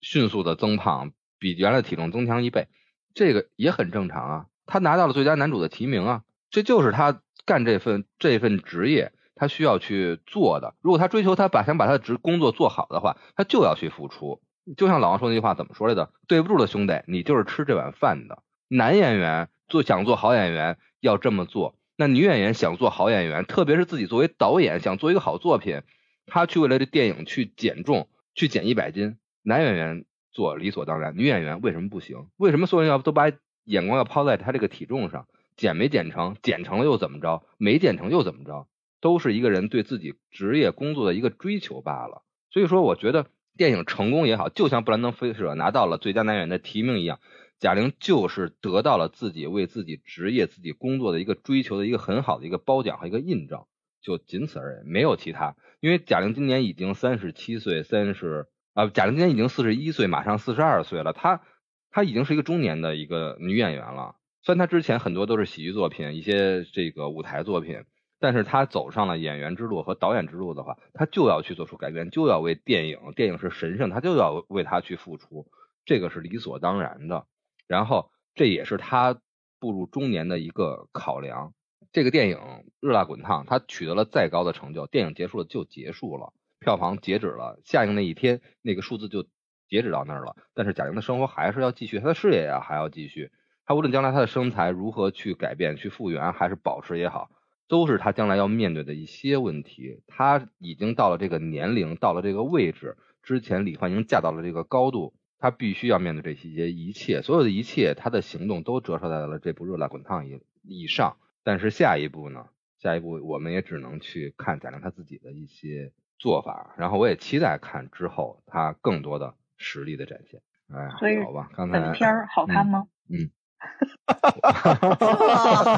[0.00, 2.68] 迅速的增胖，比原来体重增强一倍。
[3.14, 10.74] 这个也很正常啊，他拿到了最佳男主的提名啊，这就是他干这份这份职业他需要去做的。
[10.82, 14.42] 如果他追求他把想把他的职工作做好的话，他就要去付出。
[14.76, 16.10] 就像老王说那句话怎么说来的？
[16.26, 18.42] 对不住了，兄弟，你就是吃这碗饭的。
[18.68, 25.82] 男演员做想做好演员要这么做，那女演员想做好演员，特别是自己作为导演想做一个好作品，
[26.26, 29.16] 她去为了这电影去减重，去减一百斤。
[29.42, 30.04] 男演员。
[30.34, 32.26] 做理所当然，女演员为什么不行？
[32.38, 33.30] 为什么所有人要都把
[33.62, 35.28] 眼光要抛在她这个体重上？
[35.56, 36.34] 减没减成？
[36.42, 37.44] 减成了又怎么着？
[37.56, 38.66] 没减成又怎么着？
[39.00, 42.24] 都是一个人对自己职业工作的一个追求罢了。
[42.50, 43.26] 所以说，我觉得
[43.56, 47.20] 电影成功也好，就像布兰登·菲舍拿到了最佳男演员的提名一样，
[47.60, 53.64] 贾玲就是得到了自己为自己职业、自己工作的一个追求的一个很好的一个褒奖和一个印证，
[54.02, 55.56] 就仅此而已，没有其他。
[55.80, 58.48] 因为贾玲今年已经三十七岁，三十。
[58.74, 61.12] 啊，贾玲今年已经四十一岁，马上四十二岁了。
[61.12, 61.42] 她，
[61.90, 64.16] 她已经是一个中年的一个女演员了。
[64.42, 67.84] 虽然她之前很多都是喜剧作品，一些这个舞台作品，
[68.18, 75.46] 但是她走上了演员之路和导演之路的话，她就要去做出改变，就要为电影，电影是神圣，她就要为她去付出，
[75.84, 77.26] 这个是理所当然的。
[77.66, 79.20] 然后这也是他
[79.58, 81.54] 步入中年的一个考量。
[81.92, 82.38] 这个电影
[82.80, 86.32] 热辣滚烫，他取得了再高的成就，电影结束了就结束了。
[86.58, 89.22] 票房截止了，下映那一天，那个数字就
[89.68, 90.34] 截止到那儿了。
[90.54, 93.30] 但是贾玲的生活还是要继续，她的事业呀还要继续。
[93.64, 97.30] 她无论将来她的身材如何去改变、去复原，还是保持也好，
[97.68, 100.02] 都是她将来要面对的一些问题。
[100.06, 111.18] 她已经到了这个年龄，到了这个位置，之前李焕英嫁到了这个高度，她必须要面对这些一切，所有的一切，他的行动都折射在了这部《热辣滚烫》以以上。
[111.42, 112.46] 但是下一步呢？
[112.78, 115.92] 下一步我们也只能去看贾玲她自己的一些。
[116.16, 120.40] 做法，然后我也期待看之后他更多的实力的展现。
[120.68, 120.88] 哎，
[121.22, 122.86] 好吧，刚才本片好看吗？
[123.10, 123.30] 嗯，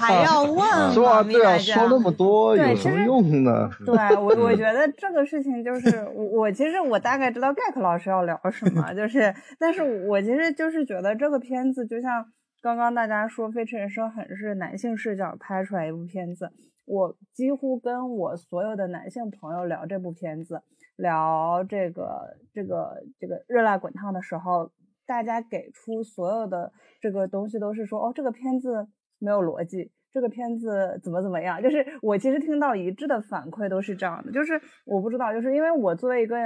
[0.01, 0.93] 还要问？
[0.93, 1.23] 是吧？
[1.23, 3.71] 对啊，说那么多有什么用呢？
[3.85, 12.27] 对我，我觉得这个事情就是我，我其实我大概知道盖克老师要聊什么，就是，但是我其实就是觉得这个片子就像
[12.63, 16.51] 刚刚大家说《飞驰人生》很是男性视角拍出来一部片子。
[16.85, 20.63] 我几乎跟我所有的男性朋友聊这部片子，
[20.95, 24.71] 聊这个这个这个热辣滚烫的时候，
[25.07, 28.89] 大家给出所有的这个东西都是说，哦，这个片子
[29.19, 31.62] 没有逻辑，这个片子怎么怎么样。
[31.62, 36.37] 就是我其实听到一致的反馈都是这样的，就是我不知道，就是因为我作为一个，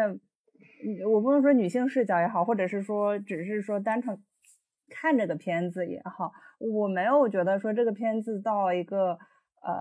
[1.10, 4.18] 我不能说女性视角也好，或者是说只是说单纯
[4.88, 9.18] 看这个片子也好，我没有觉得说这个片子到一个。
[9.62, 9.76] 呃，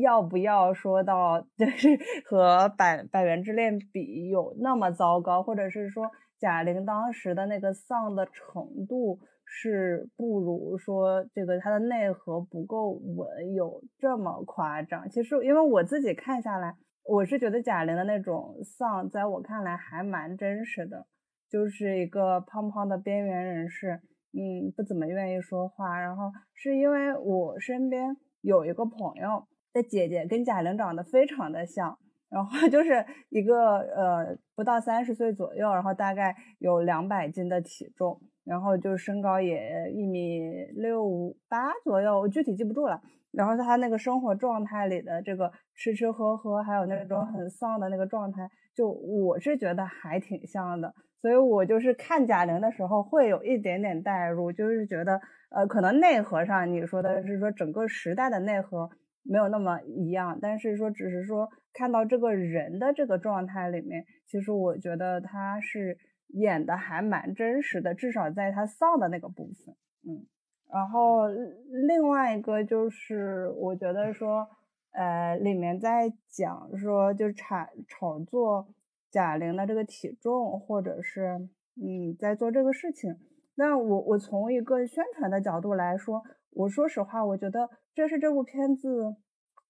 [0.00, 1.88] 要不要说到 就是
[2.24, 15.08] 和《百百元之恋》比有那么糟糕，或者是说贾玲当时的那个丧的程度是不如说这个她的内核不够稳有这么夸张。
[15.10, 21.06] 其实因为我自己看下来，我是觉得贾玲的那种丧，在我看来还蛮真实的，
[21.50, 24.00] 就是一个胖胖的边缘人士，
[24.32, 26.00] 嗯，不怎么愿意说话。
[26.00, 31.98] 然后是因为我身边有一个朋友的姐姐跟贾玲长得非常的像。
[32.30, 40.40] 然后就是一个呃不到三十岁左右，然后大概有两百斤的体重，然后就身高也一米
[40.76, 43.02] 六五八左右，我具体记不住了。
[43.32, 50.94] 然后他那个生活状态里的这个吃吃喝喝，还有那种很丧的那个状态，就我是觉得还挺像的。
[51.20, 55.20] 所以我就是看贾玲的时候会有一点点代入，就是觉得
[55.50, 58.88] 呃可能内核上你说的是说整个时代的内核。
[59.22, 65.98] 没有那么一样，但是说只是说看到这个人的这个状态里面，其实我觉得他是
[66.28, 69.74] 演的还蛮真实的，至少在他丧的那个部分，
[70.04, 70.26] 嗯。
[70.72, 74.48] 然后另外一个就是我觉得说，
[74.92, 78.68] 呃，里面在讲说就炒炒作
[79.10, 83.16] 贾玲的这个体重，或者是嗯在做这个事情。
[83.54, 86.22] 那我我从一个宣传的角度来说。
[86.52, 89.16] 我说实话，我觉得这是这部片子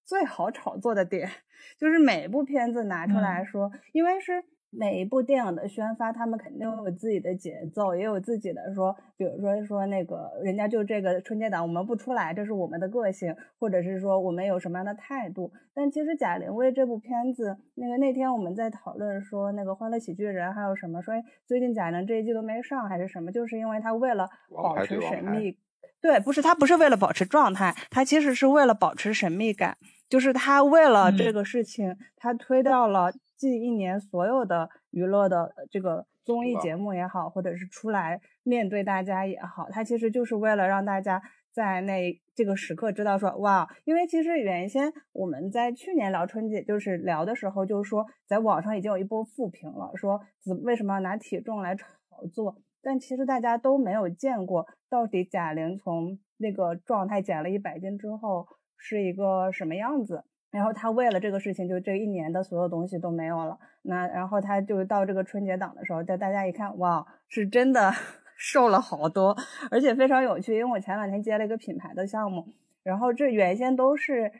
[0.03, 1.29] 最好炒作的点，
[1.79, 15.51] 就是每一部片子拿出来说，因为是每一部电影的宣发，他们肯定有自己的节奏，也有自己的说，比如说说那个人家就这个春节档我们不出来，这是我们的个性，或者是说我们有什么样的态度。
[15.73, 21.13] 但其实贾玲为这部片子，那个那天我们在讨论说那个欢乐喜剧人还有什么说
[21.45, 25.57] 最近贾玲这一季都没上还是什么，就是因为她为了保持神秘。
[26.01, 29.77] 对，不是他不是为了保持状态，他其实是为了保持神秘感。
[30.09, 41.21] 就是他为了这个事情，他推掉了近一年所有的娱乐的这个综艺节目也好，或者是出来面对大家也好，他其实就是为了让大家
[41.53, 51.85] 在那这个时刻知道说，哇，因为其实原先我们在去年聊春节，就是聊的时候，就是说在网上已经有一波负评了，说怎为什么要拿体重来炒
[52.33, 52.57] 作。
[52.81, 58.47] 但其实大家都没有见过，到底贾玲从那个状态减了一百斤之后
[58.77, 60.23] 是一个什么样子。
[60.49, 63.57] 然后她为了这个事情，就这一年的所有东西都没有了。
[63.83, 67.91] 那然后她就到这个春节档的时候，带大家一看，哇，是真的
[68.35, 69.37] 瘦了好多，
[69.69, 70.53] 而且非常有趣。
[70.57, 72.45] 因为我前两天接了一个品牌的项目，
[72.83, 74.31] 然后这原先都是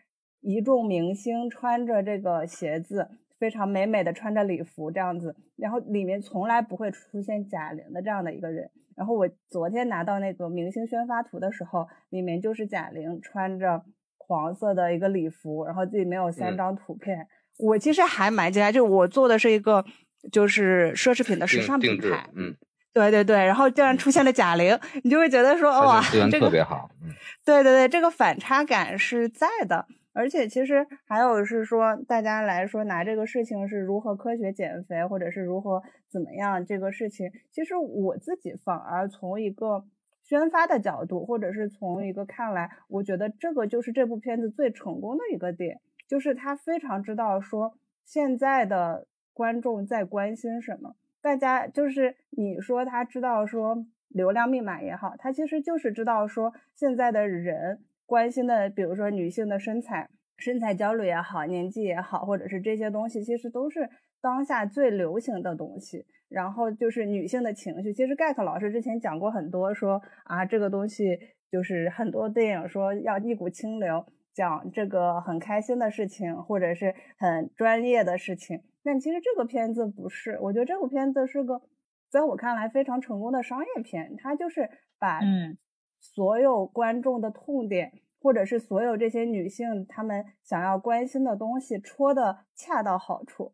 [0.42, 3.10] 一众明星穿着这个鞋子。
[3.42, 8.70] 非常美美的穿着礼服这样子，然后里面从来不会出现贾玲的这样的一个人。
[8.96, 13.84] 然后我昨天拿到那个明星宣发图的时候，里面就是贾玲穿着
[14.20, 17.28] 黄色的一个礼服，然后自己没有三张图片。
[17.58, 19.84] 我其实还蛮惊讶，就我做的是一个
[20.32, 22.56] 就是奢侈品的时尚品牌，嗯，
[22.94, 27.10] 对对对，然后竟然出现了贾玲，你就会觉得说哇，这个特别好，嗯，
[27.44, 29.88] 对对对，这个反差感是在的。
[30.14, 39.86] 而且其实还有是说，大家来说拿这个事情是如何科学减肥，或者是如何怎么样这个事情，其实我自己反而从一个
[40.22, 57.80] 宣发的角度，或者是从一个看来，我觉得这个就是这部片子最成功的一个点，就是他非常知道说现在的观众在关心什么，大家就是你说他知道说流量密码也好，他其实就是知道说现在的人。
[58.12, 63.90] 关心的，比如说女性的身材、身材焦虑也好，年纪也好，或者是这些东西，其实都是
[64.22, 66.06] 当下最流行的东西。
[66.28, 71.18] 然后就是女性的情绪，其实盖克老师之前讲过很多，说啊，这个东西
[71.50, 78.62] 就是很多电影说要一股清流，讲这个很开心的事情，或者是很专业的事情。
[78.84, 81.62] 但其实这个片子不是，我觉得这部片子是个，
[82.10, 84.70] 在我看来非常成功的商业片，它就是
[85.00, 85.58] 把嗯。
[86.02, 93.54] 所有观众的痛点，或者是所有这些女性她们想要关心的东西，戳的恰到好处，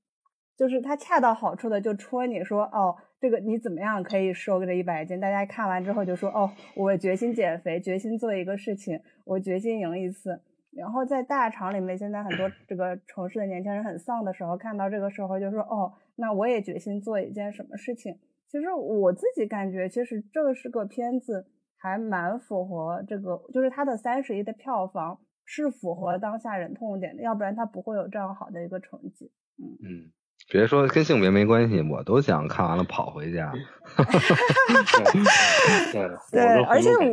[0.56, 5.20] 就是它恰到好处的就戳你说，哦，这个你怎么样可以瘦个这一百斤？
[5.20, 10.42] 大家看完之后就说，哦，我决心减肥，决心做一个事情，我决心赢一次。
[10.72, 18.18] 然后在大厂里面，现在很多这个城市的年轻人很丧的时候，看到这个时候就说，哦，那我也决心做一件什么事情。
[18.48, 21.48] 其实我自己感觉，其实这是个片子。
[21.78, 29.32] 还蛮符合这个，就是它的三十亿的票房是符合当下人痛点的，要不然它不会有这样好的一个成绩。
[29.60, 30.12] 嗯嗯，
[30.52, 33.52] 别说跟性别没关系，我都想看完了跑回家。
[36.32, 37.06] 对，而且我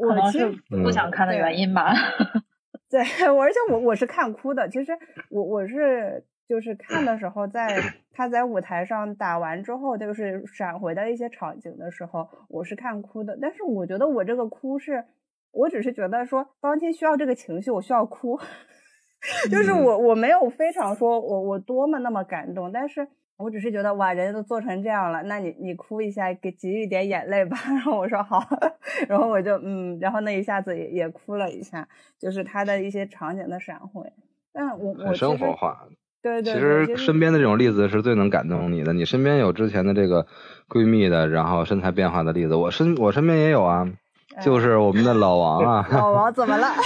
[0.00, 0.48] 我我其实
[0.82, 1.92] 不想看的原因吧。
[2.88, 3.00] 对，
[3.34, 4.68] 我而且我我是看哭的。
[4.68, 4.92] 其实
[5.30, 7.80] 我我是就是看的时候，在
[8.12, 13.38] 他在舞台上打完之后，就是闪回的一些场景的时候，我是看哭的。
[13.40, 15.04] 但是我觉得我这个哭是，
[15.52, 18.38] 我只是觉得说当天需要这个情绪，我需要哭，
[19.50, 23.08] 就是我我没有非常说我我多么那么感动，但是。
[23.38, 27.54] 我只是觉得哇，人家都做成这样了，那你你哭一下，给给予一点眼泪吧。
[27.68, 28.40] 然后我说好，
[29.10, 31.86] 然后我就嗯，然后那一下子也也哭了一下，
[32.18, 34.10] 就是他的一些场景的闪回。
[34.54, 35.86] 但我我生活化，
[36.26, 36.54] 对对。
[36.54, 38.92] 其实身边的这种例子是最能感动你的。
[38.92, 40.26] 你身边有之前的这个
[40.68, 43.88] 闺蜜的，然后身材变化的例子，我身我身边也有啊，
[44.42, 45.88] 就是我们的老王啊。
[45.92, 46.66] 老王怎么了？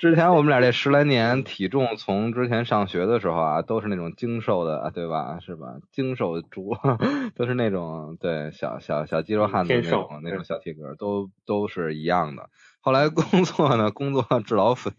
[0.00, 5.38] 之前我们俩这十来年体重，从之前上学的时候啊，都是那种精瘦的，对吧？
[5.44, 5.74] 是吧？
[5.92, 6.74] 精瘦猪
[7.36, 12.48] 都是那种对小小小肌肉汉子那种那种小体格，都都是一样的。
[12.82, 14.90] 后来工作呢，工作治老肥，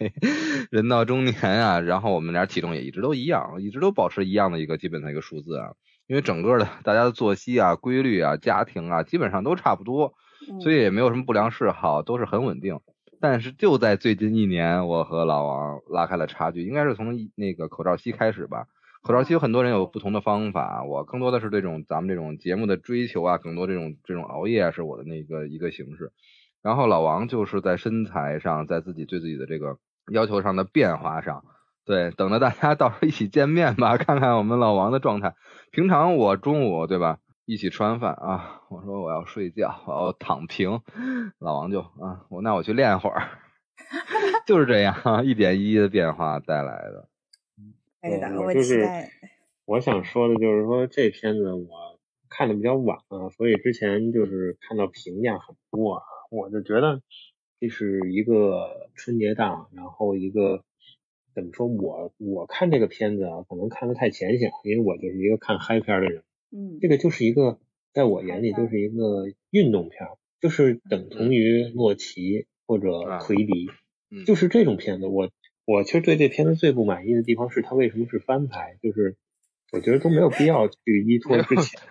[0.70, 5.74] 人到中年啊，然后我们俩体重也一直都一样，一直都保持一样的一个基本的一个数字啊。
[6.06, 10.14] 因为整个的大家的作息啊、规律啊、家庭啊，基本上都差不多，
[10.62, 12.80] 所以也没有什么不良嗜好，都是很稳定。
[13.20, 18.66] 但是就在最近一年，我和老王拉开了差距，应该是从那个口罩期开始吧。
[19.02, 26.12] 口罩期有很多人有不同的方法，我更多的是这种咱们这种节目的追求啊，更多这种这种熬夜是我的那个一个形式。
[26.62, 29.78] 然后老王就是在身材上，在自己对自己的这个
[30.12, 31.44] 要求上的变化上，
[31.86, 35.36] 对，等着大家 到时候一起见面吧，看看我们老王的状态。
[35.72, 37.20] 平常我中午对吧？
[37.46, 40.82] 一起吃完饭啊，我说我要睡觉，我要躺平，
[41.40, 43.24] 老王就啊，我那我去练会儿，
[44.46, 47.10] 就是这样，一点一滴的变化带来的。
[48.02, 48.88] 对，我就是
[49.66, 57.02] 我想说的就是说这片子我看的比较晚啊，所以之前就是看到评价很多啊，我就觉得
[57.60, 60.64] 这是一个春节档，然后一个
[61.36, 66.24] 怎么说我我看这个片子啊，可能看的太浅显，因为我就是一个看嗨片的人。
[66.52, 67.60] 嗯，这个就是一个，
[67.94, 70.08] 在我眼里就是一个运动片，
[70.40, 73.70] 就是等同于洛奇或者奎迪，
[74.26, 75.08] 就是这种片子。
[75.08, 75.30] 我
[75.66, 79.18] 我其实对这片子最不满意的地方是它为什么是翻拍，就是
[79.72, 80.76] 我觉得都没有必要去
[81.06, 81.82] 依托之前。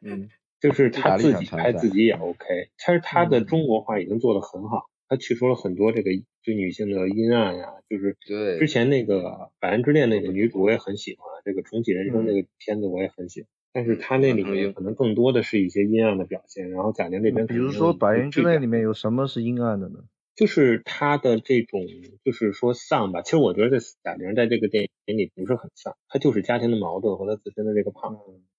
[0.00, 0.28] 嗯，
[0.64, 6.10] 就是他自己拍自己也 OK，其实他的中国化已经做得很好，他去除了很多这个
[6.42, 9.20] 对女性的阴暗呀，就是对之前那个
[9.60, 13.48] 《百安之恋》那个女主我也很喜欢，这个重启人生那个片子我也很喜欢。
[13.74, 19.98] 但是他那里面可能更多的是一些阴暗的表现，然后贾玲这边比如说《百元之恋》里面有什么是阴暗的呢？
[20.34, 21.82] 就是他的这种，
[22.24, 23.22] 就是说丧吧。
[23.22, 28.16] 其实我觉得贾玲在这个电影里不是很丧，她就是家庭的矛盾和她自身的这个胖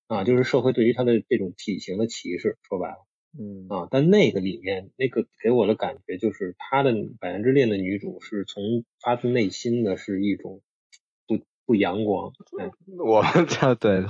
[0.07, 2.57] 啊，就是社会对于他的这种体型的歧视。
[2.63, 3.05] 说白了，
[3.39, 10.61] 嗯啊，但那个里面那个给我的感觉就是他的《百元之恋》的女主是从发自内心的是一种。
[11.27, 12.31] 不不阳光，
[13.03, 14.05] 我们家 对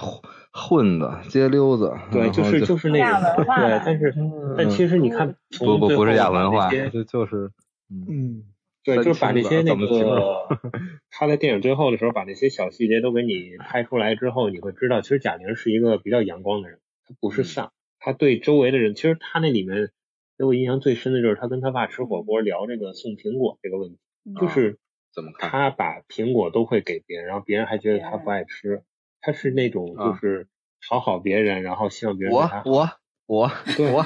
[0.52, 4.14] 混子、街溜子，对，就是就是那种，对，但是
[4.58, 7.50] 但其实你看，不不不是亚文化，就就是
[7.90, 8.44] 嗯，
[8.86, 10.48] 对，就是把那些那个
[11.12, 19.90] 他在电影最后的时候把那些小细节都给你拍出来之后，你会知道，其实贾玲是一个比较阳光的人，他不是丧，他对周围的人，其实他那里面
[20.38, 23.98] 给我印象最深的就是他跟他爸吃火锅聊这个送苹果这个问题，
[24.40, 24.78] 就是。
[25.16, 25.50] 怎么看？
[25.50, 28.84] 他把苹果都会给别人，然后别人还觉得他不爱吃。
[29.22, 30.50] 他是那种就是
[30.90, 32.90] 讨好别人，然后希望别人我我
[33.26, 34.06] 我对我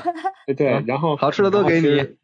[0.55, 1.87] 对，然后好吃的都给你。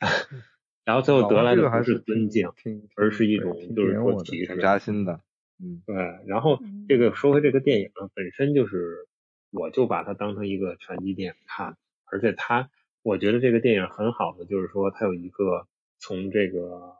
[0.88, 2.50] 然后最后得来的不是尊敬，
[2.94, 4.56] 而是一种就是说歧视。
[4.56, 5.20] 扎心的。
[5.62, 5.94] 嗯，对。
[6.26, 6.58] 然后
[6.88, 9.06] 这个说回这个电影呢，本身就是，
[9.50, 12.70] 我就把它当成一个拳击电影看，而且它，
[13.02, 15.66] 我觉得这个电影很好的就是说，它有一个
[15.98, 16.96] 从这个。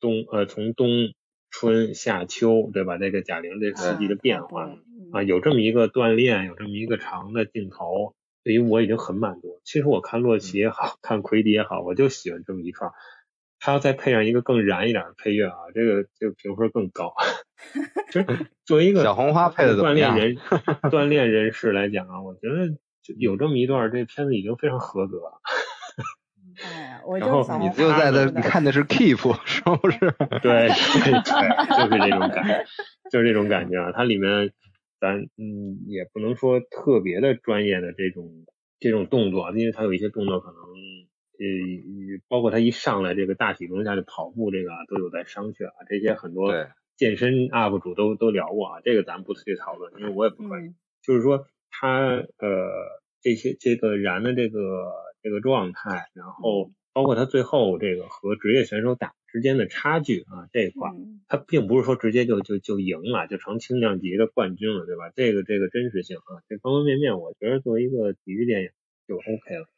[0.00, 1.14] 冬呃，从冬
[1.48, 2.98] 春夏秋，对吧？
[2.98, 4.76] 这个贾玲这四季的变化
[5.12, 9.60] 啊，有这么一个锻炼，有这么一个长的镜头，对于我已经很满足。
[9.62, 12.90] 其实我看洛奇也好看奎迪也好，我就喜欢这么一串。
[13.64, 17.14] 他要再配上一个更燃一点的配乐啊，这个这个评分更高。
[18.10, 18.26] 其实
[18.66, 20.36] 作为一个小红花配的锻炼人
[20.90, 22.76] 锻炼人士来讲啊，我觉得
[23.18, 25.40] 有这么一段，这片子已经非常合格了。
[26.64, 27.26] 哎，我就
[27.58, 29.98] 你就在那，你看的是 Keep 是不是？
[30.42, 32.64] 对对对，就是这种感，
[33.12, 33.92] 就是这种感觉啊。
[33.92, 34.50] 它里面
[35.00, 38.44] 咱嗯也不能说特别的专业的这种
[38.80, 40.58] 这种动作，因为它有一些动作可能
[41.38, 45.74] 呃包括他一上来这个大体重下去跑步这个都有在商榷啊。
[45.88, 46.52] 这些很多
[46.96, 50.72] 健身 UP 主都都聊过啊，这个咱不去讨论，因为我也不会。
[51.02, 52.70] 就是说他呃
[53.20, 54.92] 这些这个燃的这个。
[55.24, 60.90] 这个状态，然后包括他最后这个和职业选手打之间的差距啊这一块，
[61.28, 65.12] 他并不是说直接就就就赢了，就成轻量级的冠军了，对吧？
[65.14, 68.70] 这个这个真实性啊，这方方面面，我觉得作为一个体育电影
[69.06, 69.68] 就 OK 了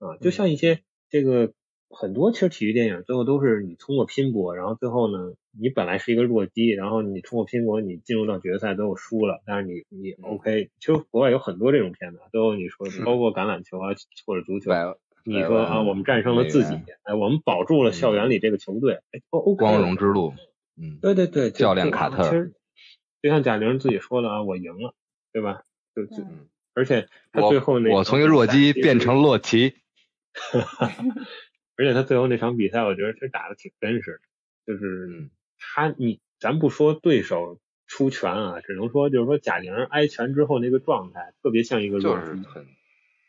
[0.00, 1.52] 啊，就像一些这个。
[1.92, 13.88] 很多其实体育电影最后都是你通过拼搏，然后最后呢，你本来是一个弱鸡，然后你通过拼搏，你进入到决赛最后输了，但是你你 OK，其实国外有很多这种片子，最后你说包括橄榄球啊
[14.24, 14.70] 或者足球，
[15.24, 20.32] 你说啊我们战胜了自己，哎我们保住了校园里这个球队，哎 OK，光荣之路，
[20.80, 22.52] 嗯，对对对，教练卡特，其实
[23.20, 24.94] 就像贾玲自己说的啊，我赢了，
[25.32, 25.64] 对吧？
[25.96, 26.22] 就就
[26.72, 29.74] 而且他最后那我从一个弱鸡变成洛奇。
[31.76, 34.20] 而且他最后那场比赛，我觉得其实打的挺真实
[34.66, 42.66] 的，就是他你咱不说对手出拳啊，只能说就是说贾玲挨拳之后那个状态，特别像一个就是很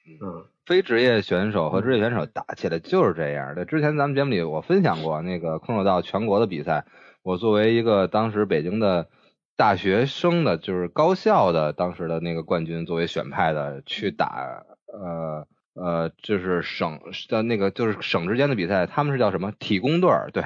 [0.06, 3.64] 嗯，非职业选手和职业选手打起来就是这样的。
[3.64, 6.86] 之前咱们节目里我分享过那个空手道全国的比赛，
[7.24, 9.08] 我作为一个当时北京的
[9.56, 15.48] 大学生的，就是高校的当时的那个冠军，作为选派的去打呃。
[15.74, 17.00] 呃，就是省
[17.30, 20.30] 的那个，就是省之间的比赛，他们是叫什么体工队儿？
[20.32, 20.44] 对，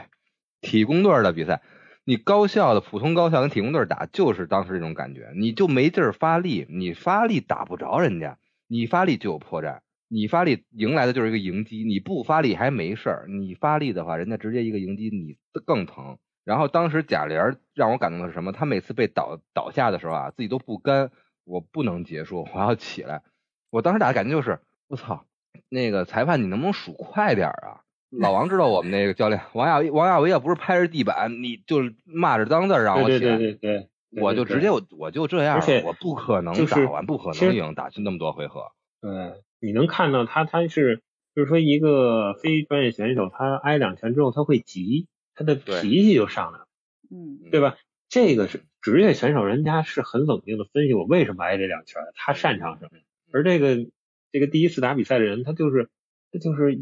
[0.61, 1.63] 体工队儿的比赛，
[2.03, 8.37] 你高校的普通高校跟体工队打，就是当时这种感觉，你就没劲儿发力，你发力打不着人家，
[8.67, 16.19] 你发力就有破绽，你发力迎来的就是一个迎击，你不发力还没事儿，你发力的话，人家直接一个迎击，你更疼。
[16.43, 18.51] 然后当时贾玲让我感动的是什么？
[18.51, 21.09] 她每次被倒倒下的时候啊，自己都不甘，
[21.45, 23.23] 我不能结束，我要起来。
[23.71, 24.59] 我当时打的感觉就是。
[24.95, 25.25] 我操，
[25.67, 27.81] 那个裁判你能不能数快点啊？
[28.11, 38.71] 老 王知道我们那个教练王亚王亚维要不是拍着地板，你就骂着脏字让我起对，对对对对，我就直接我我就这样，我不可能打完，不可能赢，打去那么多回合。
[39.01, 41.01] 对，你能看到他他是
[41.35, 46.67] 就是说一个非专业选手，他挨两拳之后他会急，他的脾气就上来了，
[47.11, 47.75] 嗯，对吧？
[48.07, 52.91] 这个是职业选手，人家是很冷静的分析我为什么挨这两拳，他擅长什么，
[53.33, 53.89] 而这个。
[54.35, 55.87] 这个第一次打比赛的人，他就是
[56.29, 56.77] 他就是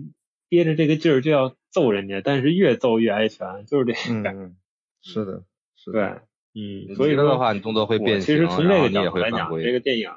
[0.50, 4.56] 憋着这个劲儿就要揍人家，但是越揍越挨拳，就是这个感觉。
[5.04, 5.44] 是的，
[5.76, 6.24] 是的。
[6.56, 8.26] 对，嗯，所以说的话，你动作会变形。
[8.36, 10.10] 其实从这个角度来讲，这个电影，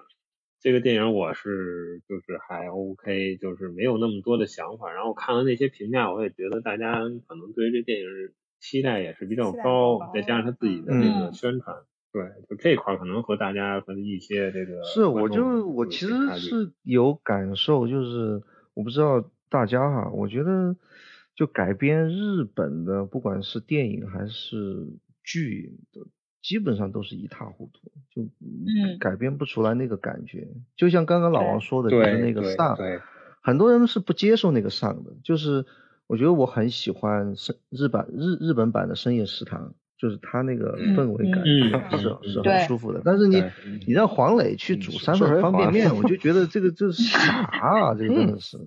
[0.63, 4.91] 这个电影我是就是还 OK，就是没有那么多的想法。
[4.91, 8.07] 然后看了那些评价，我也觉得大家可能对于这电影
[8.61, 11.77] 期待也是比较高，再加上他自己的那个宣传。
[12.17, 20.75] 对，就这块可能和大家和一些这个是，我就我其实是有感受，就是我不知道大家哈，我觉得
[21.35, 24.87] 就改编日本的，不管是电影还是
[25.23, 26.07] 剧，都
[26.41, 28.27] 基本上都是一塌糊涂，就
[28.99, 30.49] 改编不出来那个感觉。
[30.75, 32.79] 就像刚刚老王说的，就是那个上，
[33.43, 35.67] 很多人是不接受那个上的，就是
[36.07, 39.75] 我觉得我很喜欢深日版日日本版的深夜食堂。
[39.99, 41.43] 就是他那个氛围感
[41.99, 43.43] 是是很舒服的，但是你
[43.87, 47.95] 你让黄磊去煮三份方便面，我就觉得这个这是啥啊？
[47.95, 48.59] 这个真的是，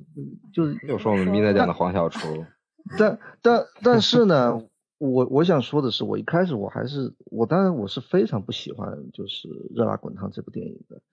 [0.51, 2.45] 就是又说我们迷在店的黄小厨。
[2.97, 4.59] 但但但是呢，
[4.97, 11.03] 我我想说的是，我一开始我还是我当然我是非常不喜欢就是《热辣滚烫》这部电影的，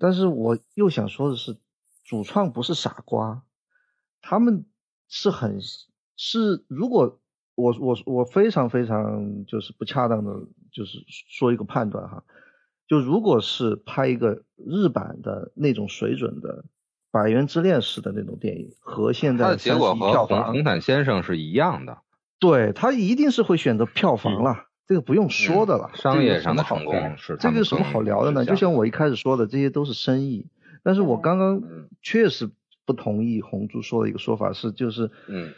[0.00, 1.56] 但是我又想说的是，
[2.04, 3.44] 主创不是傻瓜，
[4.20, 4.64] 他们
[5.08, 5.60] 是很
[6.16, 7.20] 是如果。
[7.54, 10.32] 我我我非常非常就是不恰当的，
[10.72, 12.24] 就是说一个判断哈，
[12.88, 16.62] 就如果是拍一个日版的那种水准的
[17.10, 21.98] 《百元之恋》式的那种电影，和现在的结果和红红毯先生是一样的，
[22.38, 28.46] 对他一定是会选择票房了，这个不用说的了，商业上的成功是这个有什么好聊的呢？
[28.46, 30.46] 就像我一开始说的，这些都是生意，
[30.82, 31.62] 但是我刚刚
[32.00, 32.50] 确实
[32.86, 35.52] 不同意红珠说的一个说法是，就是嗯。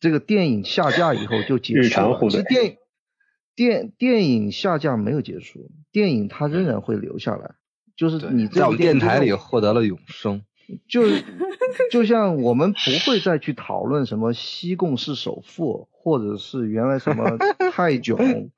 [0.00, 2.18] 这个电影下架以后就结束了。
[2.20, 2.76] 其实电
[3.56, 7.56] 电电影下架没有结束，电影它仍然会留下来。
[7.96, 10.42] 就是你在电台里获得了永生。
[10.86, 11.02] 就
[11.90, 17.36] 就像我们不会再去讨论什么西贡市首富，或者是原来什么
[17.72, 18.50] 泰囧，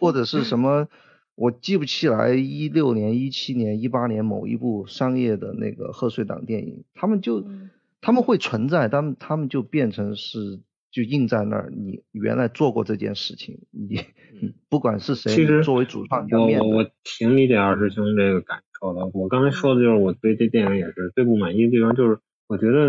[0.00, 0.88] 或者是什么
[1.36, 7.44] 我记不起来一六年、一七年、一八年某一部商业的那个贺岁档电影，他们就
[8.00, 10.58] 他们会存在，他们他们就变成是。
[10.90, 14.04] 就印在那儿，你原来做过这件事情，你
[14.68, 19.06] 不管是谁，其实作为主创，我我我挺理解二师兄这个感受的。
[19.14, 22.18] 我刚才说的就是我对这电影也是最不满意的地方，就是
[22.48, 22.88] 我觉得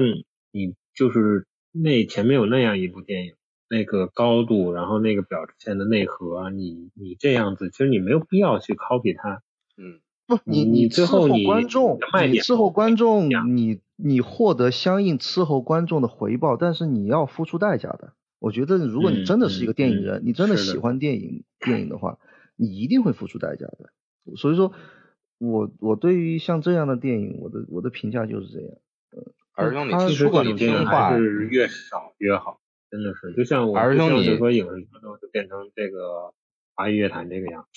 [0.52, 3.34] 你就是那前面有那样一部电影，
[3.69, 9.44] 那个高度，然后那个表现的内核，你你这样子，其实你没有必要去 copy 它。
[9.78, 10.02] 嗯，
[10.36, 11.99] 不，你你伺候观众，
[12.30, 13.80] 你伺候观众，你。
[14.03, 18.14] 你获得相应伺候观众的回报，但是你要付出代价的。
[18.40, 22.18] 我觉得如果你真的是一个电影人，你真的喜欢电影电影的话，
[22.56, 23.91] 你一定会付出代价的。
[24.38, 24.74] 所以说，
[25.38, 28.70] 我我对于像这样的电影，我的我的评价就是这样。
[29.53, 32.60] 儿兄，你其实你听话是越少越好，
[32.90, 33.36] 真的是。
[33.36, 36.34] 就像我儿兄，你说影视圈都就变成这个
[36.74, 37.68] 华语乐坛这个样。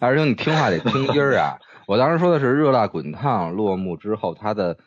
[0.00, 1.58] 儿兄， 你听话得听音儿啊！
[1.86, 4.78] 我当时说的是《热辣滚烫》落幕之后，他的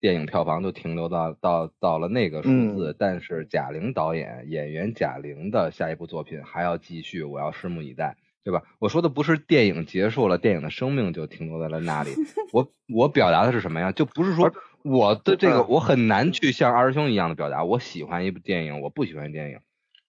[0.00, 2.94] 电影票房就停留到到到了那个数字。
[2.98, 8.16] 但是贾玲导演演员贾玲的下一部作品还要继续，我要拭目以待。
[8.44, 8.62] 对吧？
[8.78, 12.10] 我说的不是电影结束了，电影的生命就停留在了那里。
[12.52, 13.90] 我我表达的是什么呀？
[13.92, 14.52] 就不是说
[14.82, 17.64] 我的这个我很难去像二师兄一样的表达。
[17.64, 19.60] 我喜欢一部电影，我不喜欢电影。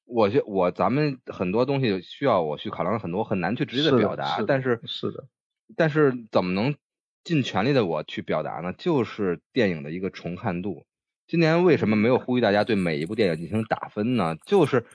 [0.05, 4.43] 我就我咱们很多东西需要我去考量很多，很难去直接的表达。
[4.47, 5.27] 但是是的，
[5.75, 6.75] 但是怎么能
[7.23, 8.73] 尽全力的我去表达呢？
[8.77, 10.85] 就是电影的一个重看度。
[11.27, 14.37] 今年为什么没有呼吁大家对每一部电影进行打分呢？
[14.45, 14.85] 就是。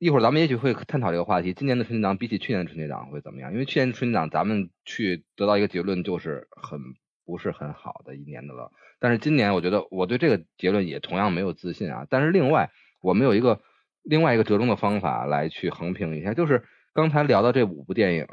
[0.00, 1.52] 一会儿咱们也许会探讨这个话题。
[1.52, 3.52] 今年的春节档比起去年的春节档会怎么样？
[3.52, 6.78] 因为去年的春节档咱们去得到一个结论就是很
[7.26, 8.70] 不是很好的一年的了。
[9.00, 12.06] 但是今年我觉得我对这个结论也同样没有自信啊。
[12.08, 12.70] 但是另外
[13.00, 13.60] 我们有一个
[14.08, 16.64] 另外一个折中的方法来去横评一下，就是
[16.94, 18.26] 刚才聊到这五部电影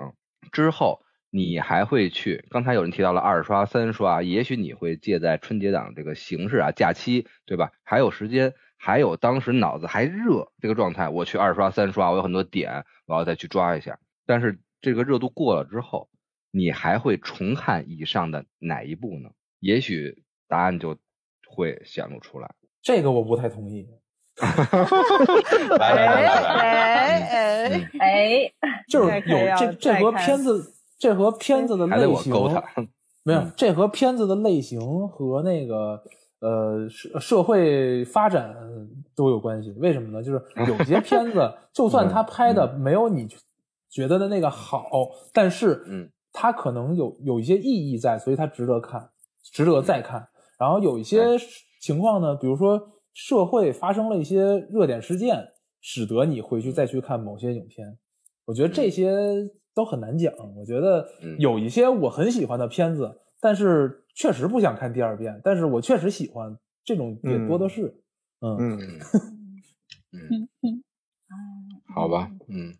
[0.51, 2.45] 之后，你还会去？
[2.49, 7.71] 刚才有人提到了二刷三刷，也许你会借在春节档这个形式啊，假期对吧？
[7.83, 8.53] 还有时间。
[8.77, 13.97] 还有当时脑子还热这个状态，我去二刷三刷，我有很多点，我要再去抓一下。
[14.27, 16.09] 但是这个热度过了之后，
[16.51, 19.29] 你还会重看以上的哪一部呢？
[19.59, 20.97] 也许答案就
[21.47, 22.53] 会显露出来。
[22.81, 23.87] 这个我不太同意。
[25.79, 28.51] 来来来来来，哎，
[28.89, 32.33] 就是有这这和片子，这和片子的类型
[33.23, 36.01] 没有，这和片子的类型和那个。
[36.41, 38.53] 呃，社社会发展
[39.15, 39.71] 都有关系。
[39.77, 40.21] 为什么呢？
[40.21, 43.27] 就是有 些片子，就算他拍的没有你
[43.89, 44.85] 觉得的那个好，
[45.33, 49.09] 但是，嗯，他可能有有一些意义在，所以他值得看，
[49.41, 50.27] 值得再看。
[50.59, 51.19] 然后有一些
[51.81, 52.79] 情况呢，比如说
[53.15, 57.97] 社会发生了一些热点事件，使得你回去再去看某些影片。
[58.45, 59.09] 我觉得这些
[59.73, 60.31] 都很难讲。
[60.55, 61.09] 我觉得
[61.39, 64.03] 有一些我很喜欢的片子，但是。
[64.17, 68.01] 确实不想看第二遍，但是我确实喜欢这种也多的是，
[68.39, 68.79] 嗯嗯
[70.15, 70.83] 嗯嗯，
[71.93, 72.73] 好吧，嗯，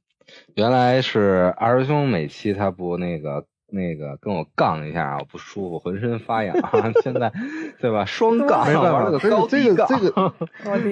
[0.54, 3.46] 原来是二师兄每期他不那个
[3.76, 6.56] 那个跟我杠一下，我不舒服，浑身发痒，
[7.04, 7.32] 现在
[7.80, 8.06] 对吧？
[8.06, 10.34] 双杠，玩了个高低杠，这个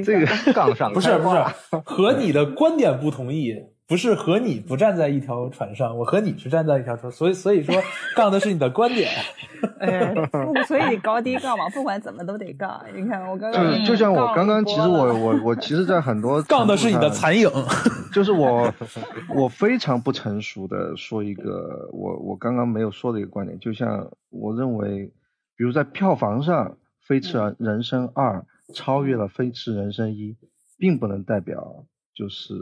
[0.03, 1.41] 这个这个杠上不是不是
[1.85, 3.55] 和你的观点不同意。
[3.85, 7.76] 不是和你不站在一条船上，我和你是站在一条船，所以所以说
[8.15, 9.11] 杠的是你的观点。
[9.80, 10.14] 哎，
[10.65, 12.81] 所以高低杠嘛，不管怎么都得杠。
[12.95, 17.49] 你看我刚刚就就像我刚刚，其实我我我其实，在很多 杠的是你的残影，
[18.14, 18.73] 就是我
[19.35, 25.11] 我非常不成熟的说一个我我刚刚没有说的一个观点，就像我认为，
[25.57, 26.69] 比如在票房上，
[27.01, 30.31] 《飞驰人生二》超越了《飞驰人生一》，
[30.77, 31.85] 并不能代表
[32.15, 32.53] 就是。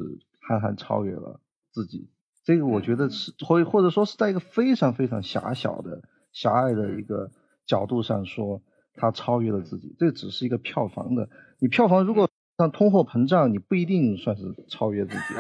[0.48, 1.40] 憨憨超越了
[1.72, 2.10] 自己，
[2.44, 6.02] 这个我觉得是或或者说是在一个非常非常狭小的
[6.34, 7.32] 狭隘的一个
[7.66, 8.62] 角度上说，
[8.96, 9.96] 他超越了自己。
[9.98, 15.36] 这只是一个票房的，你票房如果像通货膨胀，你不一定算是超越自己。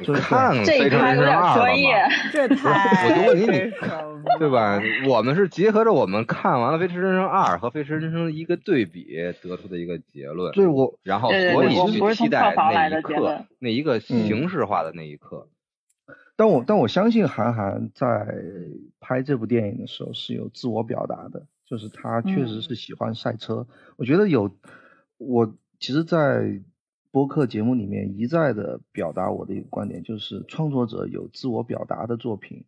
[0.04, 1.94] 就看这一看有点专业，
[2.32, 3.70] 这太我就问你，你
[4.38, 4.80] 对吧？
[5.08, 9.04] 我们是结合着我们看完了《飞驰人生二》和《飞驰人生》一个对比
[9.42, 10.52] 得出的一个结论。
[10.52, 15.48] 对，我然后所以去期待那一刻，那一个形式化的那一刻。
[16.36, 18.26] 但我但我相信韩寒在
[19.00, 23.66] 拍这部电影的时候是有自我表达的，就是他确实是喜欢赛车。
[23.96, 24.50] 我觉得有
[25.18, 26.62] 我其实，在。
[27.12, 32.64] 播客节目里面一再的表达我的一个观点，就是创作者有自我表达的作品，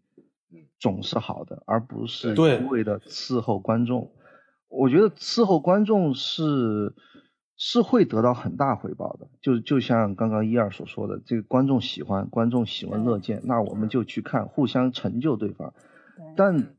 [0.79, 4.11] 总是好的，而不是一味的伺候观众。
[4.69, 6.95] 我觉得伺候观众是
[7.57, 15.75] 是会得到很大回报的，就就像刚刚一二所说的，这个观众喜欢，观众喜闻乐见，那我们就去看，互相成就对方。
[16.37, 16.75] 但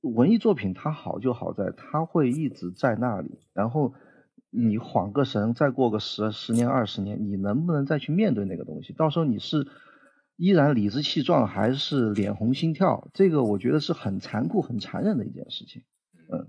[0.00, 3.94] 文艺作品它好就好在它会一直在那里，然后。
[4.52, 8.92] 你缓个神，再过个十十年二十年，你能不能再去面对那个东西？
[8.92, 9.68] 到时候你是
[10.40, 13.08] 依然理直气壮，还是脸红心跳？
[13.12, 15.82] 这个我觉得是很残酷、很残忍的一件事情。
[16.32, 16.48] 嗯，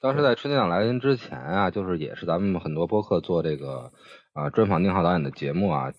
[0.00, 3.92] 当时在春节档来临之前啊，就是也是咱们很多播客做这个
[4.32, 5.92] 啊专访宁浩导演的节目啊，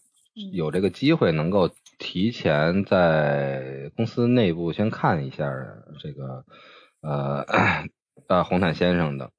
[0.51, 1.69] 有这个机会能够
[1.99, 5.53] 提前在公司内部先看一下
[5.99, 6.45] 这个
[7.01, 7.45] 呃
[8.27, 9.29] 呃红毯先生的。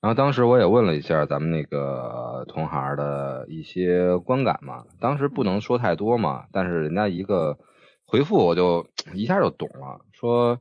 [0.00, 7.58] 然后当时我也问了一下咱们那个同行的一些观感嘛，当时不能说太多嘛，但是人家一个
[8.06, 10.58] 回复我就一下就懂了，说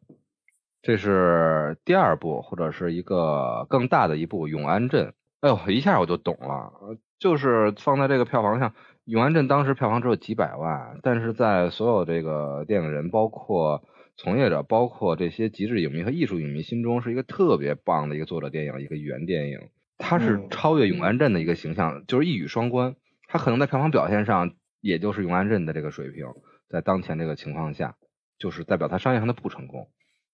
[0.81, 5.07] 这是第二部或者是一个更大的一部《永安镇》。
[5.41, 6.71] 哎呦，一下我就懂了，
[7.19, 8.69] 就是放在这个票房上，
[9.05, 13.83] 《永安镇》当时票房只有几百万，但是在所有这个电影人，包括
[14.17, 19.59] 从业者，包括这些极致影迷和艺术影迷心中，是一个特别棒的一个作者电影，一个原电影。
[19.97, 22.95] 它是超越《永安镇》的一个形象，就是一语双关。
[23.27, 26.25] 它可能在票房表现上，也就是《永安镇》的这个水平，
[26.67, 27.95] 在当前这个情况下，
[28.37, 29.87] 就是代表它商业上的不成功。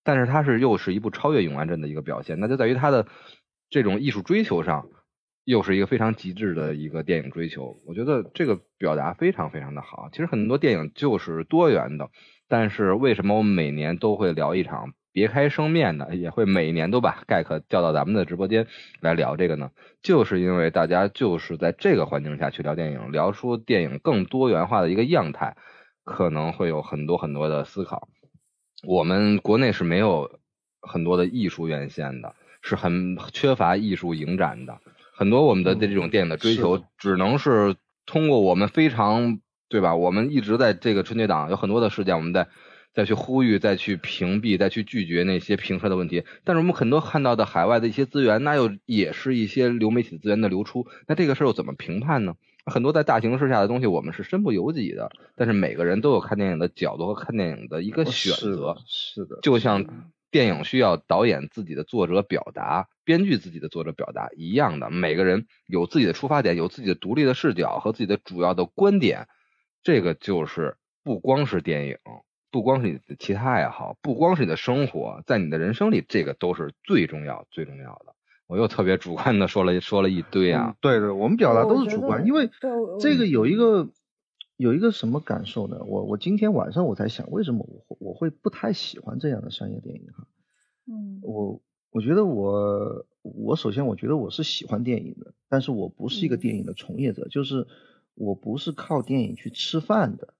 [0.03, 3.05] 但是它是又是一部超越《永安镇》的一个表现，那就在于它的。
[3.69, 4.87] 这种艺术追求上，
[5.45, 7.81] 又是一个非常极致的一个电影追求。
[7.87, 10.09] 我觉得这个表达非常非常的好。
[10.11, 12.11] 其实很多电影就是多元的，
[12.53, 18.67] 但是为什么我们每年都会聊一场别开生面的，也会每年都把盖克叫到咱们的直播间
[19.01, 19.71] 来聊这个呢？
[20.03, 25.57] 就是因为大家就是在这个环境下去聊电影，聊出电影更多元化的一个样态，
[26.03, 28.07] 可能会有很多很多的思考。
[28.85, 30.39] 我们国内是没有
[30.79, 32.35] 很多的艺术院线的。
[32.65, 34.79] 是很缺乏艺术影展的，
[35.13, 37.75] 很多我们的这种电影的追求，只能是
[38.05, 39.39] 通过我们非常
[39.73, 39.95] 对吧？
[39.95, 42.47] 我们一直在这个春节档有很多的事件，我们在
[42.93, 46.25] 再去呼吁、再去屏蔽、再去拒绝那些评测的问题。
[46.43, 50.85] 但是我们很多看到的海外的一些资源，那又也是一些流媒体资源的流出。
[51.07, 52.35] 那这个事儿又怎么评判呢？
[52.67, 55.09] 很多在大形势下的东西，我们是身不由己的。
[55.35, 59.83] 但是每个人都有看电影的角度和看电影的一个选择，是的，就像。
[60.33, 69.27] 电影需要导演自己的作者表达，编剧自己的作者表达一样的，每个人有自己的出发点，有自己的独立的视角和自己的主要的观点。
[69.83, 71.97] 这个就是不光是电影，
[72.49, 78.15] 不光是你的其他爱好，不光是你的生活，在你的人生里，这个都是最重要、最重要的。
[78.47, 82.49] 我又特别主观的说了说了一堆啊，对对，我们表达都是主观，因为
[82.99, 83.89] 这个有一个。
[84.55, 85.83] 有一个什么感受呢？
[85.83, 90.27] 我我今天晚上我才想，为什么我我会不太喜欢这样的商业电影哈？
[90.85, 97.65] 嗯，我我觉得我我首先我觉得我是喜欢电影的，但是我不是一个电影的从业者，就是
[98.15, 100.33] 我不是靠电影去吃饭的。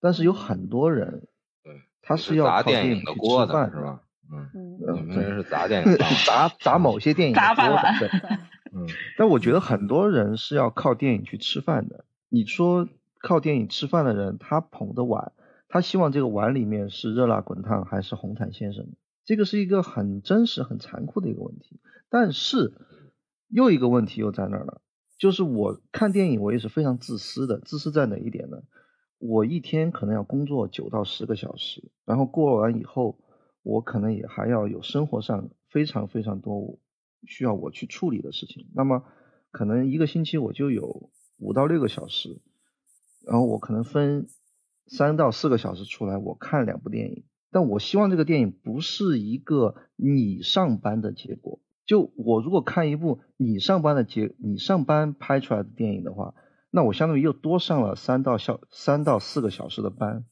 [0.00, 1.26] 但是有很多人，
[1.62, 4.02] 对，他是要靠电影的去吃饭是吧？
[4.32, 5.96] 嗯，你们是砸电影，
[6.26, 7.98] 砸砸某些电影砸饭碗。
[7.98, 8.08] 对，
[8.74, 12.04] 嗯，但我觉得很多人是要靠电影去吃饭的。
[12.28, 12.88] 你说？
[13.18, 15.32] 靠电影吃饭的人，他捧的碗，
[15.68, 18.86] 他希望这个碗里面是热辣滚烫还是红毯先生？
[19.24, 21.80] 这个是一个很真实、很残酷的一个问题。
[22.08, 22.74] 但是
[23.48, 24.80] 又一个问题又在那儿了，
[25.18, 27.58] 就是我看电影，我也是非常自私的。
[27.60, 28.62] 自私在哪一点呢？
[29.18, 33.18] 我一天可能要工作九到十个小时，然后过完以后，
[33.62, 36.78] 我可能也还要有生活上非常非常多
[37.24, 38.68] 需要我去处理的事情。
[38.74, 39.04] 那么
[39.50, 42.42] 可能一个星期我就有五到六个小时。
[43.26, 44.28] 然后我可能分
[44.86, 47.24] 三到四个小时出来，我看两部电影。
[47.50, 51.58] 但我希望这个电影不是一个你上班的结果。
[51.86, 56.34] 就我如果看一部你上班的结，你上班拍出来的电影的话，
[56.70, 60.24] 那我相当于又多上了三到小三到四个小时的班。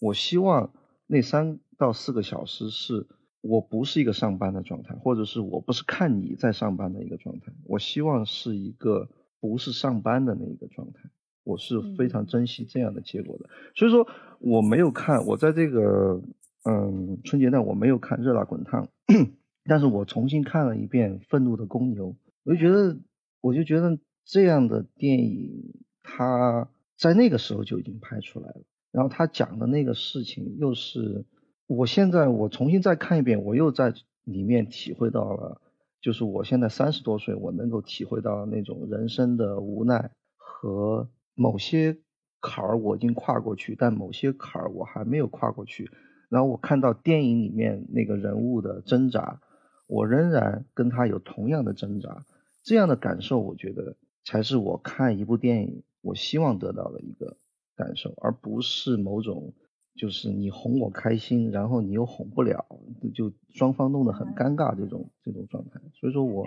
[0.00, 0.72] 我希望
[1.06, 3.06] 那三到四个小时是
[3.42, 7.52] 我不是一个上班的状态，或者是我不是看你在上班的一个状态。
[7.64, 9.08] 我希望是一个
[9.40, 11.10] 不是上班的那一个状态。
[11.44, 14.08] 我是非常珍惜这样的结果的，所以说
[14.38, 16.22] 我没有看，我在这个
[16.64, 18.88] 嗯春节档我没有看《热辣滚烫》，
[19.64, 22.10] 但是我重新看了一遍《愤怒的公牛》，
[22.44, 22.98] 我就觉得，
[23.40, 28.62] 我就觉得这样的电影，它在那个时候就已经拍出来了，
[28.92, 31.24] 然后他讲的那个事情又是，
[31.66, 33.92] 我现在我重新再看一遍，我又在
[34.24, 35.60] 里面体会到了，
[36.00, 41.08] 就是我现在三十多岁，我能够体会到那种人生的无奈和。
[41.36, 41.98] 某些
[42.40, 45.90] 坎儿我已经跨过去，但某些坎儿我还没有跨过去。
[46.28, 49.40] 然后我看到电影里面那个人物的挣扎，
[49.86, 52.24] 我仍然跟他有同样的挣扎。
[52.62, 57.36] 这样的感受，我觉得才是我看一部电影我希望得到的一个
[57.76, 59.52] 感受，而不是某种
[59.94, 62.66] 就是你哄我开心，然后你又哄不了，
[63.14, 65.80] 就双方弄得很尴尬这种这种状态。
[65.92, 66.46] 所以说我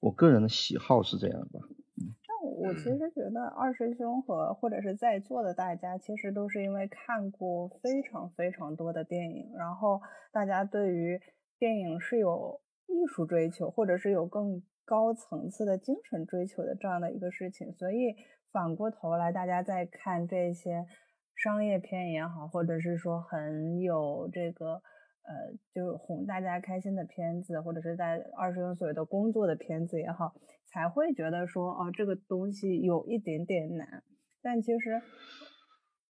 [0.00, 1.60] 我个人的喜好是这样吧。
[2.60, 10.00] 我其实觉得二师兄和或者是在座的大家，其实都是因为看过非常非常多的电影，然后
[10.32, 11.20] 大家对于
[11.58, 18.16] 电影是有艺术追求，或者是有更高层次的精神追求的这样的一个事情，所以
[18.50, 20.86] 反过头来，大家在看这些
[21.36, 24.82] 商业片也好，或者是说很有这个
[25.22, 30.34] 呃，就是哄大家开心的片子，或者是在二师兄所谓的工作的片子也好，
[30.66, 34.02] 才会觉得说，哦，这个东西有一点点难。
[34.40, 35.02] 但其实，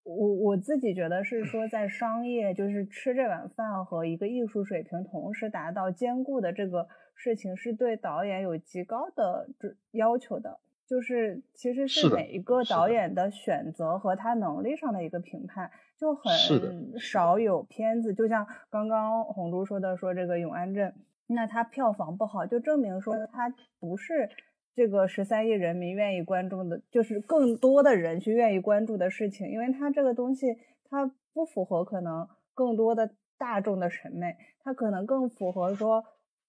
[0.03, 9.47] 我我自己觉得是说，在商业就是吃这碗饭和一个艺术水平同时达到兼顾的这个事情，是对导演有极高的
[9.91, 10.59] 要求的。
[10.85, 13.15] 就是其实是每一个导演。
[13.15, 17.39] 的选择和他能力上的一个评判，就很少。
[17.39, 20.89] 有片子，就像刚刚红珠说的，说这个《永安镇》，
[21.27, 24.29] 那它票房不好，就证明说它不是
[24.75, 30.57] 这个十三亿人民愿意关注的，就是更多的人去愿意关注的事情，因为它这个东西
[30.89, 36.03] 它不符合可能更多的大众的审美，它可能更符合说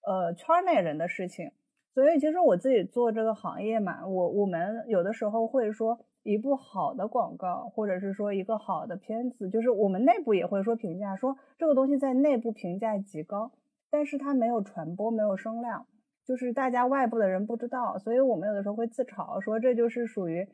[0.07, 1.51] 呃圈内人的事情。
[1.93, 13.53] 所以其实我自己做这个行业嘛，我我们有的时候会说一部好的广告，或者是说一个好的片子，就是我们内部也会说评价，说这个东西在内部评价极高，
[13.91, 15.87] 但是它没有传播，没有声量，
[16.27, 20.49] 就是大家外部的人不知道，所以我们有的时候会自嘲说这就是属于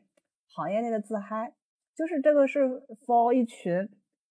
[0.47, 1.53] 行业内的自嗨，
[1.95, 2.59] 就是这个是
[3.05, 3.89] for 一群。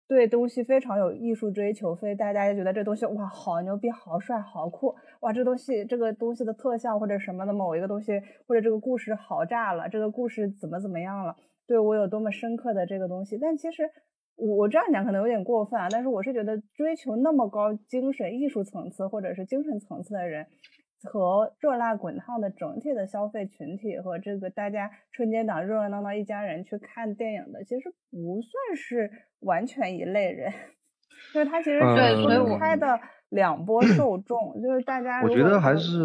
[0.09, 4.93] 对东西非常有艺术追求，所以大家就觉得这东西哇，好牛逼，好帅，好酷！
[5.21, 11.37] 哇，这东西这个东西的特效或者什么的某一个东西，或者这个故事好炸了，这个故事怎么怎么样了？
[11.65, 13.39] 对我有多么深刻的这个东西？
[13.39, 13.89] 但其实
[14.35, 20.45] 我我这样讲可能有点过分啊，但是我是觉得追求那么高精神艺术层次或者是精神层次的人。
[21.03, 29.11] 和热辣滚烫的整体的消费群体和这个大家春节档热热闹闹一家人去看电影的，其实不算是
[29.41, 30.53] 完全一类人，
[31.33, 33.01] 就是他其实是分开的
[33.31, 35.23] 两波受众，就是大家。
[35.23, 35.99] 我觉得还是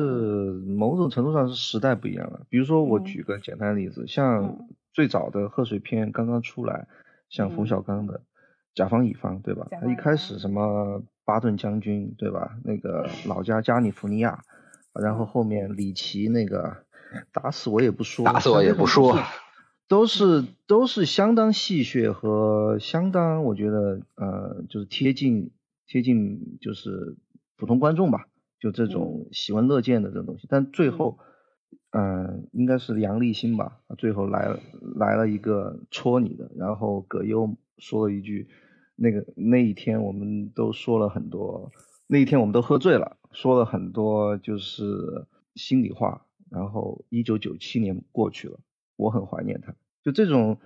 [0.77, 2.45] 某种程度上是时代不一样了。
[2.49, 4.57] 比如说，我举个简单的例子，像
[4.93, 6.87] 最早的贺岁片刚刚出来，
[7.29, 8.19] 像冯小刚的
[8.73, 9.67] 《甲方乙方》，对吧？
[9.71, 12.57] 他一开始什么巴顿将军，对吧？
[12.63, 14.39] 那个老家加利福尼亚。
[15.01, 16.85] 然后后面李琦那个
[17.33, 19.17] 打死我也不说，打死我也不说，
[19.87, 25.51] 都是都是相当戏谑和相当我觉得呃就是贴近
[25.85, 27.17] 贴近就是
[27.57, 28.27] 普通观众吧，
[28.59, 30.47] 就这种喜闻乐见的这种东西。
[30.49, 31.19] 但最后
[31.91, 34.59] 嗯应该是杨立新吧，最后来了
[34.95, 38.47] 来了一个戳你的，然后葛优说了一句
[38.95, 41.71] 那个那一天我们都说了很多。
[42.07, 45.25] 那一天我们都喝醉了，说了很多就是
[45.55, 46.25] 心里话。
[46.51, 48.59] 然后一九九七年过去了，
[48.95, 49.75] 我很怀念他。
[50.03, 50.59] 就这种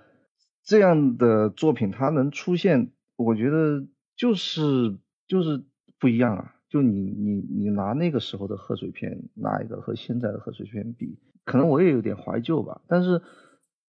[0.62, 5.64] 这样的作品，它能出现，我觉得就是就是
[5.98, 6.54] 不一样啊。
[6.68, 12.82] 就你你你拿那个时候的贺岁片，拿一个和现在的贺岁片比，可能我也有点怀旧吧。
[12.86, 13.22] 但是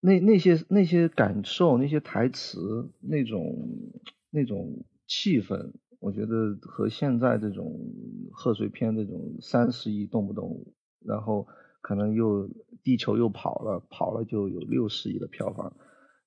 [0.01, 3.93] 那那些那些感受，那些台词，那种
[4.31, 5.73] 那种气氛。
[6.03, 7.79] 我觉得和现在这种
[8.33, 10.67] 贺岁片这种三十亿动不动，
[11.07, 11.47] 然后
[11.81, 12.51] 可能又
[12.83, 15.73] 地球又跑了，跑了就有六十亿的票房，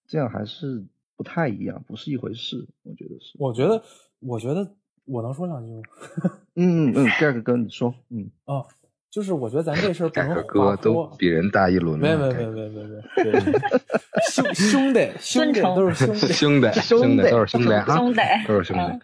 [0.07, 0.81] 这样还是
[1.17, 2.65] 不太一样，不是一回事。
[2.83, 3.35] 我觉得是。
[3.37, 3.83] 我觉得，
[4.21, 4.65] 我觉得
[5.03, 5.81] 我能说两句吗？
[6.55, 8.63] 嗯嗯，盖克哥你说，嗯啊。
[9.11, 11.97] 就是我觉得咱这事儿不能哥都比人大一轮。
[11.97, 13.01] 没没没没没没，
[14.29, 18.99] 兄兄弟兄弟都是兄弟兄弟都是兄弟兄弟都是兄弟。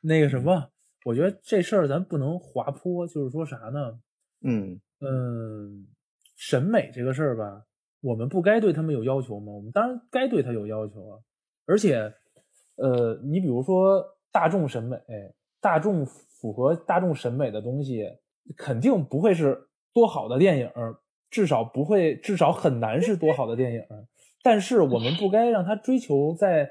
[0.00, 0.70] 那个什么，
[1.04, 3.98] 我觉得这事儿咱不能滑坡，就是说啥呢？
[4.42, 5.86] 嗯嗯，
[6.36, 7.64] 审美这个事儿吧，
[8.00, 9.52] 我们不该对他们有要求吗？
[9.52, 11.18] 我们当然该对他有要求啊。
[11.66, 12.12] 而且，
[12.76, 14.96] 呃，你比如说大众审美，
[15.60, 18.04] 大众符合大众审美的东西，
[18.56, 20.70] 肯定不会是多好的电影，
[21.30, 23.82] 至少不会，至少很难是多好的电影。
[24.42, 26.70] 但是我们不该让他追求在。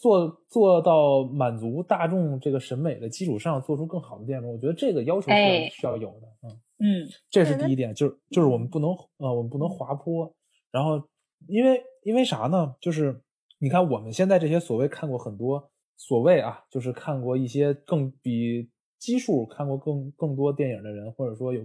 [0.00, 6.26] 做做到满足大众这个审美的基础上，做出更好的电影，我觉得这个要求是需要有的。
[6.42, 10.34] 嗯嗯，这是第一点，就是就是我们不能呃，我们不能滑坡。
[10.70, 11.06] 然后，
[11.46, 12.74] 因为因为啥呢？
[12.80, 13.20] 就是
[13.58, 21.60] 你看我们现在这些所谓看过很多所谓啊，就是看过一些更比基数看过更更多电影的人，或者说有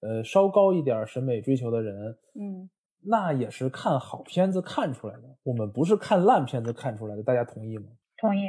[0.00, 2.68] 呃稍高一点审美追求的人，嗯。
[3.02, 7.84] 那也是看好片子看出来的，我们不是看烂片子看出来的，大家同意吗？
[8.18, 8.40] 同意，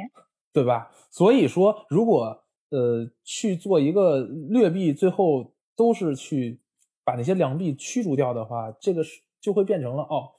[0.52, 0.90] 对吧？
[1.10, 6.60] 所以说，如果呃去做一个劣币，最后都是去
[7.04, 10.32] 把那些良币驱逐掉的话，这个是就会变成了哦，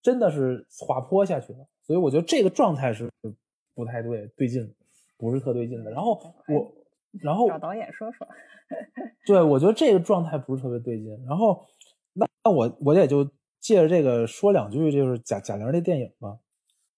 [0.00, 1.66] 真的是滑坡下去了。
[1.82, 3.10] 所以我觉得这个状态是
[3.74, 4.72] 不太对，对劲，
[5.18, 5.90] 不是特对劲的。
[5.90, 6.72] 然后我，
[7.20, 8.26] 然后找导演说说，
[9.26, 11.08] 对我觉得这个状态不是特别对劲。
[11.26, 11.66] 然后
[12.12, 13.28] 那那我我也就。
[13.60, 16.38] 借着这个说两句，就是贾贾玲这电影吧。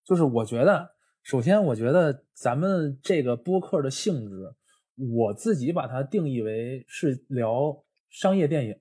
[0.04, 4.54] 就是我觉得，首先我觉得咱们这个播客的性质，
[4.96, 8.76] 我自己把它定义为是聊商业电影，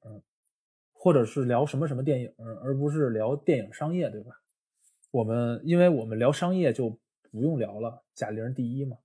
[0.93, 2.33] 或者是聊什么什么电影，
[2.63, 4.31] 而不是聊电影商业，对吧？
[5.11, 6.89] 我们因为我们聊商业就
[7.31, 8.97] 不用聊了，贾玲第一嘛，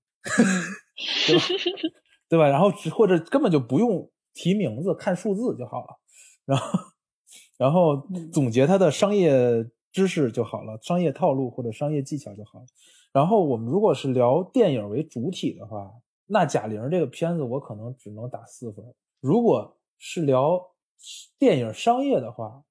[1.27, 1.43] 对吧？
[2.29, 2.47] 对吧？
[2.49, 5.99] 然后或者根本就不用提名字，看数字就好了，
[6.45, 6.79] 然后
[7.57, 12.65] 然后总结它的商业知识就好了，商业套路或者商业技巧就好了。
[13.11, 15.91] 然后我们如果是聊电影为主体的话，
[16.27, 18.85] 那贾玲这个片子我可能只能打四分。
[19.19, 20.61] 如果是聊
[21.39, 22.63] 电影商业的话，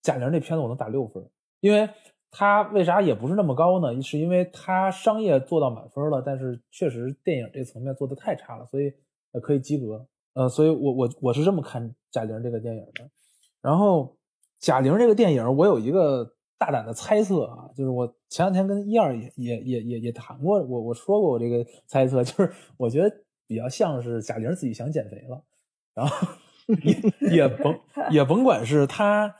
[0.00, 1.28] 贾玲这片子我能打六分，
[1.60, 1.88] 因为
[2.30, 4.00] 她为啥也不是那么高呢？
[4.00, 8.90] 是因为她商业做到满分了，但是确实电影这层面做的太差了，所以
[9.32, 10.06] 呃可以及格。
[10.32, 13.10] 呃，所以我我我是这么看贾玲这个电影的。
[13.64, 14.14] 然后
[14.60, 16.30] 贾玲这个电影，我有一个。
[16.56, 23.14] 大胆的猜测啊，就是我前两天跟一二也也也也也谈过，我我说过我这个猜测，就是我觉得
[23.46, 25.42] 比较像是贾玲自己想减肥了，
[25.92, 26.28] 然后
[26.84, 27.78] 也也甭
[28.10, 29.34] 也甭管是她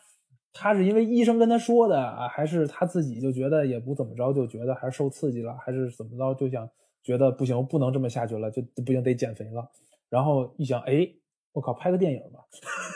[0.52, 6.68] 她是因为医生跟她说的啊，还是她自己就觉得也不怎么着，就觉得还是受刺激了，还是怎么着，就想
[7.02, 9.66] 觉得不行，不能这么下去了，就不行得减肥了，
[10.10, 11.08] 然后一想，哎，
[11.52, 12.40] 我靠，拍个电影吧，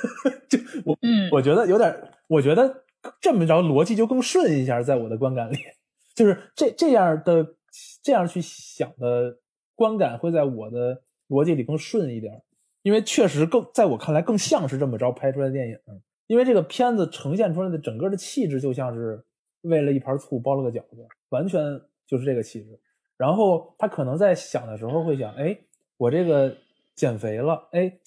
[0.48, 1.94] 就我嗯我觉得有点，
[2.26, 2.84] 我觉得。
[3.20, 5.56] 这么着逻辑就更顺一下，在我的观感里，
[6.16, 7.54] 就是这这样的
[8.02, 9.38] 这样去想的
[9.76, 12.42] 观感会在我的逻辑里更顺一点，
[12.82, 15.78] 因为确实更在我看来更像是这么着拍出来的电影，
[16.26, 19.24] 因为这个片子呈现出来的整个的气质就像是
[19.62, 22.78] 为了一盘醋包了个饺子，完全就是这个气质。
[23.16, 25.56] 然后他可能在想的时候会想，哎，
[25.96, 26.54] 我这个
[26.96, 27.98] 减肥了，哎，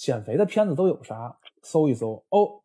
[0.00, 1.36] 减肥的片子都有啥？
[1.62, 2.60] 搜一搜，哦，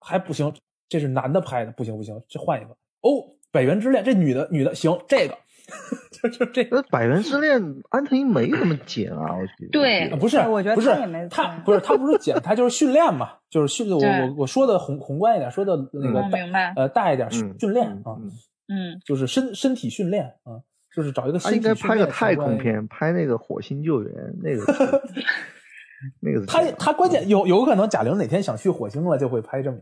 [0.00, 0.52] 还不行。
[0.88, 2.70] 这是男的拍的，不行不行，这换一个
[3.02, 3.36] 哦。
[3.52, 5.36] 百元之恋，这女的女的行，这个
[6.22, 6.62] 就就这。
[6.64, 7.60] 个百元之恋，
[7.90, 9.68] 安藤樱没怎么减啊，我觉得。
[9.72, 10.88] 对，不是，我觉得不是
[11.28, 13.90] 他不是他不是减，他就是训练嘛，就是训。
[13.90, 16.22] 我我我说的宏宏观一点，说的那个
[16.52, 18.14] 大呃大一点训训练啊，
[18.68, 20.62] 嗯，就是身身体训练啊，
[20.94, 24.62] 就是找一个身体应该拍个太空片，拍那个火星救援那个。
[26.20, 29.80] 那个他他关键有有可能贾玲哪天想去火星了，就会拍这么一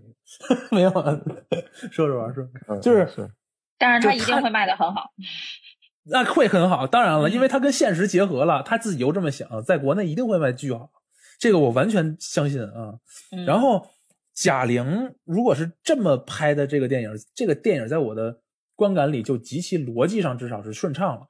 [0.49, 0.91] 个， 没有
[1.93, 2.45] 说着玩说，
[2.81, 3.31] 就是，
[3.79, 5.11] 但是他一定会卖的很好，
[6.11, 10.91] 那会很好，当然了，因为他跟现实结合了，他自己又这么想，在国内一定会卖巨好，
[11.39, 12.95] 这个我完全相信啊。
[13.47, 13.87] 然后
[14.35, 18.41] 贾玲如果是这么拍的这个电影，这个电影在我的
[18.75, 21.27] 观感里就极其逻辑上至少是顺畅了，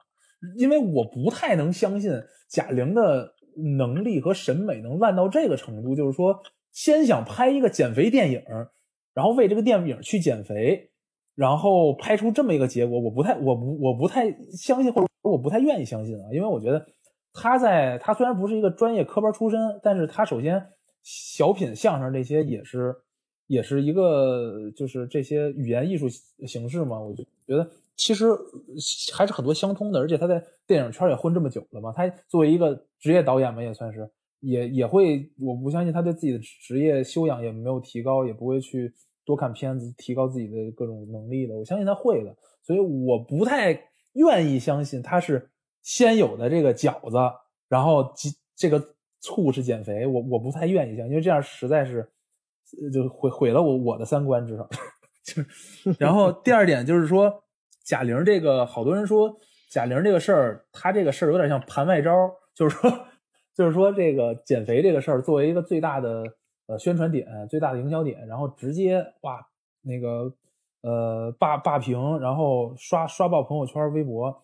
[0.57, 2.11] 因为我不太能相信
[2.49, 3.35] 贾玲的。
[3.77, 6.41] 能力和审美能烂到这个程度，就是说，
[6.71, 8.41] 先想拍一个减肥电影，
[9.13, 10.89] 然后为这个电影去减肥，
[11.35, 16.85] 然后拍出这么一个结果，我不太，我不，我不太相信，或者我不太愿意相信啊，因为我觉得
[17.33, 20.65] 他在他虽然不是一个专业科班出身，但是他首先
[21.03, 22.95] 小品、相声这些也是，
[23.47, 26.07] 也是一个就是这些语言艺术
[26.45, 27.69] 形式嘛，我就觉得。
[27.99, 28.25] 其实
[29.13, 34.09] 还是很多相通的，而且他在电影圈也混这么久了嘛，他作为一个职业导演嘛，也算是
[34.39, 38.93] 也也会，我不相信他对自己的职业修养也没有提高，也不会去
[39.25, 41.57] 多看片子提高自己的各种能力的。
[41.57, 43.77] 我相信他会的，所以我不太
[44.13, 45.49] 愿意相信他是
[45.81, 47.17] 先有的这个饺子，
[47.67, 48.81] 然后这这个
[49.19, 52.09] 醋是减肥，我我不太愿意相信，因为这样实在是
[52.93, 54.65] 就毁毁了我我的三观，至少
[55.21, 55.43] 就。
[55.99, 57.43] 然后第二点就是说。
[57.89, 59.35] 贾玲这个，好多人说
[59.71, 62.11] 贾玲这个事儿，她这个事儿有点像盘外招，
[62.53, 62.87] 就是说，
[63.55, 66.23] 就是说这个减肥这个事儿作为一个最大的
[66.67, 69.43] 呃宣传点、最大的营销点，然后直接哇
[69.81, 70.31] 那个
[70.83, 74.43] 呃霸霸屏，然后刷刷爆朋友圈、微博，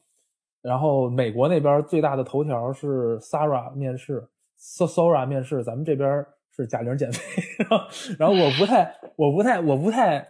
[0.64, 4.28] 然后美国那边最大的头条是 Sara 面试
[4.60, 7.22] ，Sara 面试，咱们这边是贾玲减肥，
[8.18, 10.30] 然后我不太，我不太，我不太，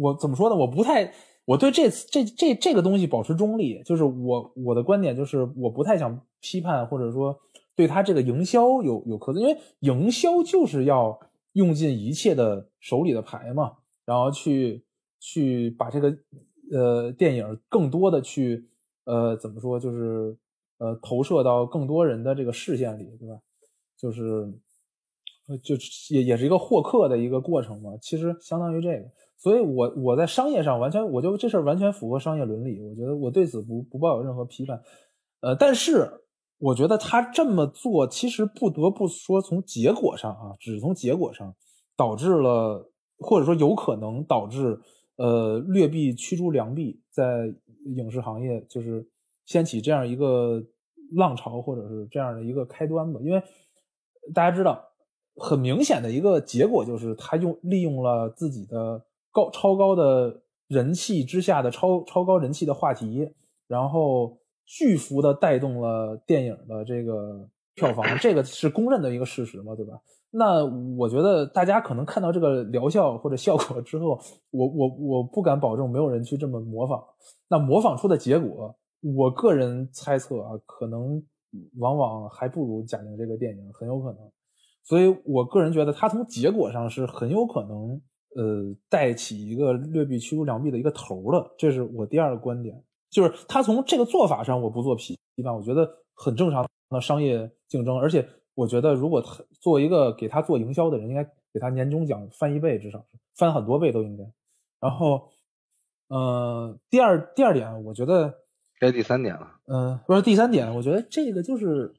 [0.00, 0.56] 我怎么说呢？
[0.56, 1.12] 我不太。
[1.48, 7.34] 我对这次这这这个东西保持中立，就是我我的观点就是我不太想批判或者说
[7.74, 11.18] 对他这个营销有有苛责，因为营销就是要
[11.54, 14.84] 用尽一切的手里的牌嘛，然后去
[15.20, 16.14] 去把这个
[16.70, 18.68] 呃电影更多的去
[19.04, 20.36] 呃怎么说就是
[20.76, 23.40] 呃投射到更多人的这个视线里，对吧？
[23.96, 24.52] 就是
[25.62, 25.74] 就
[26.10, 29.06] 也也是一个获客的一个过程嘛，其实相当于这个。
[29.38, 32.80] 所以，我我在商业上完全，我就这事儿完全符合商业伦理。
[32.80, 34.82] 我觉得我对此不不抱有任何批判。
[35.40, 36.10] 呃，但是
[36.58, 41.54] 我觉得他这么做，其实不得不说，从结果上啊，只从结果上
[41.96, 44.76] 导致了，或者说有可能导致
[45.18, 47.46] 呃劣币驱逐良币，在
[47.96, 49.08] 影视行业就是
[49.46, 50.60] 掀起这样一个
[51.14, 53.20] 浪潮或者是这样的一个开端吧。
[53.22, 53.40] 因为
[54.34, 54.84] 大家知道，
[55.36, 59.00] 很明显的一个结果就是他用利用了自己的
[59.38, 63.30] 高超高的人气之下的超超高人气的话题，
[63.68, 64.36] 然后
[64.66, 70.00] 巨幅的带动了电影的这个票房，这个是公认的一个事实嘛，对吧？
[70.30, 70.64] 那
[70.98, 74.18] 我觉得大家可能看到这个疗效或者效果之后，
[74.50, 77.02] 我我我不敢保证没有人去这么模仿。
[77.48, 78.76] 那模仿出的结果，
[79.16, 81.22] 我个人猜测啊，可能
[81.78, 84.18] 往往还不如贾玲这个电影，很有可能。
[84.84, 88.00] 所以我个人觉得，它从结果上是很有可能，
[88.36, 91.50] 呃，带起一个劣币驱逐良币的一个头的。
[91.56, 104.24] 这是我第二个观点，就是他从这个做法上，我不做批判，我觉得很正常的商业竞争，而且我觉得如果他作为一个给他做营销的人，应该给他年终奖翻一倍，至少是翻很多倍都应该。
[104.80, 105.28] 然后，
[106.08, 108.32] 呃，第二第二点，我觉得
[108.78, 109.58] 该第三点了。
[109.66, 111.92] 嗯，不是第三点，我觉得这个就是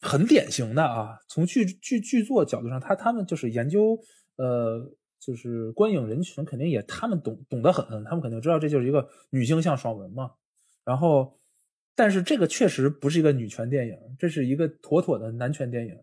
[0.00, 1.18] 很典型的啊。
[1.28, 3.98] 从剧剧剧作角度上，他他们就是研究，
[4.36, 4.86] 呃，
[5.24, 10.32] 就是观影人群肯定也他们懂懂得很，他们肯定知道这就是一个女性向爽文嘛。
[10.84, 11.38] 然后，
[11.94, 15.96] 但是这个确实不是一个女权电影，这是一个妥妥的男权电影，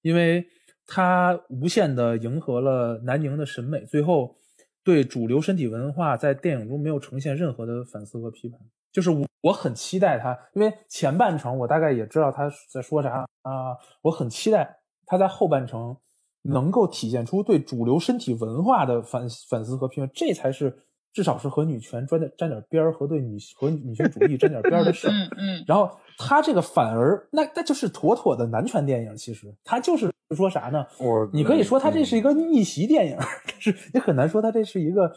[0.00, 0.46] 因为
[0.86, 4.36] 它无限的迎合了南宁的审美，最后
[4.82, 8.58] 对主流身体文化在电影中没有呈现任何的反思和批判。
[8.90, 15.96] 就是我我很期待他，因为前半程我大概也知道他在说啥啊，我很期待他在后半程
[16.42, 20.76] 能够体现出对主流身体文化的反反思和批判，这才是
[21.12, 25.10] 至少是和女权沾点沾点边儿和对女和女权主义沾点边儿的事儿。
[25.10, 30.86] 嗯嗯，然后他这个反而那那就是妥妥的男权电影，其实他就是说啥呢？
[30.98, 35.12] 我你可以说他这是一个逆袭电影，但是你很难说他这是一个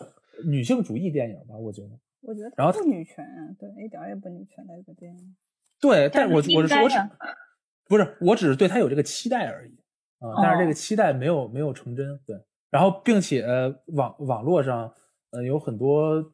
[0.46, 1.56] 女性主义电影吧？
[1.58, 1.90] 我觉得。
[2.28, 5.36] 我觉得然后不女权啊，对，一点儿也不女权的一个电影。
[5.80, 6.98] 对，但我我是我只
[7.88, 9.76] 不是我只是对他有这个期待而已
[10.32, 12.20] 啊，但是这个哦期待没有没有成真。
[12.26, 12.36] 对，
[12.70, 14.94] 然后并且呃网网络上
[15.32, 16.34] 呃有很多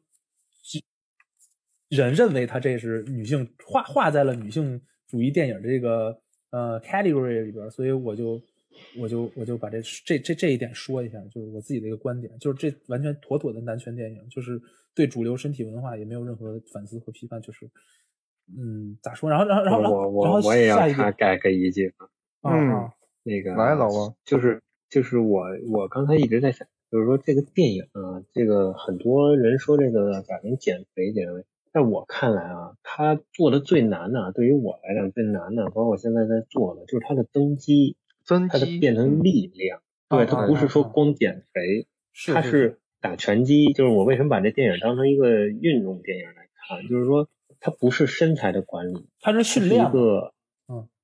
[1.88, 6.18] 人认为他这是女性画画在了女性主义电影这个
[6.50, 8.40] 呃 category 里边，所以我就
[8.98, 14.60] 我就我就把这这这这一点说一下，就是我自己的一个观点，就是这完全妥妥的男权电影，就是
[14.94, 17.70] 对主流身体文化也没有任何反思和批判，就是
[18.58, 19.28] 嗯咋说？
[19.28, 21.92] 然后然后然后然后我然后我我也要下一个插改个一句
[22.42, 22.90] 嗯啊
[23.22, 39.80] 那个来老王就是就是我我刚才一直在想，就是说这个电影啊，这个很多人说这个贾玲减肥减肥，在我看来啊，她做的最难的，对于我来讲最难的，包括我现在在做的，就是她的增肌，增肌它的变成力量。
[40.08, 43.72] 对，啊它不是说光减肥，是是它是打拳击。
[43.72, 47.28] 就是我为什么把这电影当成一个运动电影来看，就是说
[47.60, 50.32] 它不是身材的管理，它是训练一，个，嗯，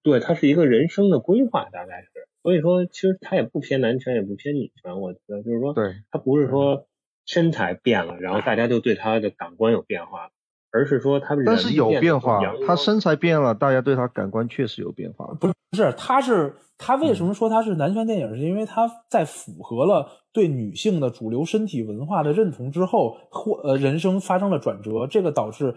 [0.02, 2.08] 对，它是一个人生的规划，大概是。
[2.42, 6.86] 所以说，其实它也不偏男权，也不偏女权，我觉得就是说，对，它不是说
[7.26, 10.30] 身材变了，然后大家就对他的感官有变化，
[10.70, 15.26] 而是说他但是有变化阳，他身材变了，大家对他感官确实有变化。
[15.38, 18.34] 不是，他是他为什么说他是男权电影？
[18.36, 25.74] 是因为他在符合了对女性的主流身体文化的认同之后，或呃人生发生了转折，这个导致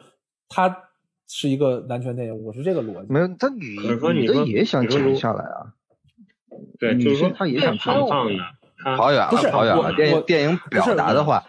[0.48, 0.91] 他
[1.28, 2.44] 是一个男权电影。
[2.44, 3.14] 我是这个逻辑。
[3.14, 5.74] 没有，他女说女的也想减你下来啊，
[6.80, 8.44] 对，女就是说性她也想胖胖的，
[8.78, 9.94] 他跑远了，跑远了。
[9.94, 11.46] 电影电影表达的话，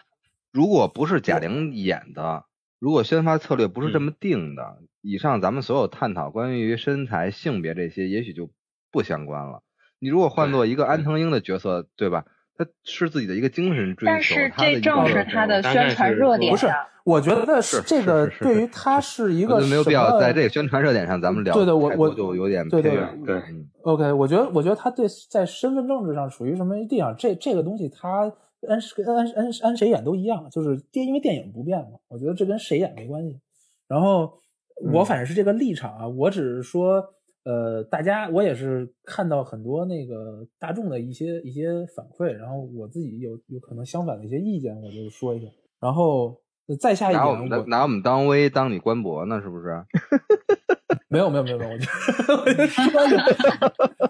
[0.52, 2.44] 如果不是贾玲演的，
[2.78, 8.50] 如果宣发策略不是这嗯么定的，以上咱们所有探讨关于身材、性别这些，也许就
[8.90, 9.62] 不相关了。
[9.98, 12.24] 你如果换做一个安藤英的角色，对吧？
[12.64, 16.68] 他是自己的一个精神追求，这正是他的宣传热点不是
[17.05, 22.93] 我觉得是这个对于他是一个没有必要在这个宣传热点上咱们聊对对我我就有点对对。
[23.26, 28.32] 对嗯 OK，我觉得，我觉得他对在身份政治上属于什么地方，这这个东西他
[28.68, 33.36] 按按按按按谁演都一样，就是电因为电影不变嘛，我觉得这跟谁演没关系。
[33.89, 34.32] 然后
[34.93, 37.05] 我嗯反正是这个立场啊，我只是说，
[37.44, 45.47] 呃，大家我也是看到很多那个大众的一些一些反馈，然后我自己有有可能相反的一些意见，我就说一下。
[45.81, 46.40] 然后
[46.81, 49.85] 再下一拿我们拿我们当威，当你官博呢，是不是？
[51.09, 51.86] 没有没有没有没有，我就
[52.35, 53.24] 我就说一下，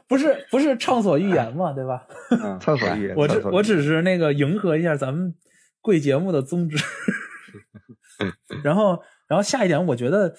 [0.07, 2.07] 不是不是畅所欲言嘛，对吧？
[2.31, 3.17] 嗯， 畅所欲言。
[3.17, 5.35] 我只我只是那个迎合一下咱们
[5.81, 6.77] 贵节目的宗旨。
[8.63, 10.33] 然后然后下一点，我觉得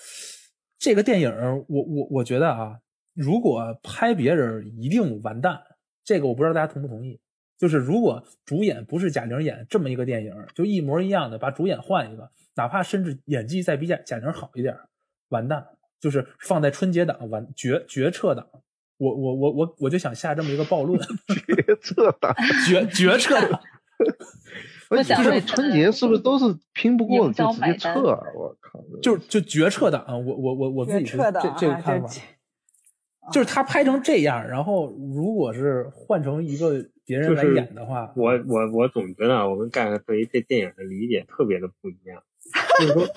[0.77, 1.29] 这个电影，
[1.67, 2.77] 我我我觉得啊，
[3.13, 5.61] 如果拍别人一定完蛋，
[6.03, 7.19] 这个我不知道大家同不同意。
[7.57, 14.75] 就是如果主演不是贾玲演这么一个电影，就一模一样的，把主演换一个，哪怕甚至演技再比贾贾玲好一点，
[15.29, 15.65] 完蛋，
[15.99, 18.45] 就是放在春节档完决决策档。
[18.97, 20.99] 我我我我我就想下这么一个暴论，
[21.45, 22.33] 决策档，
[22.67, 23.61] 决决策档。
[24.89, 28.01] 我想说春节是不是都是拼不过就直接撤？
[28.35, 28.83] 我靠！
[29.01, 31.17] 就就决策档，我我我我自己这
[31.57, 32.09] 这个看法，
[33.31, 42.23] 就是他拍成这样，然后如果是换成一个别人来演的话，我我我总觉得我跟盖对于这电影的理解特别的不一样，
[42.79, 43.07] 就是说，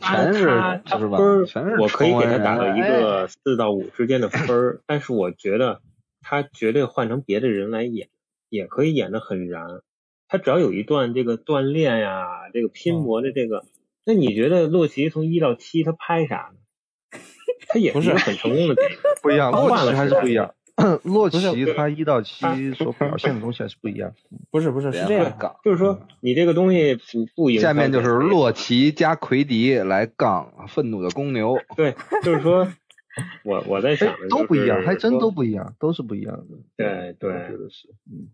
[0.00, 0.46] 全是
[0.84, 5.80] 他分儿，我可以给他打到一个四到五之间的分儿，但是我觉得
[6.20, 8.08] 他绝对换成别的人来演，
[8.48, 9.80] 也可以演的很燃。
[10.28, 13.64] 他只要有一段这个锻炼呀，这个拼搏的这个，
[14.04, 16.58] 那你觉得洛奇从一到七他拍啥呢？
[17.68, 18.76] 他也是很成功的，
[19.22, 20.54] 不一样，洛奇还是不一样。
[21.04, 24.12] 洛奇他一到七所表现的东西还是不一样。
[24.50, 27.70] 不是不是是这样，就是说你这个东西不不影响。
[27.70, 31.58] 下面就是洛奇加奎迪来杠愤怒的公牛。
[31.76, 32.66] 对，就是说，
[33.44, 36.56] 我我在想都不一样，还真都不一样，都是不一样的。
[36.76, 38.28] 对对，觉得是，嗯。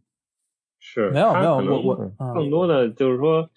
[0.81, 3.51] 是没有没有我我更多的就是说，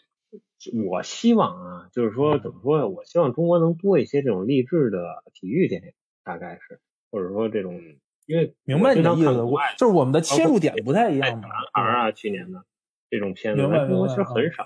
[0.88, 2.88] 我希望啊，就是说怎么说？
[2.88, 5.90] 我希望中国能多一些这种励志的体育电影，
[6.24, 6.80] 大概是
[7.10, 7.80] 或者说这种，
[8.28, 11.42] 因为明白你的意思，我就是我们的切入点不太一样。
[11.42, 12.64] 男孩啊，去年的
[13.10, 14.66] 这种片子，中国其实很少。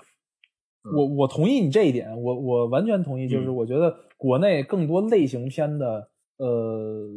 [0.94, 7.08] 我我同意你这一点，我我完全同意，就是我觉得国内更多类型片的呃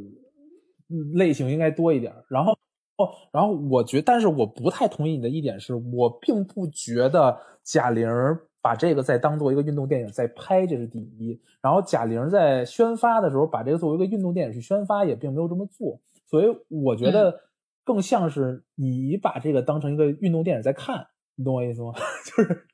[1.14, 2.58] 类型应该多一点，然后。
[3.00, 8.06] 哦，然后我觉，但是我不太同意你的一点是，我并不觉得贾玲
[8.62, 11.40] 把这个再当做一个运动电影在拍，这是第一。
[11.62, 16.00] 然后贾玲在宣发的时候把这个作为一个运动电影去宣发，也并没有这么做。
[16.26, 17.42] 所以我觉得
[17.84, 21.94] 更像是你把这个当成一个运动电影在看，你懂我意思吗？
[22.26, 22.66] 就是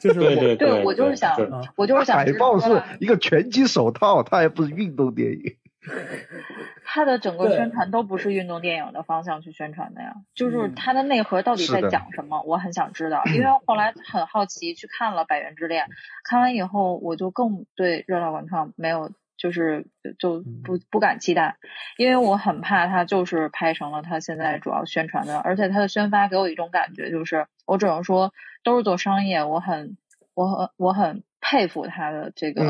[0.00, 1.36] 就是对对对，我就是想，
[1.76, 5.56] 我就是想，海报是一个拳击手套，它还不是运动电影。
[6.84, 13.22] 他的整个宣传都不是运动电影的方向去宣传的呀，就是它的内核到底在讲什么，我很想知道。
[13.34, 15.86] 因为后来很好奇去看了《百元之恋》，
[16.24, 19.86] 看完以后我就更对《热辣滚烫》没有，就是
[20.18, 21.56] 就不不敢期待，
[21.96, 28.32] 因为我很怕它就是拍成了它现在主要宣传的，而且它的宣发给我一种感觉就是，我只能说
[28.62, 29.96] 都是做商业，我很
[30.34, 31.24] 我很我很。
[31.44, 32.64] 佩服他的这个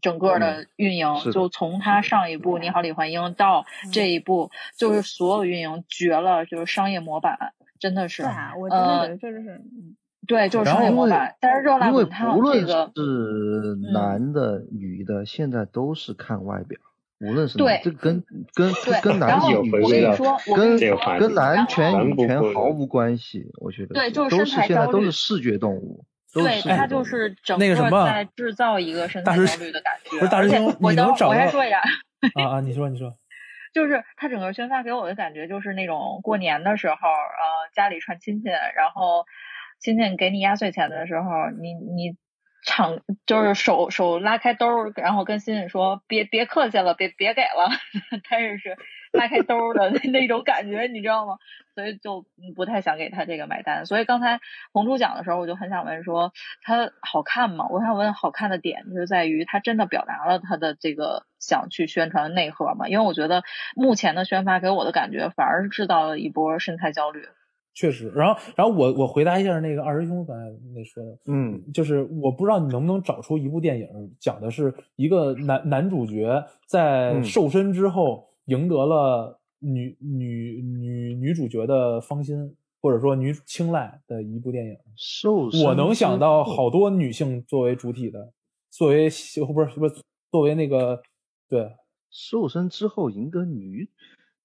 [0.00, 7.36] 整个的运营，就从他上一部《你好，李焕英》到这一部，就是所有运营绝了，就是商业模板，
[7.78, 8.22] 真的是。
[8.22, 9.60] 对啊，我觉得这就是，
[10.26, 11.36] 对，就是商业模板。
[11.38, 16.80] 但是热辣滚烫这个是男的、女的，现在都是看外表，
[17.20, 18.24] 无论是对，这跟
[18.54, 18.72] 跟
[19.02, 20.78] 跟男女跟
[21.20, 23.94] 跟男权女权毫无关系，我觉得。
[23.94, 26.06] 对，就是身材现在都是视觉动物。
[26.42, 30.18] 对他就是整个在制造一个身材焦虑的感觉。
[30.18, 31.78] 不是大师兄，我能找我先说一下。
[32.34, 33.16] 啊啊，你说你说。
[33.72, 39.24] 就是他整个宣发给我的感觉，就是那种过年的时候，呃，家里串亲戚，然后
[39.80, 42.16] 亲戚给你压岁钱的时候，你你
[42.64, 44.66] 敞就是手手拉开兜，
[44.96, 47.70] 然后跟亲戚说别别客气了，别别给了，
[48.30, 48.76] 但是是。
[49.14, 51.38] 拉开兜的 那种感觉，你知道吗？
[51.74, 52.24] 所以就
[52.54, 53.84] 不太想给他这个买单。
[53.86, 54.38] 所以刚才
[54.72, 56.32] 红猪讲的时候，我就很想问说，
[56.62, 57.66] 他好看吗？
[57.70, 62.88] 我想问好看的点就是在于他真的表达了他的这个想去宣传的内核吗？
[62.88, 63.42] 因为我觉得
[63.74, 67.22] 目前的宣发给我的感觉反而是制造了一波身材焦虑。
[67.74, 70.44] 确实，然后然后我我回答一下那个二师兄刚才
[70.76, 73.88] 那说的，嗯，就是我不知道你能不能找出一部电影
[74.20, 78.32] 讲的是一个男男主角在瘦身之后。
[78.46, 84.76] 赢得了女女女女主角的芳心，或者说女青睐的一部电影。
[84.96, 88.32] 瘦，我能想到好多女性作为主体的，
[88.70, 89.94] 作为不是不是
[90.30, 91.02] 作为那个
[91.48, 91.70] 对
[92.10, 93.88] 瘦身之后赢得女。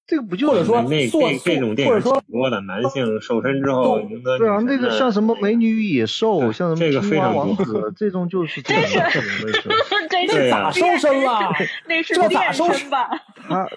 [0.09, 9.71] 这个不就是说那这这种电影挺多的，男性瘦身之后赢得对啊，那个像什么美女与野兽，像什么青蛙王子， 这种就是这种类型。
[10.27, 11.53] 这咋瘦身了？
[11.87, 13.07] 那是这咋瘦身吧？
[13.47, 13.67] 他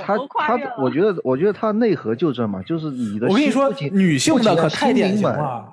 [0.00, 3.26] 他他他，我觉得我觉得他内核就这嘛，就是你的。
[3.28, 5.64] 我跟你说，女性的可太典型了，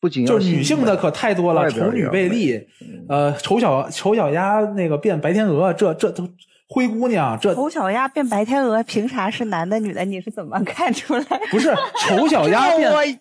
[0.00, 2.66] 不仅就是女性的可太多了，丑女贝利，
[3.08, 6.28] 呃，丑小丑小鸭那个变白天鹅，这这都。
[6.72, 10.04] 灰姑娘，这丑小鸭变白天鹅，凭啥是男的女的？
[10.04, 11.24] 你是怎么看出来？
[11.50, 13.18] 不是丑小鸭 变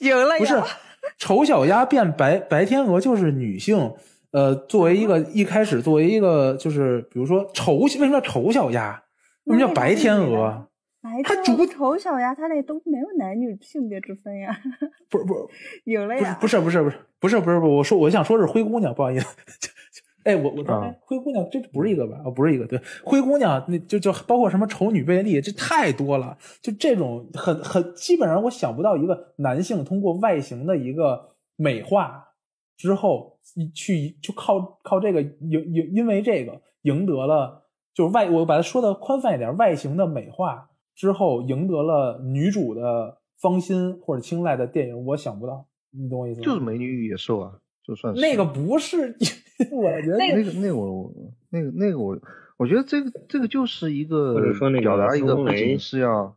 [0.00, 0.62] 赢了，不是
[1.16, 3.92] 丑小鸭变白白天鹅就是女性。
[4.32, 9.02] 呃，作为一个一开始作为一个就是比如说丑，为什么叫丑小鸭？
[9.44, 10.68] 为什么叫白天鹅？
[11.24, 14.56] 它主丑小鸭，它那都没有男女性别之分呀。
[15.08, 15.40] 不是 不是
[15.84, 16.36] 赢了呀？
[16.40, 19.26] 不是不是不是不是不是不是，我说我想说是灰姑娘，不好意思。
[20.24, 22.20] 哎，我我刚才灰姑娘这不是一个吧？
[22.24, 26.36] 哦，不是一个，对，灰姑娘那就就包括什么丑女贝利，这太多了。
[26.60, 32.28] 就这种很很基本上，我想不到一个男性通过外形的一个美化
[32.76, 33.38] 之后，
[33.74, 46.44] 去就靠靠这个赢赢，因为这个赢得了，就是外我把它说的宽泛一点，外形的美化之后赢得了女主的芳心或者青睐的电影，我想不到，你懂我意思吗？
[46.44, 47.58] 就是美女与野兽啊。
[47.84, 49.16] 就算是那个不是，
[49.72, 51.12] 我觉得那个那个我
[51.50, 52.16] 那个那个我
[52.56, 56.36] 我觉得这个这个就是一个或者说那个表达一个不仅是要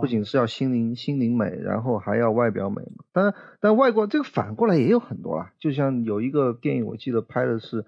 [0.00, 3.04] 不仅是要心灵心灵美，然后还要外表美嘛。
[3.12, 7.84] 但但外国这个反过来也有很多啦，就像有一个电影我记得拍的是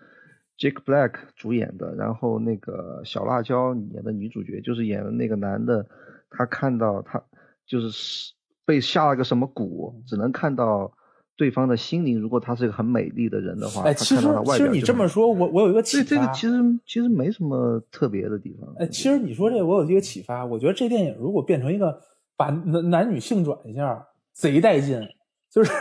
[0.59, 5.87] Jake Black 主演的，然后那个小辣椒演的女主角就是演的那个男的，
[6.31, 7.23] 他看到他
[7.65, 8.33] 就是
[8.67, 10.93] 被下了个什么蛊，只能看到。
[11.39, 18.69] 对方的心灵，如果他是一个很美丽的人的话，哎，其实其实你这么说，我我有一个启发，这个其实其实没什么特别的地方。
[18.77, 21.97] 哎，其实你说这，我有一个启发，我觉得这电影如果变成一个
[22.37, 25.01] 把男男女性转一下，贼带劲。
[25.49, 25.73] 就是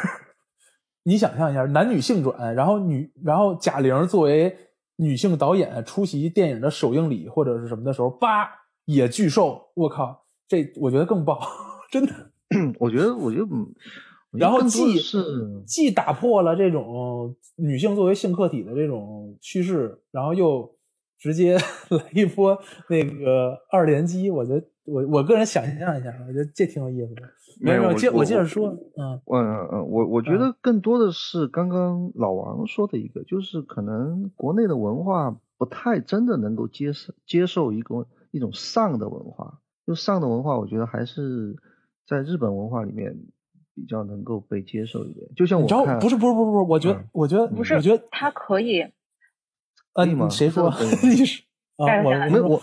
[1.03, 4.55] 你想象一下，男女性转，然后女，然后贾玲作为
[4.97, 8.47] 女性导演出席电影的首映礼或者是什么的时候，叭，
[8.85, 11.35] 野巨兽，我靠，这我觉得更棒，
[11.91, 12.13] 真的。
[12.79, 13.45] 我觉得，我觉得。
[14.37, 14.99] 然后既
[15.65, 20.69] 既打破了这种女性作为性客体的这种趋势，然后又
[21.17, 21.55] 直接
[21.89, 22.57] 来一波
[22.89, 24.29] 那个二连击。
[24.29, 27.21] 我觉得我我个人想象一下，我觉得这挺有意思的。
[27.59, 41.55] 没有，接我接着说，嗯嗯嗯，我我觉得更多的是刚刚老王说的一个，就是可能国内的文化不太真的能够接受接受一个一种丧的文化，就丧的文化，我觉得还是
[42.07, 43.17] 在日本文化里面。
[43.77, 48.81] 比较能够被接受一点，就像我看，不是不是不是不是，我觉得我觉得不是，我觉得他可以，
[49.93, 50.73] 啊，你谁说？
[51.03, 51.43] 你是
[51.75, 52.59] 啊，我没我，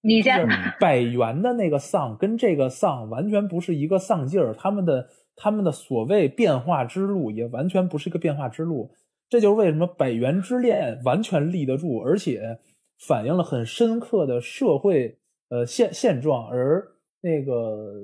[0.00, 0.48] 你先。
[0.80, 8.90] 百元的那个丧跟这个丧完全不是一个丧劲儿，他们的他们的所谓变化之路也完全不是一个变化之路，
[9.28, 12.58] 这就是为什么百元之恋完全立得住，而且
[13.06, 15.18] 反映了很深刻的社会
[15.50, 16.84] 呃现现状，而
[17.20, 17.94] 那个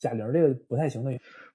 [0.00, 1.12] 贾玲这个不太行的。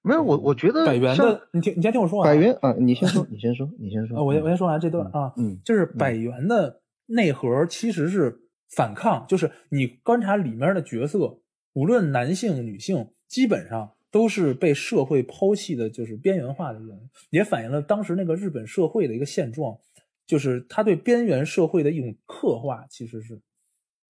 [0.07, 2.27] 没有我，我觉得百元的，你听，你先听我说完。
[2.27, 4.17] 百元啊，你先说，你先说，你先说。
[4.17, 8.39] 啊我先我先说完这段啊，嗯，就是百元的内核其实是
[8.69, 11.39] 反抗，就是你观察里面的角色，
[11.73, 19.77] 无论男性女性，基本上都是被社会抛弃的，就是边缘化的人，也反映了当时那个日本社会的一个现状，
[20.25, 23.41] 就是他对边缘社会的一种刻画，其实是，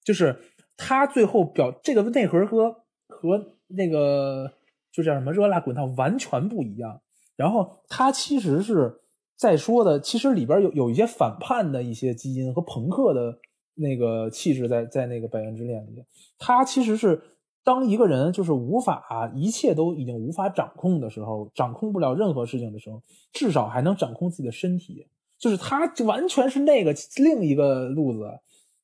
[0.03, 0.37] 就是
[0.77, 4.53] 他最后表这个内核和和那个。
[4.97, 6.99] 就叫什么热辣滚烫完全不一样，
[7.35, 8.99] 然后他其实是
[9.35, 13.37] 在说的，其实里边有有一些反叛的一些基因和朋克的
[13.75, 16.03] 那个气质在在那个《百元之恋》里，
[16.39, 17.21] 他其实是
[17.63, 22.99] 当一个人就是无法一切都已经无法掌控的时候，掌控不了任何事情的时候，
[23.31, 25.05] 至少还能掌控自己的身体，
[25.37, 28.39] 就是他完全是那个另一个路子，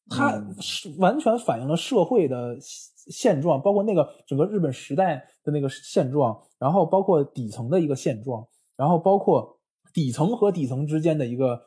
[0.10, 2.58] 他是完全反映了社会的。
[3.06, 8.48] 现状包括那个整个日本时代的那个现状，然后包括底层的一个现状，
[8.78, 9.60] 然后包括
[9.94, 11.64] 底层和底层之间的一个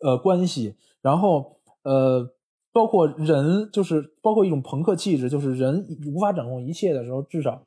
[0.00, 2.28] 呃关系，然后呃
[2.72, 7.64] 包括人就是包括一种朋克气质，就是人无法掌控一切的时候，至少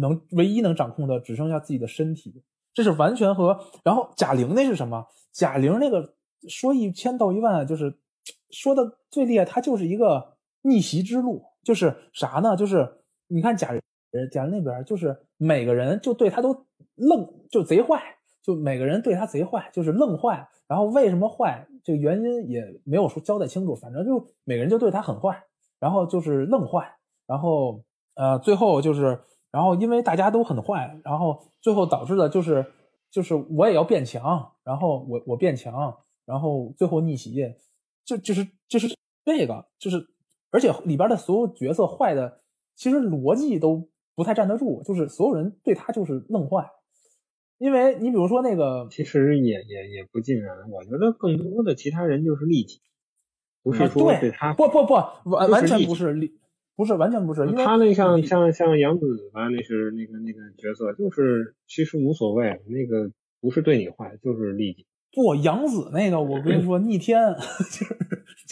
[0.00, 2.42] 能唯一能掌控的只剩下自己的身体，
[2.72, 5.06] 这是完全和然后贾玲那是什么？
[5.32, 6.14] 贾玲那个
[6.48, 8.00] 说一千道一万，就是
[8.54, 11.42] 说的最厉害，他就是一个逆袭之路。
[11.62, 12.54] 就是啥呢？
[12.54, 12.86] 就是
[13.26, 13.82] 你看贾人
[14.30, 18.02] 贾人那边，就是每个人就对他都愣，就贼坏，
[18.42, 20.46] 就每个人对他贼坏，就是愣坏。
[20.68, 21.66] 然后为什么坏？
[21.82, 25.42] 这个原因也没有说交代清楚，反正就每个人就对他很坏，
[25.80, 26.96] 然后就是愣坏。
[27.26, 27.82] 然后
[28.14, 29.18] 呃，最后就是，
[29.50, 32.66] 然后因为大家都很坏，然后最后导致的就是
[33.10, 37.32] 就是我也要变强，然后我我变强，然后最后逆袭，
[38.04, 38.88] 就就是就是
[39.24, 40.06] 这个就是。
[40.50, 42.40] 而且里边的所有角色坏的，
[42.76, 46.70] 其实逻辑都不太站得住，就是所有人对他就是弄坏。
[47.58, 52.80] 因为你比如说那个，其实也也也不尽然，我觉得更多的其他人就是利己，
[53.64, 54.94] 不是说对他不不不
[55.28, 56.38] 完完全不是利，
[56.76, 57.44] 不是完全不是。
[57.54, 63.10] 他那像像像杨子吧，那是那个那个角色，就是其实无所谓，那个
[63.40, 64.86] 不是对你坏，就是利己。
[65.14, 67.20] 不，杨子那个我跟你说逆天，
[67.70, 67.96] 就是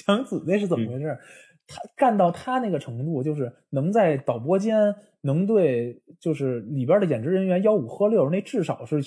[0.09, 1.19] 杨子那是怎么回事？
[1.67, 9.01] 他干到他那个程度，就是能在导播间能对就是里边的演职人员吆五喝六，那至少是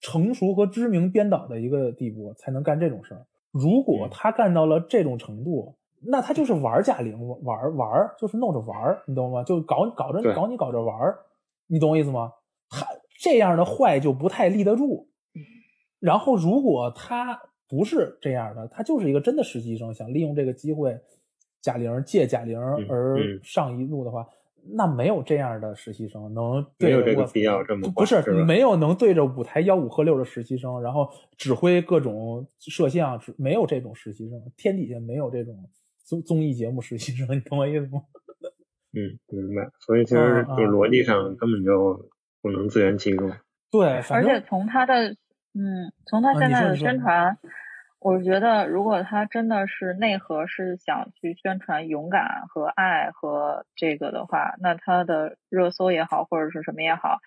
[0.00, 3.26] 成熟和知名编导的一个地步，才能干这种事儿。
[3.52, 9.44] 如果他干到了这种程度，那他就是玩贾玲，玩玩就是弄着玩你懂吗？
[9.44, 11.14] 就搞搞着搞你搞着玩
[11.66, 12.32] 你懂我意思吗？
[12.70, 12.86] 他
[13.20, 15.09] 这样的坏就不太立得住。
[16.00, 20.98] 然后如果他不是这样的，他就是一个真的实习生，想利用这个机会，
[21.60, 24.26] 贾玲借贾玲而上一路的话。
[24.72, 31.08] 那没有这样的实习生能没有这个必要这么不是没有能对着舞台吆五喝六的实习生，然后
[31.38, 35.56] 指挥各种摄像，没有这种实习生，天底下没有这种
[36.04, 38.02] 综综艺节目实习生， 你懂我意思吗？
[38.92, 39.66] 嗯，明白。
[39.78, 42.10] 所以其实就逻辑上根本就
[42.42, 43.30] 不能自圆其说。
[43.70, 45.16] 对，而且从他的
[45.54, 47.38] 嗯，从他现在的宣传。
[47.98, 57.18] 我觉得，如果他真的是内核是想去宣传勇敢和爱和这个的话，那他的热搜也好，或者是什么也好，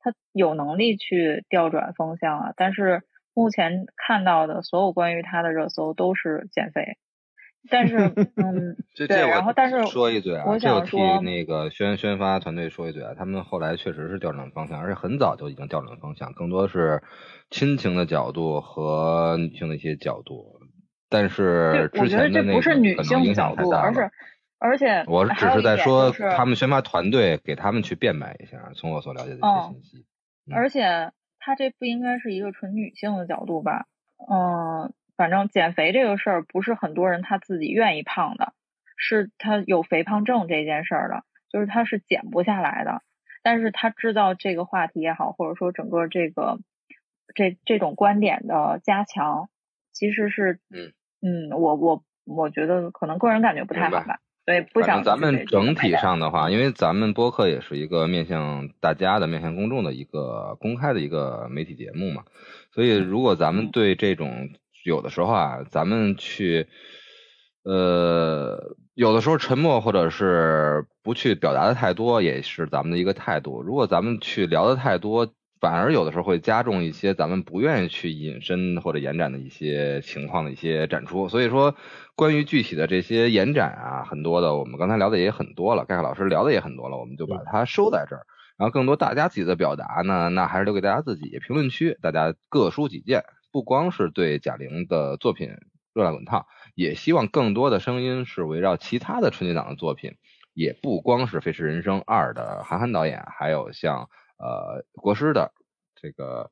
[0.00, 2.52] 他有能力去调转风向啊。
[2.56, 6.98] 但是目前看到的所有关于他的热搜都是减肥。
[7.70, 7.96] 但是，
[8.36, 8.76] 嗯，
[9.06, 17.02] 对，然后但是说一嘴啊，我想替那个宣宣发团队说一嘴啊，他们后来确实是调整方向，而且很早就已经调整方向，更多是
[17.50, 20.60] 亲情的角度和女性的一些角度。
[21.10, 24.04] 但是之前的那个可能影响太大了。
[24.60, 30.04] 而且，我只是在说他们宣发团队给他们去辩白一下，从我所了解的一些信息。
[30.50, 33.86] 而且，他这不应该是一个纯女性的角度吧？
[34.30, 34.92] 嗯。
[35.18, 38.52] 反正减肥这个事儿不是很多人他自己愿意胖的，
[38.96, 43.02] 是他有肥胖症这件事儿的，就是他是减不下来的。
[43.42, 46.60] 但是他知道这个话题也好，或者说整个这个
[47.34, 49.48] 这这种观点的加强，
[49.92, 54.20] 其实是嗯嗯，我我我觉得可能个人感觉不太好吧。
[54.44, 62.22] 所以不想咱们整体上的话，因为咱们播客也是一个面向大家的、面向公众的一个公开的一个媒体节目嘛，
[62.70, 64.48] 所以如果咱们对这种。
[64.88, 66.66] 有的时候啊，咱们去，
[67.62, 73.62] 呃，有的时候沉默或者是不去表达的太多，也是咱们的一个态度。
[73.62, 81.28] 如果咱们去聊的太多，反而有的时候会加重一些咱们不愿意去引申或者延展的一些情况的一些展出。
[81.28, 81.74] 所以说，
[82.14, 88.22] 关于具体的这些延展啊，很多的我们刚才聊的也很多了，盖克老师聊的也很多了，我们就把它收在这儿。
[88.56, 93.24] 然后更多大家自己的表达呢，那还是留给大家自己评论区，大家各抒己见。
[93.50, 95.50] 不光是对贾玲的作品
[95.94, 100.12] 热辣滚烫，也希望更多的声音是围绕其他的春节档的作品，
[100.54, 104.08] 也不光是《飞驰人生二》的韩寒导演，还有像
[104.38, 105.52] 呃国师的
[105.96, 106.50] 这个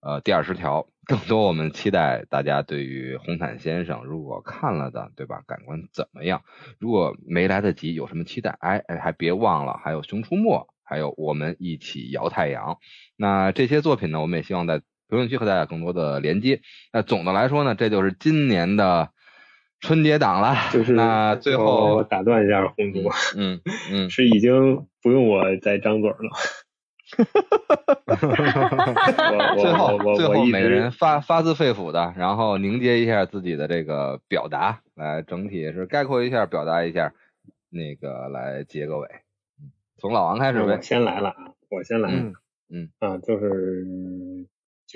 [0.00, 6.42] 呃第二十条，更多我们期待大家对于红毯先生如果看了的对吧，感官怎么样？
[6.78, 8.50] 如果没来得及，有什么期待？
[8.60, 12.78] 哎哎，还别忘了还有《熊出没》，还有我们一起摇太阳。
[13.16, 14.80] 那这些作品呢，我们也希望在。
[15.08, 16.60] 评论区和大家更多的连接。
[16.92, 19.10] 那总的来说呢，这就是今年的
[19.80, 20.56] 春节档了。
[20.72, 23.60] 就是那最后打断一下，红主，嗯
[23.90, 26.16] 嗯， 是已经不用我再张嘴了。
[27.16, 37.12] 哈哈哈哈哈最后最后每个人发发自肺腑的，然后凝结一下自己的这个表达，来整体是概括一下，表达一下，
[37.70, 39.08] 那个来结个尾。
[39.98, 40.80] 从老王开始呗。
[40.82, 42.10] 先来了啊，我先来。
[42.68, 43.86] 嗯啊，就是。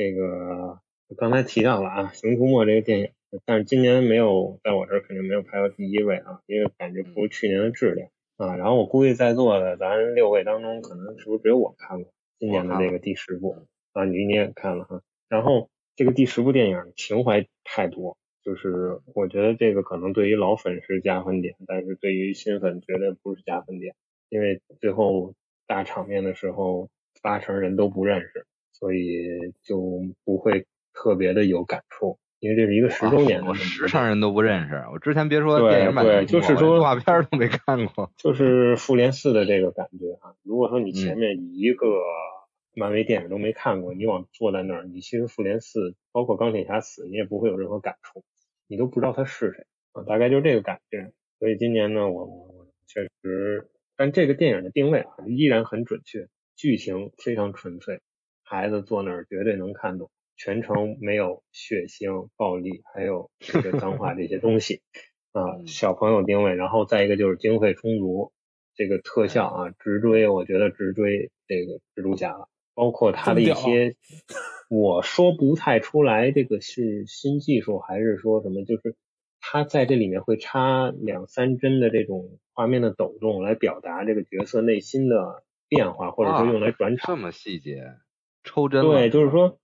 [0.00, 0.80] 这个
[1.18, 3.10] 刚才提到了啊，《熊出没》这个电影，
[3.44, 8.56] 但是今年没有在我这儿肯定没有排到第一位啊，因为感觉不如去年的质量啊。
[8.56, 14.06] 然后我估计在座的咱六位当中，可能是不是只有我看过今年的这个第十部啊？
[14.06, 15.02] 你你也看了哈。
[15.28, 23.94] 然后这个第十部电影情怀太多，就是我觉得这个可能对于老粉是加分点，但是对于新粉绝对不是加分点，
[24.30, 25.34] 因为最后
[25.66, 26.88] 大场面的时候
[27.20, 28.46] 八成人都不认识。
[28.80, 33.54] 所以就不会特别的有感触，因为这是一个十周年的。
[33.54, 38.10] 十成人都不认识，我之前别说电影版，对，就是说动画片都没看过。
[38.16, 41.86] 就是复联四的这个感觉啊，如果说你前面一个
[42.74, 48.24] 漫威电影都没看过，你往坐在那儿，你其实复联四包括钢铁侠死，你也不会有任何感触，
[48.66, 51.12] 你都不知道他是谁啊，大概就是这个感觉。
[51.38, 58.00] 所以今年呢，我我确实，但这个电影的定位啊依然很准确，剧情非常纯粹。
[58.50, 64.82] 孩子坐那儿绝对能看懂，全程没有血腥、暴力，还有这个脏话这些东西
[65.30, 65.62] 啊。
[65.68, 68.32] 小朋友定位，然后再一个就是经费充足，
[68.74, 72.48] 这个特效啊，直追，我觉得直追这个蜘蛛侠了。
[72.74, 73.94] 包括他的一些，
[74.68, 78.64] 我说不太出来，这个是新技术还是说什么？
[78.64, 78.96] 就是
[79.40, 87.14] 他在这里面会插两三帧的这种画面的抖动，来表达这个角色内心的变化，或者说用来转场。
[87.14, 87.94] 这么细节。
[88.44, 89.58] 抽针对，就是说，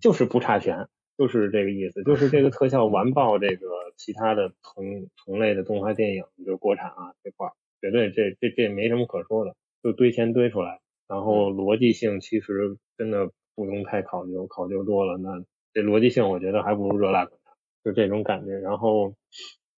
[0.00, 15.44] 就是不差钱就是这个意思，就是这个特效完爆这个其他的同同类的动画电影，就是国产啊这块儿，绝对这这这没什么可说的，就堆钱堆出来，然后逻辑性其实真的不用太考究，考究多了，那
[15.74, 18.58] 这逻辑性我觉得还不如热辣滚烫，就这种感觉。
[18.58, 19.14] 然后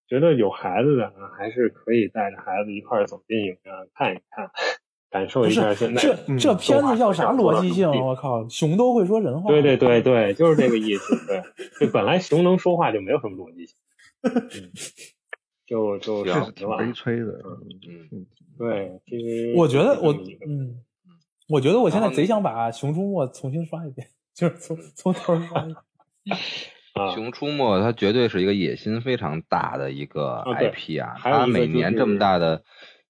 [0.06, 4.50] 觉得有孩子的还是可以带着孩子一块儿走进影院看一看。
[5.14, 7.88] 感受一下现在这这片子叫啥逻辑性？
[7.88, 9.48] 我靠，熊都会说人话。
[9.48, 11.14] 对对对 对，就是这个意思。
[11.28, 11.40] 对，
[11.78, 13.76] 这本来熊能说话就没有什么逻辑性，
[15.64, 17.26] 就就挺悲催的。
[18.10, 18.26] 嗯，
[18.58, 20.80] 对，其实我觉得我嗯，
[21.48, 25.72] 我觉得我现在贼想把《熊出没》重新刷一遍， 就是从从头刷一
[26.24, 26.36] 遍。
[27.14, 32.64] 《熊出没》它绝对是一个野心非常大的一个 IP 啊，它每年这么大的。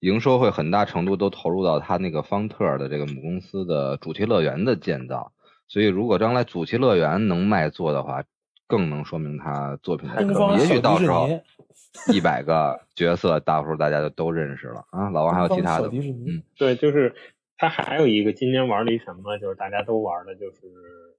[0.05, 5.33] 营收会很大程度都投入到他那个方特的这个母公司的主题乐园的建造，
[5.66, 8.23] 所以如果将来主题乐园能卖座的话，
[8.66, 10.58] 更能说明他作品的可能。
[10.58, 11.26] 也许到时候
[12.12, 15.08] 一百个角色，到时候大家就都认识了啊。
[15.08, 17.15] 老王还有其他的，嗯，对，就是
[17.57, 20.60] 他还有一个今年玩了一什么，就是大家都玩的就是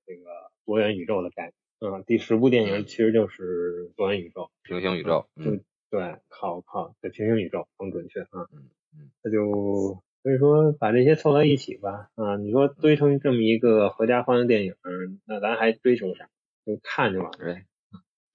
[0.06, 0.30] 这个
[0.66, 1.54] 多元宇宙的概念。
[1.80, 5.26] 嗯，第十部电影其实就是多元宇宙、平行宇宙。
[5.36, 5.62] 嗯，
[5.96, 8.46] 对，靠靠，这平行宇宙更准确啊。
[8.52, 8.68] 嗯
[8.98, 14.76] 嗯那就所以说把这些凑到一起吧，啊，你说堆成这么一个合家欢的电影，
[15.26, 16.28] 那咱还追求啥？
[16.66, 17.62] 就看就完了。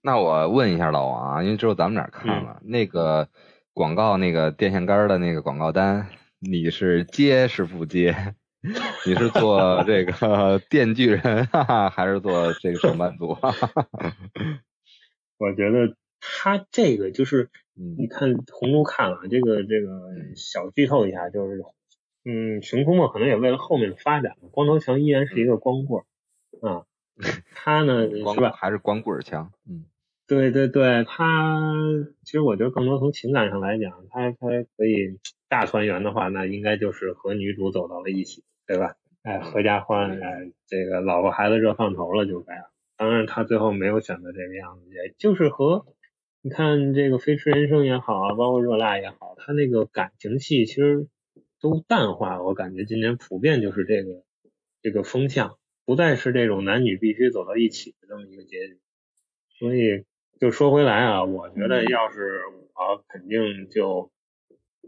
[0.01, 3.29] 那我问一下老王啊，因为只有咱们俩看了那个
[3.75, 6.09] 广告，那个电线杆的那个广告单，
[6.39, 8.35] 你是接是不接？
[9.07, 11.47] 你是做这个 电锯人，
[11.91, 13.37] 还是做这个上班族？
[15.39, 17.51] 我觉得他这个就是。
[17.97, 19.89] 你看红猪看了这个这个
[20.37, 21.63] 小剧透一下，就是
[22.27, 26.05] 嗯，熊出没可能也为了后面的发展，光头强依然是一个光棍
[26.61, 26.85] 啊，
[27.55, 28.51] 他呢是吧？
[28.51, 29.51] 还是光棍强？
[29.67, 29.87] 嗯，
[30.27, 31.81] 对对对，他
[32.23, 35.19] 其实我觉得更多从情感上来讲，他他可以
[35.49, 38.97] 大团圆的话，那应该就是和女主走到了一起，对吧？
[39.23, 42.71] 哎，合家欢，哎，这个老婆孩子热炕头了就该了。
[42.99, 45.87] 当然他最后没有选择这个样子，也就是和。
[46.43, 51.07] 你看这个《飞驰人生》也好啊，包括《热辣》也好，它那个感情戏其实
[51.61, 52.43] 都淡化。
[52.43, 54.25] 我感觉今年普遍就是这个
[54.81, 58.79] 这个风向，不再是这种男女必须走到一起的这么一个结局。
[59.59, 60.07] 所以
[60.41, 62.41] 就说回来啊，我觉得要是
[62.75, 64.11] 我肯定就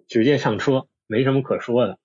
[0.09, 1.99] 直接上车，没什么可说的。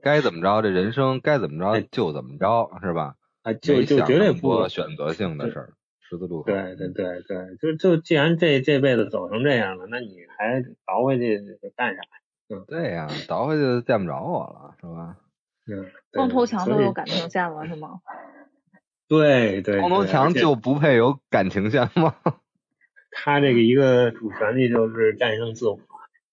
[0.00, 3.16] 该怎么着，这人生该怎么着就怎么着，是吧？
[3.42, 5.74] 啊，就就绝对不选择性的事儿。
[6.08, 6.44] 十字路口。
[6.52, 11.40] 对对对对，就就既然这这辈子走成这样了，那你还倒回去
[11.76, 12.02] 干啥？
[12.50, 15.16] 嗯，对呀，倒回去见不着我了，是吧？
[15.66, 15.86] 嗯。
[16.12, 18.00] 光头强都有感情线了，是吗？
[19.08, 19.80] 对对。
[19.80, 22.14] 光头强就不配有感情线吗？
[23.16, 25.78] 他这个一个主旋律就是战胜自我，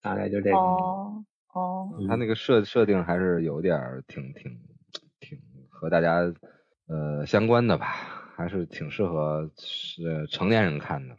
[0.02, 0.58] 大概就这个。
[0.58, 1.90] 哦哦。
[2.08, 4.60] 他那个设设定还是有点挺挺
[5.20, 6.34] 挺和大家
[6.88, 8.21] 呃相关的吧。
[8.42, 11.16] 还是挺适合是成年人看的，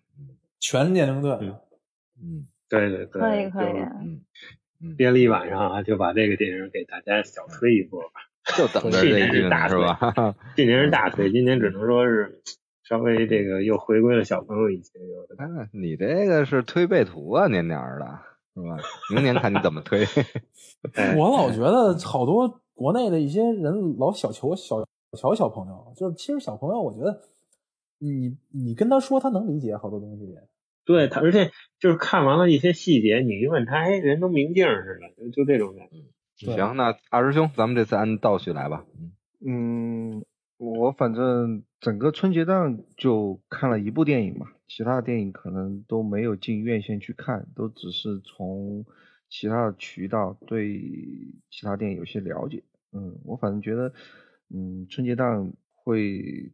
[0.59, 1.39] 全年龄段，
[2.20, 4.20] 嗯，对对对，可以可以，嗯
[4.83, 8.20] 嗯，憋了一晚上啊，就把这个电影给大家小推一波吧，
[8.57, 10.34] 就等着这是大是吧？
[10.57, 12.42] 今年是大推，今年只能说是
[12.83, 15.36] 稍微这个又回归了小朋友一些，有的。
[15.39, 18.18] 哎，你这个是推背图啊，年年的，
[18.57, 18.76] 是吧？
[19.15, 20.05] 明年看你怎么推。
[21.17, 24.84] 我老觉得好多国内的一些人老小求小。
[25.18, 27.20] 瞧小朋友，就是其实小朋友，我觉得
[27.99, 30.34] 你你跟他说，他能理解好多东西。
[30.84, 36.55] 对他，而且就是看完了一些细节，你一问他，哎，人都明镜似的，就就这种感觉。
[36.57, 38.84] 行，那二师兄，咱们这次按倒序来吧。
[39.47, 40.24] 嗯，
[40.57, 48.84] 我反正整个春节档就看了一部电影嘛，其他的电影可能都没有进院线去看，都只是从
[49.28, 50.81] 其他的渠道对
[51.50, 52.65] 其他电影有些了解。
[52.92, 53.92] 嗯，我反正觉得。
[54.55, 56.53] 嗯，春节档会，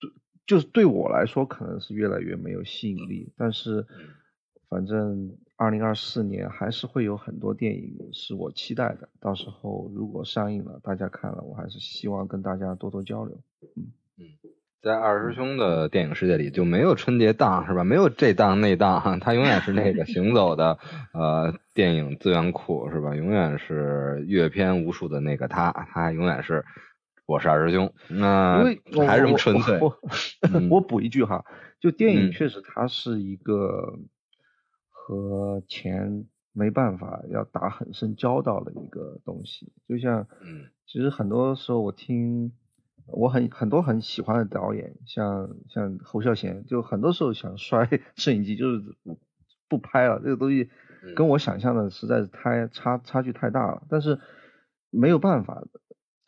[0.00, 0.10] 对
[0.46, 3.86] 就是对我来说可能是越来越没有吸引力，但是
[4.70, 13.38] 反正二零二四年还是会有很多电影是我期待的，到时候如果上映了，大家看了，我还是希望跟大家多多交流。
[13.76, 14.24] 嗯嗯，
[14.80, 17.84] 在二师兄的电影世界里就没有春节档是吧？
[17.84, 20.78] 没有这档那档，他永远是那个行走的
[21.12, 23.14] 呃电影资源库是吧？
[23.14, 26.64] 永远是阅片无数的那个他，他永远是。
[27.28, 28.64] 我是二师兄，那
[29.06, 29.78] 还是这么纯粹。
[30.70, 31.44] 我补一句哈，
[31.78, 33.98] 就电影确实它是一个
[34.88, 36.24] 和钱
[36.54, 39.70] 没办法要打很深交道的一个东西。
[39.86, 40.26] 就像，
[40.86, 42.50] 其实很多时候我听
[43.04, 49.20] 我很很多很喜欢的导演，像像侯孝贤，就很多时候想摔摄影机，就是不
[49.68, 50.70] 不拍了，这个东西
[51.14, 54.18] 跟我想象的实在是太差差距太大了，但是
[54.88, 55.62] 没有办法。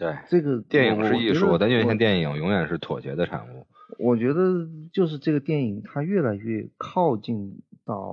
[0.00, 3.66] 对，这个电影是艺术，但院线电影永远是妥协的产物。
[3.98, 8.12] 我觉得就是这个电影，它越来越靠近到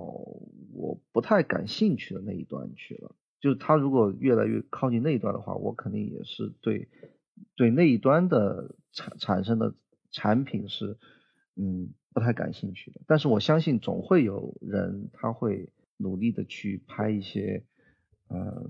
[0.74, 3.16] 我不太感兴趣的那一端去了。
[3.40, 6.90] 就是它如果越来越靠近那一端的话，我肯定也是对
[7.56, 9.74] 对那一端的产产生的
[10.12, 10.98] 产品是
[11.56, 13.00] 嗯不太感兴趣的。
[13.08, 17.64] 但是我相信总会有人他会努力的去拍一些
[18.30, 18.70] 嗯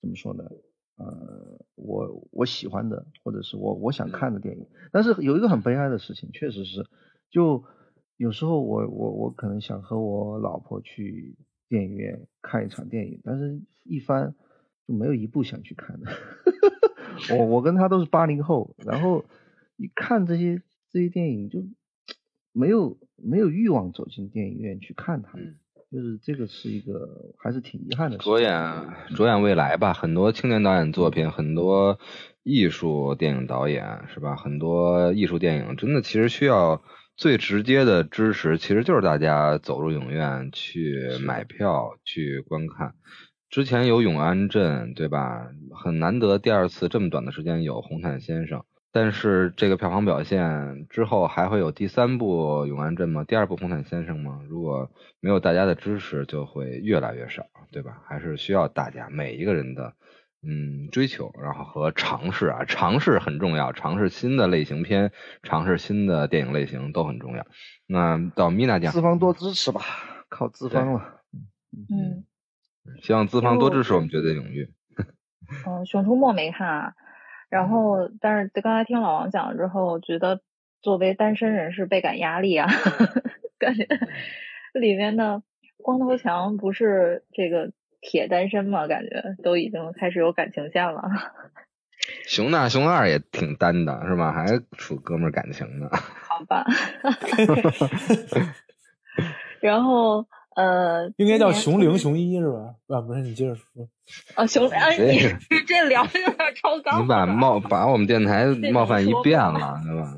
[0.00, 0.42] 怎么说呢？
[1.00, 6.84] 呃，我我喜欢的，或者是我我想看的电影，但是有一个很悲哀的事情，确实是，
[7.30, 7.64] 就
[8.18, 11.38] 有时候我我我可能想和我老婆去
[11.70, 14.34] 电影院看一场电影，但是一翻
[14.86, 16.10] 就没有一部想去看的。
[17.34, 19.24] 我我跟他都是八零后，然后
[19.76, 21.64] 一看这些这些电影就
[22.52, 25.38] 没有没有欲望走进电影院去看它。
[25.92, 28.18] 就是这个是一个还是挺遗憾的。
[28.18, 28.50] 着眼
[29.16, 31.98] 着眼未来吧，很多青年导演作品，很多
[32.44, 34.36] 艺术电影导演是吧？
[34.36, 36.80] 很多艺术电影真的其实需要
[37.16, 42.94] 最直接的支持，其实就是大家走入影院去买票去观看。
[43.48, 45.48] 之前有《永安镇》对吧？
[45.74, 48.60] 很难得第二次这么短的时间有《红毯先生》。
[48.92, 53.22] 但是这个票房表现之后还会有第三部《永安镇》吗？
[53.22, 54.40] 第二部《红毯先生》吗？
[54.48, 58.02] 如果没有大家的支持，就会越来越少，对吧？
[58.06, 59.94] 还是需要大家每一个人的
[60.42, 65.12] 嗯追求，然后和尝试啊，尝试很重要，尝试新的类型片，
[65.44, 67.46] 尝试新的电影类型都很重要。
[67.86, 69.82] 那到米娜讲，资方多支持吧，
[70.28, 71.20] 靠资方了。
[71.72, 72.24] 嗯，
[73.02, 74.68] 希望资方多支持我们绝对领域。
[75.66, 76.66] 嗯，《熊出没》没看。
[76.68, 76.94] 啊。
[77.50, 80.40] 然后，但是刚才听老王讲了之后，我觉得
[80.80, 82.68] 作为单身人士倍感压力啊，
[83.58, 83.86] 感觉
[84.72, 85.42] 里面的
[85.82, 88.86] 光头强不是这个铁单身吗？
[88.86, 91.02] 感觉都已经开始有感情线了。
[92.26, 94.32] 熊大、熊二也挺单的，是吧？
[94.32, 94.46] 还
[94.78, 95.90] 处哥们感情呢。
[95.92, 96.64] 好吧。
[99.60, 100.26] 然后。
[100.60, 102.74] 呃，应该叫熊零熊一是吧？
[102.88, 103.64] 啊，不是，你接着说。
[104.34, 105.18] 啊，熊啊，你
[105.66, 107.02] 这聊的有点超纲。
[107.02, 110.14] 你把冒把我们电台冒犯一遍了， 对吧？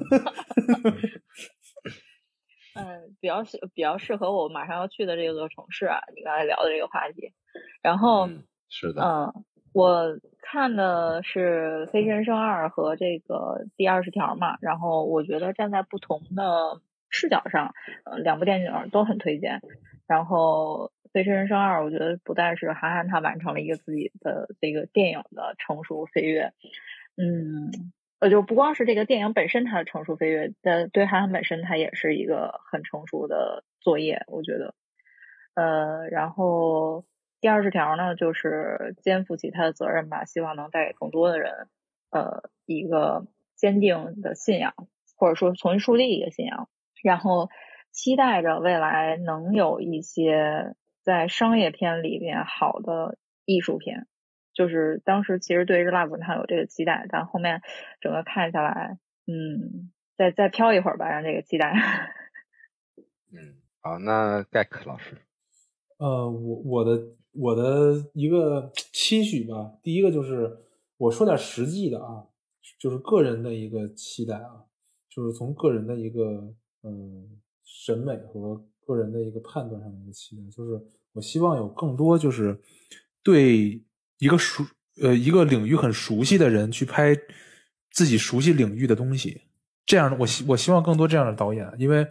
[2.75, 7.33] 嗯，比较适比较适合我马上要去的这个城市啊，你刚才聊的这个话题。
[7.83, 8.29] 然后
[8.69, 14.57] 是的，嗯，我看的是《飞驰人生二》和这个第二十条嘛。
[14.61, 16.81] 然后我觉得站在不同的
[17.11, 19.61] 视角上，呃，两部电影都很推荐。
[20.13, 26.53] 然后《飞驰人生二》，我觉得不但是韩寒他完成了一个自己的这个电影的成熟飞跃，
[27.17, 27.71] 嗯，
[28.19, 34.75] 呃，就不光是这个电影本身它的成熟飞跃，但对韩寒本身他也是一个很成熟的作业，我觉得。
[35.55, 37.07] 呃，然后
[37.41, 41.69] 第二十条呢，就是肩负起他的责任吧，希望能带给更多的人，
[42.11, 43.27] 呃，一个
[43.57, 44.75] 坚定的信仰，
[45.17, 46.69] 或者说重新树立一个信仰，
[47.03, 47.49] 然后。
[47.93, 54.07] 期待着未来能有一些在商业片里边好的艺术片，
[54.55, 57.61] 就是当时其实对《日落滚烫》有这个期待，但后面
[58.01, 61.73] 整个看下来，嗯，再再飘一会儿吧，让这个期待。
[63.31, 65.19] 嗯，好，那盖克老师，
[65.99, 70.57] 呃，我我的我的一个期许吧，第一个就是
[70.97, 72.27] 我说点实际的啊，
[72.79, 74.65] 就是个人的一个期待啊，
[75.11, 77.39] 就是从个人的一个嗯。
[77.85, 80.81] 审美和个人的一个判断上的一个期待，就是
[81.13, 82.57] 我希望有更多就是
[83.25, 83.83] 对
[84.19, 84.65] 一个熟
[85.03, 87.13] 呃一个领域很熟悉的人去拍
[87.91, 89.43] 自己熟悉领域的东西，
[89.85, 92.07] 这样的我希我希望更多这样的导演，因为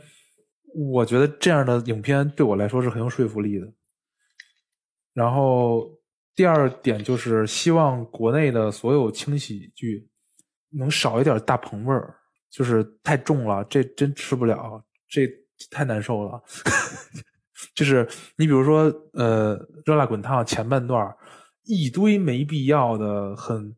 [0.76, 3.72] 我觉得这样的影片对我来说是很有说服力的。
[5.14, 5.90] 然后
[6.36, 10.10] 第二点就是希望国内的所有轻喜剧
[10.72, 12.14] 能少一点大棚味儿，
[12.50, 15.41] 就是太重了，这真吃不了这。
[15.70, 16.42] 太难受了，
[17.76, 18.08] 就是
[18.38, 18.84] 你比如说，
[19.14, 21.16] 呃，《热辣滚烫》前半段
[21.66, 23.76] 一堆没必要的，很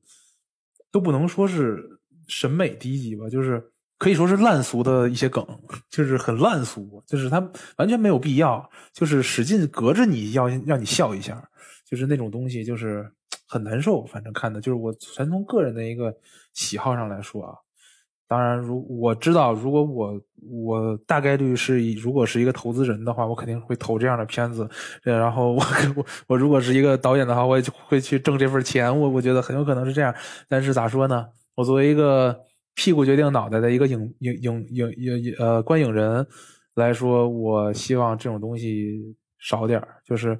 [0.91, 5.45] 都不能说是审美低级吧，就是可以说是烂俗的一些梗，
[5.89, 7.39] 就是很烂俗，就是他
[7.77, 11.43] 完全没有必要，就是使劲隔着你要让你笑一下，
[11.85, 13.11] 就是那种东西，就是
[13.47, 14.05] 很难受。
[14.05, 16.15] 反正看的就是我全从个人的一个
[16.53, 17.55] 喜好上来说啊。
[18.33, 24.67] 当然，如我知道，如果我我大概率是如果是一个投资人的话，我肯定会投这样的片子。
[25.03, 25.63] 然后我
[25.95, 28.89] 我我如果是一个导演的话，我也会去挣这份钱。
[28.99, 30.11] 我我觉得很有可能是这样。
[30.49, 31.27] 但是咋说呢？
[31.53, 32.35] 我作为一个
[32.73, 36.25] 屁股决定脑袋的一个影影影影影呃观影人
[36.73, 39.79] 来说，我希望这种东西少点。
[40.03, 40.35] 就是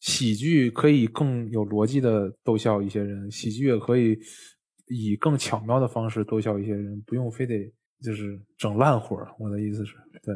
[0.00, 4.18] 喜剧可以更有逻辑的逗笑一些人，喜剧也可以
[4.88, 9.28] 以更巧妙的方式逗笑一些人，不用非得就是整烂活儿。
[9.38, 10.34] 我的意思是，对。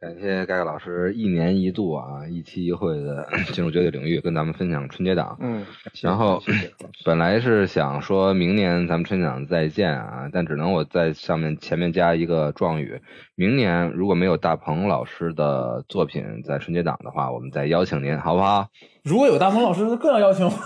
[0.00, 5.36] 感谢盖盖老师一年一度啊一期一会的 进入绝对领域，跟咱们分享春节档。
[5.38, 5.64] 嗯，
[6.02, 6.42] 然后
[7.04, 13.00] 本来是想说明年咱们春节档再见啊，但只能我在上面前面加一个状语：
[13.36, 18.70] 明年如果没有大鹏老师的作品在春节档的话，我们再邀请您，好不好？
[19.02, 20.52] 如果有大鹏老师，更要邀请我。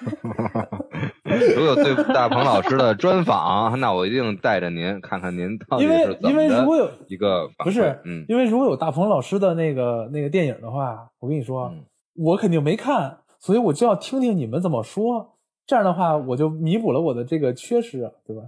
[1.54, 11.72] 如果有对大鹏老师的专访，那我一定带着您看看您到底是怎么有一个不是，嗯，因为如果有大鹏老师的那个那个电影的话，我跟你说，
[12.16, 18.42] 我肯定没看，所以我就要听听你们怎么说，这样的话我就弥补了我的这个缺失，对吧？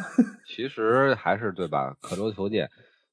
[0.46, 1.94] 其实还是对吧？
[2.00, 2.68] 刻舟求剑。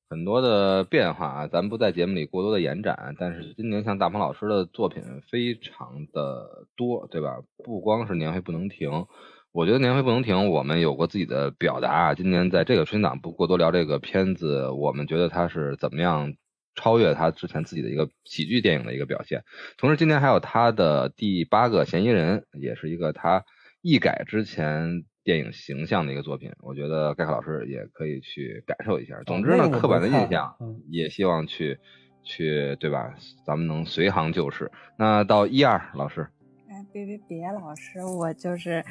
[0.10, 3.16] 很多的变化啊，咱不在节目里过多的延展。
[3.20, 7.40] 但是今年像大鹏老师的作品非常的多，对吧？
[7.66, 9.06] 不光是年会不能停，
[9.52, 12.14] 我觉得年会不能停，我们有过自己的表达啊。
[12.14, 16.36] 今年在这个春档不过多聊这个片子，我们觉得他是怎么样
[16.76, 19.44] 超越他之前自己的一个喜剧电影的一个表现。
[19.78, 23.44] 同时，今年还有他的第八个嫌疑人，也是一个他
[23.82, 25.04] 一改之前。
[25.28, 29.22] 电影形象的一个作品，我觉得盖克老师也可以去感受一下。
[29.26, 30.56] 总之呢，刻板的印象
[30.90, 31.78] 也希望去
[32.24, 33.14] 去对吧？
[33.46, 34.72] 咱们能随行就市。
[34.98, 36.26] 那到一二老师，
[36.70, 38.82] 哎，别别别，老师，我就是，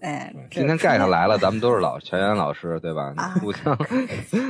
[0.00, 3.12] 哎，今天盖上来了，咱们都是老全员老师，对吧？
[3.42, 4.06] 互相可以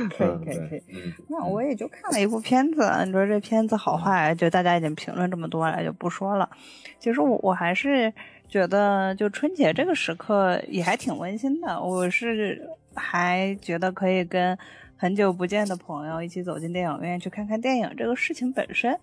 [0.07, 0.81] 可以可以。
[1.27, 6.49] 那我也就看了一部片子，你说这片子好坏，就大家已经评论这么多了，就不说了。
[6.97, 8.13] 其实我我还是。
[8.47, 14.57] 觉得就春节这个时刻也还挺温馨的，我是还觉得可以跟
[14.95, 18.97] 很久不见的朋友一起走进电影院去看看电影这个事情本身，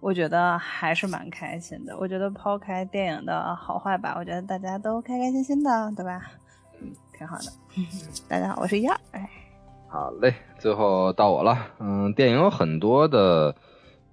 [0.00, 1.96] 我觉得还是蛮开心的。
[1.98, 6.22] 我觉得抛开电影的好坏吧，我觉得大家都开开心心的，对吧？
[6.80, 7.44] 嗯，挺好的。
[8.28, 8.98] 大家好，我是燕儿。
[9.10, 9.28] 哎，
[9.88, 11.58] 好嘞，最后到我了。
[11.78, 13.54] 嗯，电影有很多的。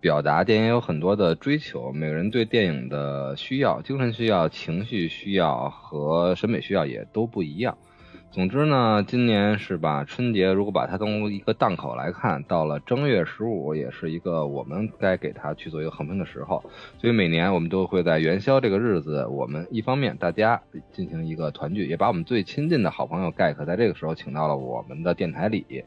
[0.01, 7.77] 表达电影有很多的追求，每个人对电影的需要、精神需要、情绪需要和审美需要也都不一样。
[8.31, 10.03] 总之呢，今年是吧？
[10.03, 16.63] 春节如果把它当一个档口来看，到了正月十五也是一个我们该给它去做一个横评的时候。
[16.97, 20.59] 所以每年我们都会在元宵这个日子，我们一方面大家
[20.91, 25.83] 进行一个团聚，也把我们最亲近的好朋友盖克在这个时候请到了我们的电台里。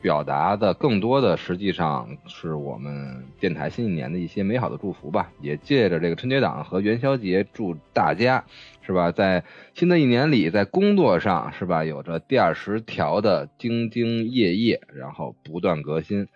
[0.00, 8.44] 表达的更多的实际上是我们电台新一年的一些美好的祝福吧，也借着这个春节档和元宵节，祝大家
[8.82, 9.42] 是吧，在
[9.74, 16.28] 新的一年里，在工作上是吧，有着第二十条的兢兢业业，然后不断革新，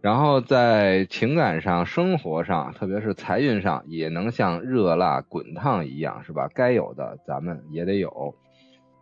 [0.00, 8.34] 然后在情感上、生活上，特别是财运上，也能像热辣滚烫一样是吧，该有的咱们也得有。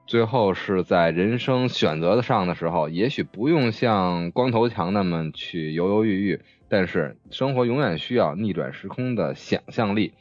[0.07, 10.12] 最后是在人生选择的上的时候，也许不用像光头强那么去犹犹豫豫，但是生活永远需要逆转时空的想象力。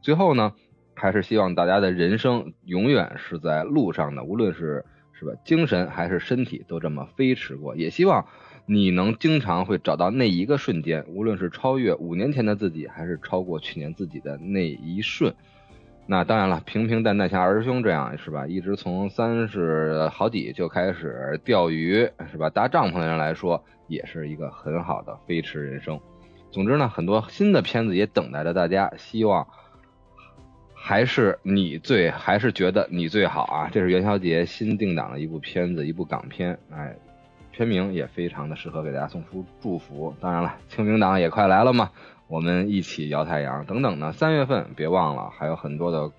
[0.00, 0.54] 最后呢，
[0.94, 7.76] 还是希望大家的人生永远是在路上的，无论是是吧，精神还是身体都这么飞驰过。
[7.76, 8.26] 也希望
[8.64, 15.34] 你能经常会找到那一个瞬间，无论是超越五年前的自己，还是超过去年自己的那一瞬。
[16.08, 18.46] 那当然了，平平淡淡像二师兄这样是吧？
[18.46, 22.48] 一直从三十好几就开始钓鱼是吧？
[22.48, 25.98] 搭帐篷的人来说，也是一个很好的飞驰人生。
[26.52, 28.90] 总之呢，很多新的片子也等待着大家。
[28.96, 29.46] 希望
[30.72, 33.68] 还是你最，还是觉得你最好啊！
[33.72, 36.56] 这是元宵节新定档的一部片子，一部港片。
[36.70, 36.96] 哎，
[37.50, 40.14] 片名也非常的适合给大家送出祝福。
[40.20, 41.90] 当然了，清明档也快来了嘛。
[42.28, 46.10] 我们一起摇太阳等等呢，三月份别忘了还有很多的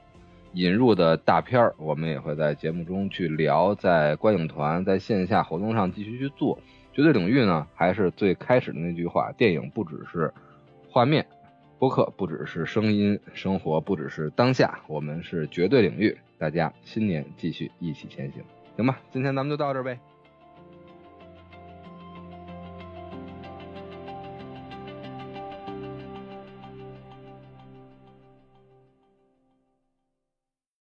[0.53, 6.57] 引入的大片儿，我们也会在节目中去聊，在观影团在线下活动上继续去做。
[6.93, 10.33] 绝对领域呢，还是最开始的那句话：电影不只是
[10.89, 11.27] 画面，
[11.77, 14.79] 播客不只是声音，生活不只是当下。
[14.87, 18.41] 我们是绝对领域，大家新年继续一起前行，
[18.77, 18.97] 行吧？
[19.11, 19.99] 今天咱们就到这呗。